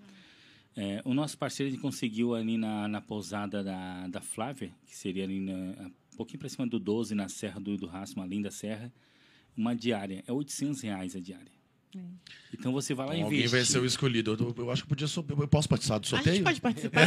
É, 0.76 1.02
o 1.04 1.12
nosso 1.12 1.36
parceiro 1.36 1.70
ele 1.70 1.78
conseguiu 1.78 2.34
ali 2.34 2.56
na, 2.56 2.86
na 2.88 3.00
pousada 3.00 3.62
da, 3.62 4.06
da 4.06 4.20
Flávia, 4.20 4.70
que 4.86 4.96
seria 4.96 5.24
ali 5.24 5.40
na, 5.40 5.52
um 6.12 6.16
pouquinho 6.16 6.38
para 6.38 6.48
cima 6.48 6.66
do 6.66 6.78
12, 6.78 7.14
na 7.14 7.28
Serra 7.28 7.60
do, 7.60 7.76
do 7.76 7.86
Rastro, 7.86 8.20
uma 8.20 8.26
linda 8.26 8.50
serra, 8.50 8.90
uma 9.56 9.74
diária. 9.74 10.22
É 10.26 10.32
800 10.32 10.80
reais 10.80 11.16
a 11.16 11.20
diária. 11.20 11.50
Então 12.54 12.72
você 12.72 12.94
vai 12.94 13.06
lá 13.06 13.12
Então, 13.14 13.28
e 13.30 13.34
alguém 13.34 13.46
vai 13.48 13.64
ser 13.66 13.78
o 13.80 13.84
escolhido. 13.84 14.32
Eu, 14.40 14.54
eu 14.64 14.70
acho 14.70 14.82
que 14.84 14.88
podia 14.88 15.06
so- 15.06 15.26
eu 15.28 15.48
posso 15.48 15.68
participar 15.68 15.98
do 15.98 16.04
A 16.06 16.08
sorteio? 16.08 16.36
gente 16.36 16.44
pode 16.44 16.60
participar. 16.60 17.00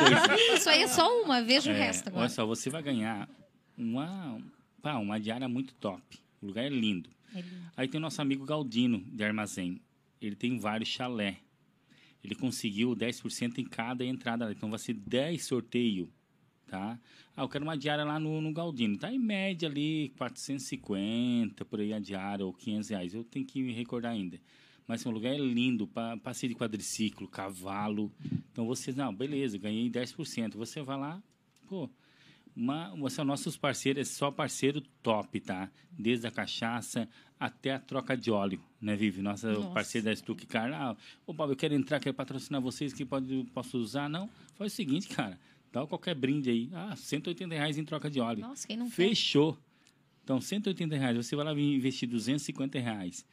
Coisa, 0.00 0.56
Isso 0.56 0.68
aí 0.68 0.82
é 0.82 0.88
só 0.88 1.22
uma, 1.22 1.40
veja 1.42 1.70
o 1.70 1.74
É, 1.74 1.78
resto 1.78 2.08
agora. 2.08 2.22
Olha 2.22 2.28
só, 2.28 2.44
você 2.44 2.68
vai 2.70 2.82
ganhar 2.82 3.28
uma, 3.78 4.40
pá, 4.80 4.96
uma 4.98 5.18
diária 5.20 5.48
muito 5.48 5.74
top. 5.74 6.02
O 6.40 6.46
lugar 6.46 6.64
é 6.64 6.68
lindo. 6.68 7.10
É 7.34 7.40
lindo. 7.40 7.70
Aí 7.76 7.86
tem 7.88 7.98
o 7.98 8.02
nosso 8.02 8.20
amigo 8.20 8.44
Galdino, 8.44 9.00
de 9.12 9.22
Armazém. 9.24 9.80
ele 10.20 10.34
tem 10.36 10.58
vários 10.58 10.88
chalé. 10.88 11.38
Ele 12.22 12.34
conseguiu 12.34 12.94
10% 12.94 13.58
em 13.58 13.64
cada 13.64 14.04
entrada. 14.04 14.50
Então 14.52 14.68
vai 14.68 14.78
ser 14.78 14.92
10 14.94 15.42
sorteio, 15.44 16.10
tá? 16.66 16.98
Ah, 17.36 17.42
eu 17.42 17.48
quero 17.48 17.64
uma 17.64 17.76
diária 17.78 18.04
lá 18.04 18.18
no, 18.20 18.40
no 18.40 18.52
Galdino. 18.52 18.98
Tá 18.98 19.10
em 19.12 19.18
média 19.18 19.68
ali 19.68 20.12
450 20.18 21.64
por 21.64 21.80
aí 21.80 21.92
a 21.92 21.98
diária 21.98 22.44
ou 22.44 22.52
500 22.52 22.88
reais. 22.90 23.14
Eu 23.14 23.24
tenho 23.24 23.44
que 23.46 23.62
me 23.62 23.72
recordar 23.72 24.12
ainda. 24.12 24.38
Mas 24.86 25.00
assim, 25.00 25.08
o 25.08 25.12
lugar 25.12 25.32
é 25.32 25.38
lindo, 25.38 25.86
pa- 25.86 26.16
passeio 26.18 26.52
de 26.52 26.58
quadriciclo, 26.58 27.28
cavalo. 27.28 28.12
Então 28.52 28.66
você, 28.66 28.92
não, 28.92 29.14
beleza, 29.14 29.56
ganhei 29.56 29.88
10%. 29.88 30.56
Você 30.56 30.82
vai 30.82 30.98
lá, 30.98 31.22
pô, 31.68 31.88
uma, 32.60 32.94
você 32.94 33.22
é 33.22 33.24
nossos 33.24 33.56
parceiros, 33.56 34.00
é 34.02 34.04
só 34.04 34.30
parceiro 34.30 34.82
top, 35.02 35.40
tá? 35.40 35.70
Desde 35.90 36.26
a 36.26 36.30
cachaça 36.30 37.08
até 37.38 37.72
a 37.72 37.78
troca 37.78 38.14
de 38.14 38.30
óleo, 38.30 38.60
né, 38.78 38.94
Vivi? 38.94 39.22
Nossa, 39.22 39.50
Nossa. 39.50 39.70
parceira 39.70 40.10
da 40.10 40.16
Stuck 40.16 40.46
Car. 40.46 40.70
Ah, 40.74 40.94
ô, 41.26 41.32
Bob, 41.32 41.50
eu 41.50 41.56
quero 41.56 41.74
entrar, 41.74 41.98
quero 41.98 42.14
patrocinar 42.14 42.60
vocês, 42.60 42.92
que 42.92 43.04
pode, 43.04 43.46
posso 43.54 43.78
usar? 43.78 44.10
Não, 44.10 44.28
faz 44.56 44.74
o 44.74 44.76
seguinte, 44.76 45.08
cara, 45.08 45.38
dá 45.72 45.86
qualquer 45.86 46.14
brinde 46.14 46.50
aí. 46.50 46.68
Ah, 46.74 46.94
180 46.94 47.54
reais 47.54 47.78
em 47.78 47.84
troca 47.84 48.10
de 48.10 48.20
óleo. 48.20 48.42
Nossa, 48.42 48.66
quem 48.66 48.76
não 48.76 48.86
quer? 48.90 48.94
Fechou. 48.94 49.56
Então, 50.22 50.38
180 50.38 50.96
reais, 50.96 51.16
você 51.16 51.34
vai 51.34 51.46
lá 51.46 51.52
investir 51.58 52.06
250 52.06 52.78
reais. 52.78 53.24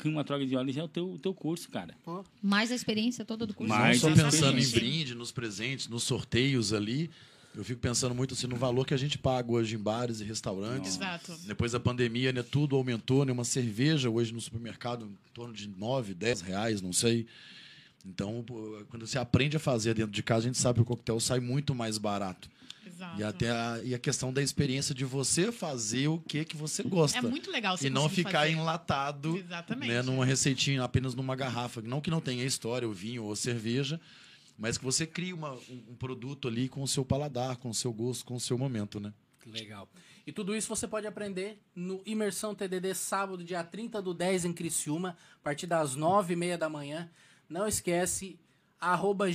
Com 0.00 0.10
uma 0.10 0.22
troca 0.22 0.46
de 0.46 0.54
óleo 0.54 0.72
já 0.72 0.82
é 0.82 0.84
o 0.84 0.88
teu, 0.88 1.10
o 1.10 1.18
teu 1.18 1.34
curso, 1.34 1.68
cara. 1.70 1.96
Mais 2.40 2.70
a 2.70 2.74
experiência 2.74 3.24
toda 3.24 3.46
do 3.46 3.54
curso. 3.54 3.72
Mais 3.74 4.00
Não 4.00 4.14
só 4.14 4.22
pensando 4.24 4.58
em 4.58 4.70
brinde, 4.70 5.14
nos 5.14 5.32
presentes, 5.32 5.88
nos 5.88 6.04
sorteios 6.04 6.72
ali. 6.72 7.10
Eu 7.56 7.64
fico 7.64 7.80
pensando 7.80 8.14
muito 8.14 8.34
assim 8.34 8.46
no 8.46 8.56
valor 8.56 8.84
que 8.86 8.92
a 8.92 8.98
gente 8.98 9.16
paga 9.16 9.50
hoje 9.50 9.74
em 9.76 9.78
bares 9.78 10.20
e 10.20 10.24
restaurantes. 10.24 10.96
Exato. 10.96 11.32
Depois 11.46 11.72
da 11.72 11.80
pandemia, 11.80 12.30
né, 12.30 12.42
tudo 12.42 12.76
aumentou, 12.76 13.24
né? 13.24 13.32
Uma 13.32 13.44
cerveja 13.44 14.10
hoje 14.10 14.34
no 14.34 14.40
supermercado 14.42 15.06
em 15.06 15.32
torno 15.32 15.54
de 15.54 15.66
9, 15.66 16.12
10 16.12 16.42
reais, 16.42 16.82
não 16.82 16.92
sei. 16.92 17.26
Então, 18.04 18.44
quando 18.90 19.06
você 19.06 19.18
aprende 19.18 19.56
a 19.56 19.60
fazer 19.60 19.94
dentro 19.94 20.12
de 20.12 20.22
casa, 20.22 20.40
a 20.46 20.48
gente 20.48 20.58
sabe 20.58 20.76
que 20.78 20.82
o 20.82 20.84
coquetel 20.84 21.18
sai 21.18 21.40
muito 21.40 21.74
mais 21.74 21.96
barato. 21.98 22.48
Exato. 22.86 23.20
E 23.20 23.24
até 23.24 23.50
a, 23.50 23.80
e 23.82 23.94
a 23.94 23.98
questão 23.98 24.32
da 24.32 24.40
experiência 24.40 24.94
de 24.94 25.04
você 25.04 25.50
fazer 25.50 26.06
o 26.08 26.18
que 26.18 26.44
que 26.44 26.56
você 26.56 26.82
gosta. 26.82 27.18
É 27.18 27.22
muito 27.22 27.50
legal 27.50 27.76
você 27.76 27.88
E 27.88 27.90
não 27.90 28.08
ficar 28.08 28.40
fazer. 28.40 28.52
enlatado 28.52 29.36
Exatamente. 29.38 29.88
né, 29.92 30.02
numa 30.02 30.24
receitinha, 30.24 30.84
apenas 30.84 31.14
numa 31.14 31.34
garrafa. 31.34 31.82
Não 31.82 32.00
que 32.00 32.10
não 32.10 32.20
tenha 32.20 32.44
história, 32.44 32.88
o 32.88 32.92
vinho 32.92 33.24
ou 33.24 33.34
cerveja, 33.34 34.00
mas 34.58 34.78
que 34.78 34.84
você 34.84 35.06
crie 35.06 35.32
uma- 35.32 35.52
um, 35.54 35.84
um 35.90 35.96
produto 35.96 36.48
ali 36.48 36.68
com 36.68 36.82
o 36.82 36.88
seu 36.88 37.04
paladar, 37.04 37.56
com 37.56 37.70
o 37.70 37.74
seu 37.74 37.92
gosto, 37.92 38.24
com 38.24 38.34
o 38.34 38.40
seu 38.40 38.56
momento, 38.58 38.98
né? 39.00 39.12
Legal. 39.46 39.88
E 40.26 40.32
tudo 40.32 40.56
isso 40.56 40.68
você 40.68 40.88
pode 40.88 41.06
aprender 41.06 41.60
no 41.74 42.02
Imersão 42.04 42.54
TDD, 42.54 42.94
sábado, 42.94 43.44
dia 43.44 43.62
30 43.62 44.02
do 44.02 44.12
10, 44.12 44.44
em 44.44 44.52
Criciúma, 44.52 45.16
a 45.36 45.44
partir 45.44 45.66
das 45.68 45.94
9h30 45.96 46.56
da 46.58 46.68
manhã. 46.68 47.08
Não 47.48 47.66
esquece, 47.66 48.38
arroba 48.80 49.26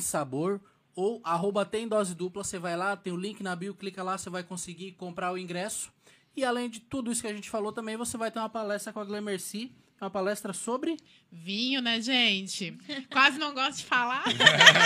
sabor, 0.00 0.60
ou 0.94 1.20
arroba 1.24 1.64
tem 1.66 1.86
dose 1.86 2.14
dupla, 2.14 2.42
você 2.42 2.58
vai 2.58 2.76
lá, 2.76 2.96
tem 2.96 3.12
o 3.12 3.16
link 3.16 3.42
na 3.42 3.54
bio, 3.54 3.74
clica 3.74 4.02
lá, 4.02 4.16
você 4.16 4.30
vai 4.30 4.42
conseguir 4.42 4.92
comprar 4.92 5.32
o 5.32 5.38
ingresso. 5.38 5.92
E 6.34 6.42
além 6.44 6.70
de 6.70 6.80
tudo 6.80 7.12
isso 7.12 7.20
que 7.20 7.26
a 7.28 7.34
gente 7.34 7.50
falou 7.50 7.72
também, 7.72 7.96
você 7.96 8.16
vai 8.16 8.30
ter 8.30 8.38
uma 8.38 8.48
palestra 8.48 8.92
com 8.92 9.00
a 9.00 9.04
Glemercy, 9.04 9.72
uma 10.04 10.10
palestra 10.10 10.52
sobre... 10.52 10.96
Vinho, 11.30 11.80
né, 11.80 12.00
gente? 12.00 12.76
Quase 13.10 13.38
não 13.38 13.54
gosto 13.54 13.78
de 13.78 13.84
falar. 13.84 14.24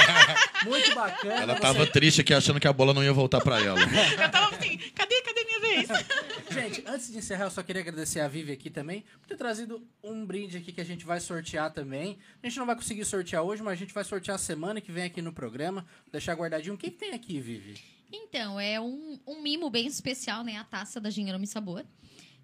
Muito 0.64 0.94
bacana. 0.94 1.42
Ela 1.42 1.54
você- 1.54 1.60
tava 1.60 1.86
triste 1.86 2.20
aqui 2.20 2.32
achando 2.32 2.60
que 2.60 2.68
a 2.68 2.72
bola 2.72 2.94
não 2.94 3.02
ia 3.02 3.12
voltar 3.12 3.40
para 3.40 3.60
ela. 3.60 3.78
Eu 3.82 4.30
tava 4.30 4.54
assim, 4.54 4.78
cadê, 4.94 5.22
cadê 5.22 5.44
minha 5.44 5.60
vez? 5.60 5.88
Gente, 6.50 6.84
antes 6.86 7.10
de 7.10 7.18
encerrar, 7.18 7.46
eu 7.46 7.50
só 7.50 7.62
queria 7.62 7.82
agradecer 7.82 8.20
a 8.20 8.28
Vivi 8.28 8.52
aqui 8.52 8.70
também 8.70 9.04
por 9.20 9.28
ter 9.28 9.36
trazido 9.36 9.86
um 10.02 10.24
brinde 10.24 10.56
aqui 10.56 10.72
que 10.72 10.80
a 10.80 10.84
gente 10.84 11.04
vai 11.04 11.20
sortear 11.20 11.70
também. 11.72 12.18
A 12.42 12.48
gente 12.48 12.58
não 12.58 12.64
vai 12.64 12.74
conseguir 12.76 13.04
sortear 13.04 13.42
hoje, 13.42 13.62
mas 13.62 13.72
a 13.72 13.76
gente 13.76 13.92
vai 13.92 14.04
sortear 14.04 14.38
semana 14.38 14.80
que 14.80 14.90
vem 14.92 15.04
aqui 15.04 15.20
no 15.20 15.32
programa. 15.32 15.82
Vou 16.04 16.12
deixar 16.12 16.34
guardadinho. 16.34 16.74
O 16.74 16.78
que, 16.78 16.90
que 16.90 16.96
tem 16.96 17.12
aqui, 17.12 17.40
Vivi? 17.40 17.78
Então, 18.10 18.58
é 18.58 18.80
um, 18.80 19.18
um 19.26 19.42
mimo 19.42 19.68
bem 19.68 19.86
especial, 19.86 20.44
né? 20.44 20.56
A 20.56 20.64
taça 20.64 21.00
da 21.00 21.10
Gingrama 21.10 21.44
Sabor. 21.44 21.84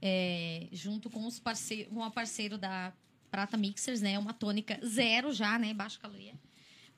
É, 0.04 0.66
junto 0.72 1.08
com, 1.08 1.24
os 1.26 1.38
parce 1.38 1.84
com 1.84 2.02
a 2.02 2.10
parceiro 2.10 2.58
da 2.58 2.92
Prata 3.30 3.56
Mixers, 3.56 4.00
né? 4.00 4.18
Uma 4.18 4.32
tônica 4.34 4.80
zero 4.84 5.32
já, 5.32 5.56
né? 5.58 5.72
Baixa 5.72 5.98
caloria. 6.00 6.34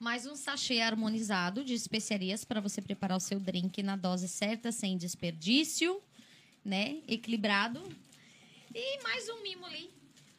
Mais 0.01 0.27
um 0.27 0.35
sachê 0.35 0.81
harmonizado 0.81 1.63
de 1.63 1.75
especiarias 1.75 2.45
para 2.45 2.61
você 2.61 2.81
preparar 2.81 3.17
o 3.17 3.21
seu 3.21 3.39
drink 3.39 3.83
na 3.83 3.95
dose 3.95 4.27
certa, 4.27 4.73
sem 4.73 4.97
desperdício, 4.97 6.01
né? 6.65 6.99
Equilibrado. 7.07 7.81
E 8.75 9.03
mais 9.03 9.29
um 9.29 9.43
mimo 9.43 9.67
ali 9.67 9.91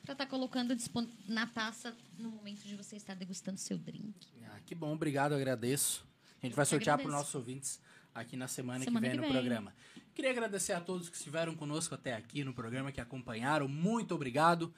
para 0.03 0.13
estar 0.13 0.25
colocando 0.25 0.75
dispon- 0.75 1.07
na 1.27 1.47
taça 1.47 1.95
no 2.17 2.29
momento 2.31 2.63
de 2.63 2.75
você 2.75 2.95
estar 2.95 3.13
degustando 3.15 3.59
seu 3.59 3.77
drink. 3.77 4.13
Ah, 4.47 4.59
que 4.65 4.73
bom, 4.75 4.91
obrigado, 4.93 5.33
agradeço. 5.33 6.03
A 6.41 6.45
gente 6.45 6.55
vai 6.55 6.65
sortear 6.65 6.97
para 6.97 7.07
os 7.07 7.13
nossos 7.13 7.33
ouvintes 7.33 7.79
aqui 8.13 8.35
na 8.35 8.47
semana, 8.47 8.83
Semana 8.83 8.99
que 9.05 9.11
vem 9.11 9.11
que 9.11 9.17
no 9.17 9.23
vem. 9.23 9.31
programa. 9.31 9.73
Queria 10.15 10.31
agradecer 10.31 10.71
a 10.71 10.79
todos 10.79 11.09
que 11.09 11.17
estiveram 11.17 11.53
conosco 11.53 11.93
até 11.93 12.13
aqui 12.13 12.41
no 12.41 12.53
programa, 12.53 12.89
que 12.89 13.01
acompanharam. 13.01 13.67
Muito 13.67 14.15
obrigado. 14.15 14.73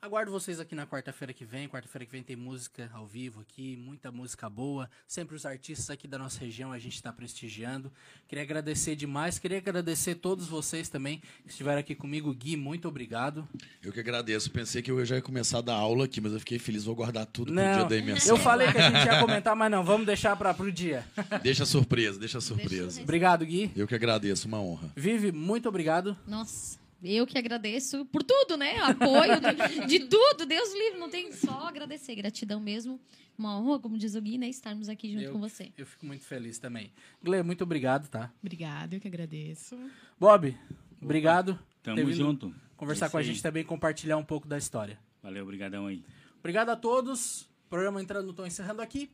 Aguardo 0.00 0.30
vocês 0.30 0.60
aqui 0.60 0.76
na 0.76 0.86
quarta-feira 0.86 1.32
que 1.32 1.44
vem. 1.44 1.66
Quarta-feira 1.68 2.06
que 2.06 2.12
vem 2.12 2.22
tem 2.22 2.36
música 2.36 2.88
ao 2.94 3.04
vivo 3.04 3.40
aqui, 3.40 3.76
muita 3.76 4.12
música 4.12 4.48
boa. 4.48 4.88
Sempre 5.08 5.34
os 5.34 5.44
artistas 5.44 5.90
aqui 5.90 6.06
da 6.06 6.16
nossa 6.16 6.38
região 6.38 6.70
a 6.70 6.78
gente 6.78 6.94
está 6.94 7.12
prestigiando. 7.12 7.92
Queria 8.28 8.44
agradecer 8.44 8.94
demais. 8.94 9.40
Queria 9.40 9.58
agradecer 9.58 10.14
todos 10.14 10.46
vocês 10.46 10.88
também 10.88 11.20
que 11.42 11.50
estiveram 11.50 11.80
aqui 11.80 11.96
comigo. 11.96 12.32
Gui, 12.32 12.56
muito 12.56 12.86
obrigado. 12.86 13.46
Eu 13.82 13.92
que 13.92 13.98
agradeço. 13.98 14.52
Pensei 14.52 14.82
que 14.82 14.90
eu 14.90 15.04
já 15.04 15.16
ia 15.16 15.22
começar 15.22 15.58
a 15.58 15.62
dar 15.62 15.74
aula 15.74 16.04
aqui, 16.04 16.20
mas 16.20 16.32
eu 16.32 16.38
fiquei 16.38 16.60
feliz. 16.60 16.84
Vou 16.84 16.94
guardar 16.94 17.26
tudo 17.26 17.46
pro 17.46 17.54
Não, 17.56 17.78
dia 17.78 17.84
da 17.86 17.96
imersão. 17.96 18.36
eu 18.36 18.40
falei 18.40 18.70
que 18.70 18.78
a 18.78 18.90
gente 18.90 19.04
ia 19.04 19.18
comentar, 19.18 19.56
mas 19.56 19.68
não, 19.68 19.82
vamos 19.82 20.06
deixar 20.06 20.36
para 20.36 20.54
pro 20.54 20.70
dia. 20.70 21.04
Deixa 21.42 21.64
a 21.64 21.66
surpresa, 21.66 22.20
deixa 22.20 22.38
a 22.38 22.40
surpresa. 22.40 23.02
Obrigado, 23.02 23.44
Gui. 23.44 23.72
Eu 23.74 23.88
que 23.88 23.96
agradeço, 23.96 24.46
uma 24.46 24.60
honra. 24.60 24.92
Vivi, 24.94 25.32
muito 25.32 25.68
obrigado. 25.68 26.16
Nossa, 26.24 26.78
eu 27.02 27.26
que 27.26 27.38
agradeço 27.38 28.04
por 28.06 28.22
tudo, 28.22 28.56
né? 28.56 28.78
Apoio 28.78 29.40
de, 29.40 29.86
de 29.86 30.00
tudo, 30.06 30.44
Deus 30.46 30.72
livre, 30.72 30.98
não 30.98 31.08
tem 31.10 31.30
só 31.32 31.66
agradecer, 31.68 32.14
gratidão 32.14 32.60
mesmo. 32.60 33.00
Uma 33.36 33.56
honra, 33.60 33.78
como 33.78 33.96
diz 33.96 34.14
o 34.16 34.20
Gui, 34.20 34.36
né? 34.36 34.48
Estarmos 34.48 34.88
aqui 34.88 35.12
junto 35.12 35.24
Eu- 35.24 35.32
com 35.32 35.38
você. 35.40 35.72
Eu 35.78 35.86
fico 35.86 36.04
muito 36.04 36.24
feliz 36.24 36.58
também. 36.58 36.92
Gle, 37.22 37.42
muito 37.44 37.62
obrigado, 37.62 38.08
tá? 38.08 38.32
Obrigada, 38.42 38.96
eu 38.96 39.00
que 39.00 39.06
agradeço. 39.06 39.78
Bob, 40.18 40.56
obrigado. 41.00 41.56
Tamo 41.82 42.12
junto. 42.12 42.52
Conversar 42.76 43.06
É 43.06 43.08
com 43.10 43.18
a 43.18 43.22
gente 43.22 43.36
aí. 43.36 43.42
também, 43.42 43.64
compartilhar 43.64 44.16
um 44.16 44.24
pouco 44.24 44.48
da 44.48 44.58
história. 44.58 44.98
Valeu, 45.22 45.44
obrigadão 45.44 45.86
aí. 45.86 46.04
Obrigado 46.40 46.70
a 46.70 46.76
todos. 46.76 47.48
Programa 47.70 48.00
entrando 48.02 48.26
no 48.26 48.32
tom 48.32 48.46
encerrando 48.46 48.82
aqui. 48.82 49.10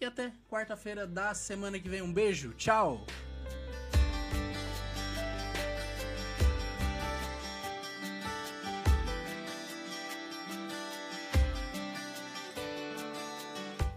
E 0.00 0.04
até 0.04 0.32
quarta-feira 0.48 1.06
da 1.06 1.34
semana 1.34 1.78
que 1.78 1.88
vem. 1.88 2.02
Um 2.02 2.12
beijo. 2.12 2.52
Tchau. 2.56 3.04